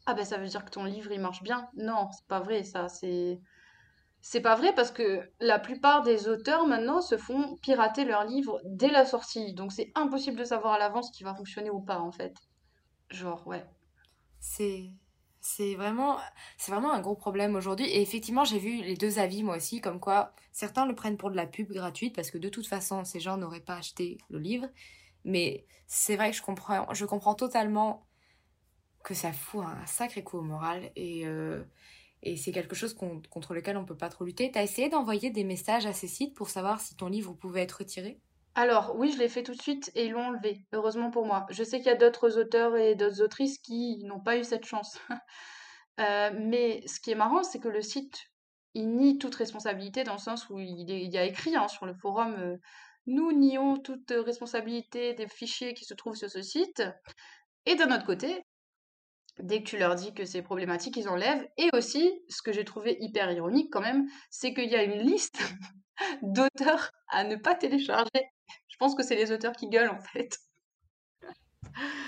ah 0.05 0.13
ben 0.13 0.25
ça 0.25 0.37
veut 0.37 0.47
dire 0.47 0.65
que 0.65 0.71
ton 0.71 0.83
livre 0.83 1.11
il 1.13 1.21
marche 1.21 1.43
bien. 1.43 1.69
Non, 1.75 2.09
c'est 2.11 2.27
pas 2.27 2.41
vrai 2.41 2.63
ça. 2.63 2.89
C'est 2.89 3.39
c'est 4.21 4.41
pas 4.41 4.55
vrai 4.55 4.73
parce 4.75 4.91
que 4.91 5.29
la 5.39 5.59
plupart 5.59 6.03
des 6.03 6.27
auteurs 6.27 6.67
maintenant 6.67 7.01
se 7.01 7.17
font 7.17 7.57
pirater 7.57 8.05
leurs 8.05 8.25
livres 8.25 8.61
dès 8.65 8.89
la 8.89 9.05
sortie. 9.05 9.53
Donc 9.53 9.71
c'est 9.71 9.91
impossible 9.95 10.37
de 10.37 10.43
savoir 10.43 10.73
à 10.73 10.79
l'avance 10.79 11.11
qui 11.11 11.23
va 11.23 11.33
fonctionner 11.33 11.71
ou 11.71 11.81
pas 11.81 11.99
en 11.99 12.11
fait. 12.11 12.35
Genre 13.09 13.45
ouais. 13.47 13.65
C'est 14.39 14.91
c'est 15.43 15.73
vraiment, 15.73 16.19
c'est 16.57 16.71
vraiment 16.71 16.93
un 16.93 17.01
gros 17.01 17.15
problème 17.15 17.55
aujourd'hui. 17.55 17.87
Et 17.87 18.01
effectivement, 18.01 18.45
j'ai 18.45 18.59
vu 18.59 18.83
les 18.83 18.95
deux 18.95 19.17
avis 19.17 19.41
moi 19.43 19.57
aussi, 19.57 19.81
comme 19.81 19.99
quoi 19.99 20.33
certains 20.51 20.85
le 20.85 20.93
prennent 20.93 21.17
pour 21.17 21.31
de 21.31 21.35
la 21.35 21.47
pub 21.47 21.71
gratuite 21.71 22.15
parce 22.15 22.29
que 22.29 22.37
de 22.37 22.47
toute 22.47 22.67
façon, 22.67 23.03
ces 23.03 23.19
gens 23.19 23.37
n'auraient 23.37 23.59
pas 23.59 23.75
acheté 23.77 24.19
le 24.29 24.37
livre. 24.37 24.67
Mais 25.25 25.65
c'est 25.87 26.15
vrai 26.15 26.29
que 26.29 26.37
je 26.37 26.43
comprends, 26.43 26.93
je 26.93 27.05
comprends 27.05 27.33
totalement 27.33 28.05
que 29.03 29.15
ça 29.15 29.33
fout 29.33 29.65
un 29.65 29.85
sacré 29.87 30.23
coup 30.23 30.37
au 30.37 30.43
moral 30.43 30.91
et, 30.95 31.25
euh, 31.25 31.63
et 32.23 32.37
c'est 32.37 32.51
quelque 32.51 32.75
chose 32.75 32.93
contre 32.93 33.53
lequel 33.53 33.77
on 33.77 33.85
peut 33.85 33.97
pas 33.97 34.09
trop 34.09 34.25
lutter. 34.25 34.51
T'as 34.51 34.63
essayé 34.63 34.89
d'envoyer 34.89 35.31
des 35.31 35.43
messages 35.43 35.85
à 35.85 35.93
ces 35.93 36.07
sites 36.07 36.35
pour 36.35 36.49
savoir 36.49 36.79
si 36.79 36.95
ton 36.95 37.07
livre 37.07 37.33
pouvait 37.33 37.61
être 37.61 37.79
retiré? 37.79 38.19
Alors 38.53 38.95
oui, 38.97 39.11
je 39.11 39.17
l'ai 39.17 39.29
fait 39.29 39.43
tout 39.43 39.55
de 39.55 39.61
suite 39.61 39.91
et 39.95 40.05
ils 40.05 40.11
l'ont 40.11 40.25
enlevé, 40.25 40.65
heureusement 40.73 41.09
pour 41.09 41.25
moi. 41.25 41.45
Je 41.49 41.63
sais 41.63 41.77
qu'il 41.77 41.87
y 41.87 41.89
a 41.89 41.95
d'autres 41.95 42.37
auteurs 42.37 42.75
et 42.75 42.95
d'autres 42.95 43.21
autrices 43.21 43.57
qui 43.59 44.03
n'ont 44.03 44.19
pas 44.19 44.37
eu 44.37 44.43
cette 44.43 44.65
chance. 44.65 44.99
Euh, 45.99 46.31
mais 46.33 46.81
ce 46.87 46.99
qui 46.99 47.11
est 47.11 47.15
marrant, 47.15 47.43
c'est 47.43 47.59
que 47.59 47.67
le 47.67 47.81
site, 47.81 48.17
il 48.73 48.95
nie 48.95 49.19
toute 49.19 49.35
responsabilité 49.35 50.03
dans 50.03 50.13
le 50.13 50.19
sens 50.19 50.49
où 50.49 50.57
il, 50.57 50.89
y 50.89 51.17
a 51.17 51.25
écrit 51.25 51.55
hein, 51.55 51.67
sur 51.67 51.85
le 51.85 51.93
forum 51.93 52.33
euh, 52.39 52.57
Nous 53.05 53.33
nions 53.33 53.77
toute 53.77 54.09
responsabilité 54.09 55.13
des 55.13 55.27
fichiers 55.27 55.73
qui 55.73 55.83
se 55.83 55.93
trouvent 55.93 56.15
sur 56.15 56.29
ce 56.29 56.41
site. 56.41 56.81
Et 57.65 57.75
d'un 57.75 57.93
autre 57.93 58.05
côté, 58.05 58.41
dès 59.39 59.63
que 59.63 59.69
tu 59.69 59.77
leur 59.77 59.95
dis 59.95 60.13
que 60.13 60.25
c'est 60.25 60.41
problématique, 60.41 60.97
ils 60.97 61.09
enlèvent. 61.09 61.47
Et 61.57 61.69
aussi, 61.73 62.11
ce 62.29 62.41
que 62.41 62.51
j'ai 62.51 62.65
trouvé 62.65 62.97
hyper 62.99 63.31
ironique 63.31 63.71
quand 63.71 63.81
même, 63.81 64.07
c'est 64.29 64.53
qu'il 64.53 64.69
y 64.69 64.75
a 64.75 64.83
une 64.83 64.99
liste 64.99 65.41
d'auteurs 66.21 66.91
à 67.09 67.23
ne 67.23 67.35
pas 67.35 67.55
télécharger 67.55 68.31
je 68.81 68.85
pense 68.85 68.95
que 68.95 69.03
c'est 69.03 69.15
les 69.15 69.31
auteurs 69.31 69.53
qui 69.53 69.69
gueulent 69.69 69.91
en 69.91 69.99
fait. 69.99 70.39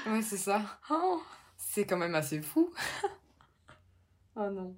Ouais, 0.07 0.23
c'est 0.23 0.37
ça. 0.37 0.79
Oh, 0.89 1.21
c'est 1.55 1.85
quand 1.85 1.97
même 1.97 2.15
assez 2.15 2.41
fou. 2.41 2.73
oh 4.35 4.49
non. 4.49 4.75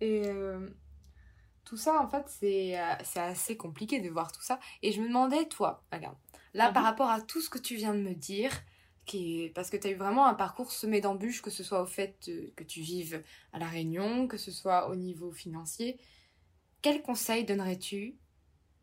Et 0.00 0.22
euh, 0.26 0.66
tout 1.66 1.76
ça, 1.76 2.00
en 2.00 2.08
fait, 2.08 2.24
euh, 2.42 2.94
c'est 3.04 3.20
assez 3.20 3.56
compliqué 3.58 4.00
de 4.00 4.08
voir 4.08 4.32
tout 4.32 4.40
ça. 4.40 4.58
Et 4.82 4.92
je 4.92 5.02
me 5.02 5.08
demandais, 5.08 5.46
toi, 5.46 5.84
regarde, 5.92 6.16
là, 6.54 6.72
par 6.72 6.82
mhm. 6.82 6.88
rapport 6.88 7.10
à 7.10 7.20
tout 7.20 7.42
ce 7.42 7.50
que 7.50 7.58
tu 7.58 7.76
viens 7.76 7.94
de 7.94 8.00
me 8.00 8.14
dire, 8.14 8.52
parce 9.54 9.70
que 9.70 9.76
tu 9.76 9.86
as 9.86 9.90
eu 9.90 9.94
vraiment 9.94 10.26
un 10.26 10.34
parcours 10.34 10.72
semé 10.72 11.00
d'embûches, 11.00 11.42
que 11.42 11.50
ce 11.50 11.62
soit 11.62 11.82
au 11.82 11.86
fait 11.86 12.30
que 12.56 12.64
tu 12.64 12.80
vives 12.80 13.22
à 13.52 13.58
La 13.58 13.66
Réunion, 13.66 14.28
que 14.28 14.36
ce 14.36 14.50
soit 14.50 14.88
au 14.88 14.96
niveau 14.96 15.32
financier, 15.32 15.98
quel 16.82 17.02
conseil 17.02 17.44
donnerais-tu 17.44 18.16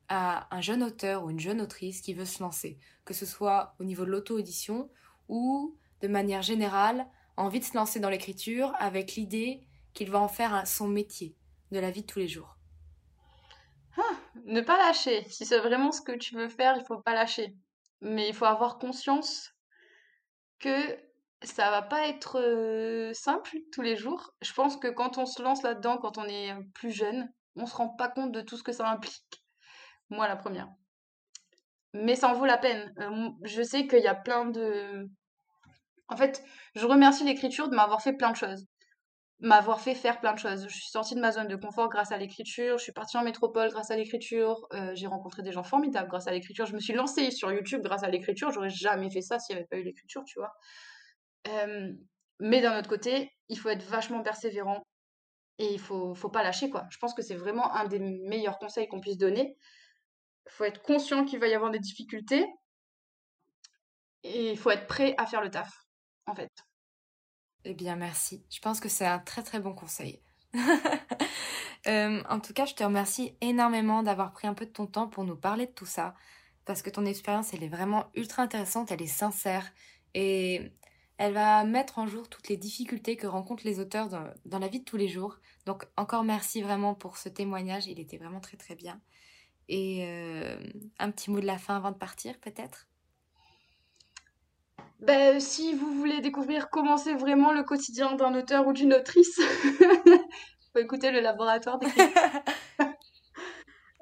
à 0.07 0.47
un 0.55 0.61
jeune 0.61 0.83
auteur 0.83 1.23
ou 1.23 1.29
une 1.29 1.39
jeune 1.39 1.61
autrice 1.61 2.01
qui 2.01 2.13
veut 2.13 2.25
se 2.25 2.41
lancer, 2.41 2.77
que 3.05 3.13
ce 3.13 3.25
soit 3.25 3.75
au 3.79 3.83
niveau 3.83 4.05
de 4.05 4.11
l'auto-édition 4.11 4.89
ou 5.27 5.75
de 6.01 6.07
manière 6.07 6.41
générale, 6.41 7.07
envie 7.37 7.59
de 7.59 7.65
se 7.65 7.75
lancer 7.75 7.99
dans 7.99 8.09
l'écriture 8.09 8.73
avec 8.77 9.15
l'idée 9.15 9.61
qu'il 9.93 10.11
va 10.11 10.19
en 10.19 10.27
faire 10.27 10.67
son 10.67 10.87
métier 10.87 11.35
de 11.71 11.79
la 11.79 11.91
vie 11.91 12.01
de 12.01 12.07
tous 12.07 12.19
les 12.19 12.27
jours? 12.27 12.57
Ah, 13.97 14.17
Ne 14.45 14.61
pas 14.61 14.77
lâcher. 14.77 15.25
Si 15.29 15.45
c'est 15.45 15.59
vraiment 15.59 15.91
ce 15.91 16.01
que 16.01 16.11
tu 16.13 16.35
veux 16.35 16.49
faire, 16.49 16.77
il 16.77 16.85
faut 16.85 17.01
pas 17.01 17.13
lâcher. 17.13 17.55
Mais 18.01 18.29
il 18.29 18.35
faut 18.35 18.45
avoir 18.45 18.77
conscience 18.77 19.54
que 20.65 20.99
ça 21.43 21.69
va 21.69 21.83
pas 21.83 22.07
être 22.07 23.11
simple 23.13 23.57
tous 23.71 23.81
les 23.81 23.95
jours. 23.95 24.33
Je 24.41 24.51
pense 24.51 24.77
que 24.77 24.87
quand 24.87 25.19
on 25.19 25.25
se 25.25 25.41
lance 25.41 25.61
là-dedans, 25.61 25.97
quand 25.97 26.17
on 26.17 26.25
est 26.25 26.53
plus 26.73 26.91
jeune, 26.91 27.31
on 27.55 27.67
se 27.67 27.75
rend 27.75 27.89
pas 27.89 28.09
compte 28.09 28.31
de 28.31 28.41
tout 28.41 28.57
ce 28.57 28.63
que 28.63 28.71
ça 28.71 28.89
implique. 28.89 29.43
Moi, 30.09 30.27
la 30.27 30.35
première. 30.35 30.67
Mais 31.93 32.15
ça 32.15 32.29
en 32.29 32.33
vaut 32.33 32.45
la 32.45 32.57
peine. 32.57 32.93
Je 33.43 33.61
sais 33.61 33.87
qu'il 33.87 34.01
y 34.01 34.07
a 34.07 34.15
plein 34.15 34.45
de... 34.45 35.07
En 36.07 36.17
fait, 36.17 36.43
je 36.75 36.85
remercie 36.85 37.23
l'écriture 37.23 37.69
de 37.69 37.75
m'avoir 37.75 38.01
fait 38.01 38.13
plein 38.13 38.31
de 38.31 38.35
choses. 38.35 38.65
M'avoir 39.39 39.81
fait 39.81 39.95
faire 39.95 40.19
plein 40.21 40.33
de 40.33 40.39
choses. 40.39 40.67
Je 40.67 40.73
suis 40.73 40.89
sortie 40.89 41.13
de 41.13 41.19
ma 41.19 41.31
zone 41.31 41.47
de 41.47 41.55
confort 41.55 41.89
grâce 41.89 42.11
à 42.11 42.17
l'écriture. 42.17 42.77
Je 42.77 42.83
suis 42.83 42.93
partie 42.93 43.17
en 43.17 43.23
métropole 43.23 43.69
grâce 43.69 43.91
à 43.91 43.97
l'écriture. 43.97 44.65
Euh, 44.73 44.91
j'ai 44.95 45.07
rencontré 45.07 45.43
des 45.43 45.51
gens 45.51 45.63
formidables 45.63 46.07
grâce 46.07 46.27
à 46.27 46.31
l'écriture. 46.31 46.65
Je 46.65 46.73
me 46.73 46.79
suis 46.79 46.93
lancée 46.93 47.31
sur 47.31 47.51
YouTube 47.51 47.81
grâce 47.83 48.03
à 48.03 48.09
l'écriture. 48.09 48.51
J'aurais 48.51 48.69
jamais 48.69 49.09
fait 49.09 49.21
ça 49.21 49.37
s'il 49.39 49.55
n'y 49.55 49.59
avait 49.59 49.67
pas 49.67 49.77
eu 49.77 49.83
l'écriture, 49.83 50.23
tu 50.25 50.39
vois. 50.39 50.53
Euh, 51.49 51.91
mais 52.39 52.61
d'un 52.61 52.79
autre 52.79 52.89
côté, 52.89 53.29
il 53.49 53.59
faut 53.59 53.69
être 53.69 53.83
vachement 53.83 54.23
persévérant 54.23 54.81
et 55.59 55.73
il 55.73 55.79
faut, 55.79 56.15
faut 56.15 56.29
pas 56.29 56.43
lâcher, 56.43 56.69
quoi. 56.69 56.85
Je 56.89 56.97
pense 56.97 57.13
que 57.13 57.21
c'est 57.21 57.35
vraiment 57.35 57.73
un 57.75 57.85
des 57.87 57.99
meilleurs 57.99 58.57
conseils 58.57 58.87
qu'on 58.87 59.01
puisse 59.01 59.17
donner 59.17 59.57
il 60.45 60.51
faut 60.51 60.63
être 60.63 60.81
conscient 60.81 61.25
qu'il 61.25 61.39
va 61.39 61.47
y 61.47 61.53
avoir 61.53 61.71
des 61.71 61.79
difficultés 61.79 62.45
et 64.23 64.51
il 64.51 64.57
faut 64.57 64.71
être 64.71 64.87
prêt 64.87 65.15
à 65.17 65.25
faire 65.25 65.41
le 65.41 65.49
taf, 65.49 65.69
en 66.25 66.35
fait. 66.35 66.51
Eh 67.65 67.73
bien, 67.73 67.95
merci. 67.95 68.43
Je 68.51 68.59
pense 68.59 68.79
que 68.79 68.87
c'est 68.89 69.07
un 69.07 69.17
très 69.19 69.43
très 69.43 69.59
bon 69.59 69.73
conseil. 69.73 70.21
Euh, 71.87 72.23
en 72.29 72.39
tout 72.39 72.51
cas, 72.51 72.65
je 72.65 72.73
te 72.73 72.83
remercie 72.83 73.35
énormément 73.41 74.01
d'avoir 74.01 74.33
pris 74.33 74.47
un 74.47 74.55
peu 74.55 74.65
de 74.65 74.71
ton 74.71 74.87
temps 74.87 75.07
pour 75.07 75.23
nous 75.23 75.35
parler 75.35 75.67
de 75.67 75.71
tout 75.71 75.85
ça, 75.85 76.15
parce 76.65 76.81
que 76.81 76.89
ton 76.89 77.05
expérience, 77.05 77.53
elle 77.53 77.63
est 77.63 77.69
vraiment 77.69 78.05
ultra 78.15 78.41
intéressante, 78.41 78.91
elle 78.91 79.03
est 79.03 79.05
sincère, 79.05 79.71
et 80.15 80.71
elle 81.17 81.33
va 81.33 81.63
mettre 81.63 81.99
en 81.99 82.07
jour 82.07 82.27
toutes 82.27 82.49
les 82.49 82.57
difficultés 82.57 83.17
que 83.17 83.27
rencontrent 83.27 83.65
les 83.65 83.79
auteurs 83.79 84.09
dans, 84.09 84.59
la 84.59 84.67
vie 84.67 84.79
de 84.79 84.83
tous 84.83 84.97
les 84.97 85.07
jours. 85.07 85.37
Donc, 85.67 85.85
encore 85.95 86.23
merci 86.23 86.63
vraiment 86.63 86.95
pour 86.95 87.17
ce 87.17 87.29
témoignage, 87.29 87.85
il 87.85 87.99
était 87.99 88.17
vraiment 88.17 88.39
très 88.39 88.57
très 88.57 88.73
bien. 88.73 88.99
Et 89.69 90.05
euh, 90.07 90.57
un 90.97 91.11
petit 91.11 91.29
mot 91.29 91.39
de 91.39 91.45
la 91.45 91.59
fin 91.59 91.75
avant 91.75 91.91
de 91.91 91.97
partir, 91.97 92.39
peut-être? 92.39 92.87
Ben, 95.05 95.39
si 95.39 95.73
vous 95.73 95.93
voulez 95.93 96.21
découvrir 96.21 96.69
comment 96.69 96.97
c'est 96.97 97.13
vraiment 97.13 97.51
le 97.51 97.63
quotidien 97.63 98.15
d'un 98.15 98.33
auteur 98.35 98.67
ou 98.67 98.73
d'une 98.73 98.93
autrice, 98.93 99.39
faut 100.73 100.79
écouter 100.79 101.11
le 101.11 101.19
laboratoire 101.21 101.79
d'écriture. 101.79 102.11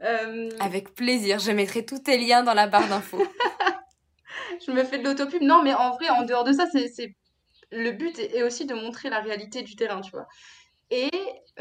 Euh, 0.02 0.50
Avec 0.60 0.96
plaisir, 0.96 1.40
je 1.40 1.52
mettrai 1.54 1.86
tous 1.86 2.00
tes 2.00 2.18
liens 2.18 2.44
dans 2.44 2.54
la 2.54 2.68
barre 2.68 2.90
d'infos. 2.90 3.24
je 4.68 4.70
me 4.74 4.84
fais 4.84 4.98
de 4.98 5.06
l'autopub. 5.06 5.42
Non, 5.42 5.64
mais 5.64 5.74
en 5.74 5.92
vrai, 5.92 6.10
en 6.10 6.24
dehors 6.24 6.44
de 6.44 6.52
ça, 6.52 6.66
c'est, 6.70 6.90
c'est... 6.90 7.16
le 7.72 7.92
but 7.92 8.20
est 8.20 8.44
aussi 8.44 8.66
de 8.66 8.74
montrer 8.74 9.10
la 9.10 9.22
réalité 9.22 9.62
du 9.62 9.78
terrain, 9.78 10.02
tu 10.02 10.12
vois. 10.12 10.28
Et 10.90 11.10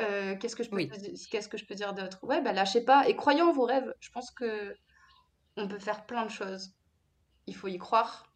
euh, 0.01 0.35
qu'est-ce 0.37 0.57
que 0.57 0.65
je 0.65 0.71
peux 0.71 0.77
Oui. 0.77 0.91
qu'est-ce 1.31 1.49
que 1.49 1.57
je 1.57 1.65
peux 1.65 1.77
dire 1.77 1.95
d'autre? 1.95 2.19
Ouais, 2.23 2.41
bah 2.41 2.53
lâchez 2.53 2.81
pas 2.81 3.09
et 3.09 3.15
croyez 3.15 3.43
en 3.43 3.53
vos 3.53 3.65
rêves. 3.65 3.95
Je 4.01 4.11
pense 4.11 4.33
que 4.33 4.75
on 5.57 5.69
peut 5.69 5.79
faire 5.79 6.05
plein 6.05 6.25
de 6.25 6.31
choses. 6.31 6.75
Il 7.47 7.55
faut 7.55 7.69
y 7.69 7.79
croire 7.79 8.32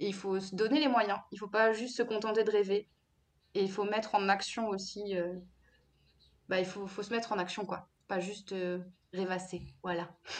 et 0.00 0.08
il 0.08 0.14
faut 0.14 0.40
se 0.40 0.54
donner 0.54 0.80
les 0.80 0.88
moyens. 0.88 1.18
Il 1.32 1.38
faut 1.38 1.48
pas 1.48 1.72
juste 1.72 1.96
se 1.96 2.02
contenter 2.02 2.44
de 2.44 2.50
rêver 2.50 2.88
et 3.54 3.62
il 3.62 3.70
faut 3.70 3.84
mettre 3.84 4.14
en 4.14 4.28
action 4.28 4.68
aussi. 4.68 5.16
euh, 5.16 5.34
Bah, 6.48 6.58
il 6.60 6.66
faut, 6.66 6.86
faut 6.86 7.02
se 7.02 7.12
mettre 7.12 7.32
en 7.32 7.38
action, 7.38 7.64
quoi. 7.66 7.88
Pas 8.08 8.20
juste 8.20 8.52
euh, 8.52 8.78
rêvasser. 9.12 9.62
Voilà. 9.82 10.08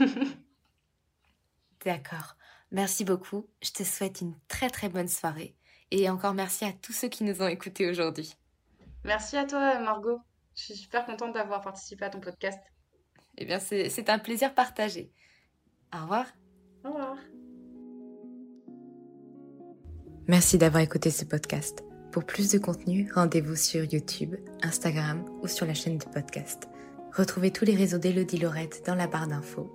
D'accord. 1.85 2.37
Merci 2.73 3.05
beaucoup. 3.05 3.49
Je 3.63 3.71
te 3.71 3.85
souhaite 3.85 4.21
une 4.21 4.35
très 4.49 4.71
très 4.71 4.89
bonne 4.89 5.09
soirée. 5.09 5.57
Et 5.91 6.09
encore 6.11 6.35
merci 6.35 6.65
à 6.65 6.73
tous 6.73 6.93
ceux 6.93 7.09
qui 7.09 7.25
nous 7.25 7.43
ont 7.43 7.47
écoutés 7.49 7.89
aujourd'hui. 7.89 8.35
Merci 9.05 9.37
à 9.37 9.45
toi, 9.47 9.79
Margot. 9.79 10.21
Je 10.57 10.63
suis 10.65 10.77
super 10.77 11.05
contente 11.07 11.33
d'avoir 11.35 11.61
participé 11.61 12.05
à 12.05 12.11
ton 12.11 12.21
podcast. 12.21 12.59
Eh 13.37 13.45
bien, 13.45 13.59
c'est 13.61 14.09
un 14.09 14.19
plaisir 14.19 14.55
partagé. 14.55 15.13
Au 15.95 16.03
revoir. 16.03 16.27
Au 16.85 16.89
revoir. 16.93 17.44
Merci 20.27 20.57
d'avoir 20.57 20.83
écouté 20.83 21.11
ce 21.11 21.27
podcast. 21.27 21.85
Pour 22.11 22.25
plus 22.25 22.51
de 22.51 22.59
contenu, 22.59 23.11
rendez-vous 23.15 23.57
sur 23.57 23.85
YouTube, 23.85 24.37
Instagram 24.63 25.23
ou 25.43 25.49
sur 25.49 25.67
la 25.67 25.75
chaîne 25.75 25.99
de 25.99 26.05
podcast. 26.05 26.67
Retrouvez 27.13 27.51
tous 27.51 27.67
les 27.67 27.75
réseaux 27.75 27.99
d'Elodie 27.99 28.39
Laurette 28.39 28.83
dans 28.87 28.95
la 28.95 29.07
barre 29.07 29.27
d'infos. 29.27 29.71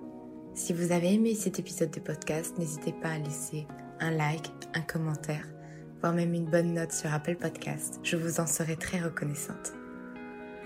Si 0.55 0.73
vous 0.73 0.91
avez 0.91 1.13
aimé 1.13 1.35
cet 1.35 1.59
épisode 1.59 1.91
de 1.91 1.99
podcast, 1.99 2.57
n'hésitez 2.57 2.93
pas 2.93 3.11
à 3.11 3.19
laisser 3.19 3.67
un 3.99 4.09
like, 4.09 4.49
un 4.73 4.81
commentaire, 4.81 5.45
voire 6.01 6.13
même 6.13 6.33
une 6.33 6.49
bonne 6.49 6.73
note 6.73 6.93
sur 6.93 7.13
Apple 7.13 7.35
Podcast. 7.35 7.99
Je 8.01 8.17
vous 8.17 8.39
en 8.39 8.47
serai 8.47 8.75
très 8.75 8.99
reconnaissante. 8.99 9.73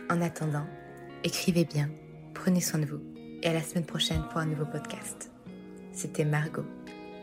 En 0.09 0.21
attendant, 0.21 0.65
écrivez 1.25 1.65
bien, 1.65 1.89
prenez 2.34 2.61
soin 2.61 2.79
de 2.79 2.86
vous 2.86 3.01
et 3.41 3.49
à 3.49 3.53
la 3.53 3.61
semaine 3.61 3.86
prochaine 3.86 4.23
pour 4.29 4.38
un 4.38 4.45
nouveau 4.45 4.65
podcast. 4.65 5.29
C'était 5.91 6.23
Margot 6.23 6.65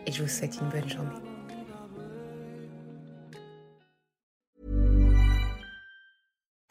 et 0.07 0.13
je 0.13 0.23
vous 0.23 0.29
souhaite 0.29 0.59
une 0.61 0.69
bonne 0.69 0.89
journée. 0.91 1.30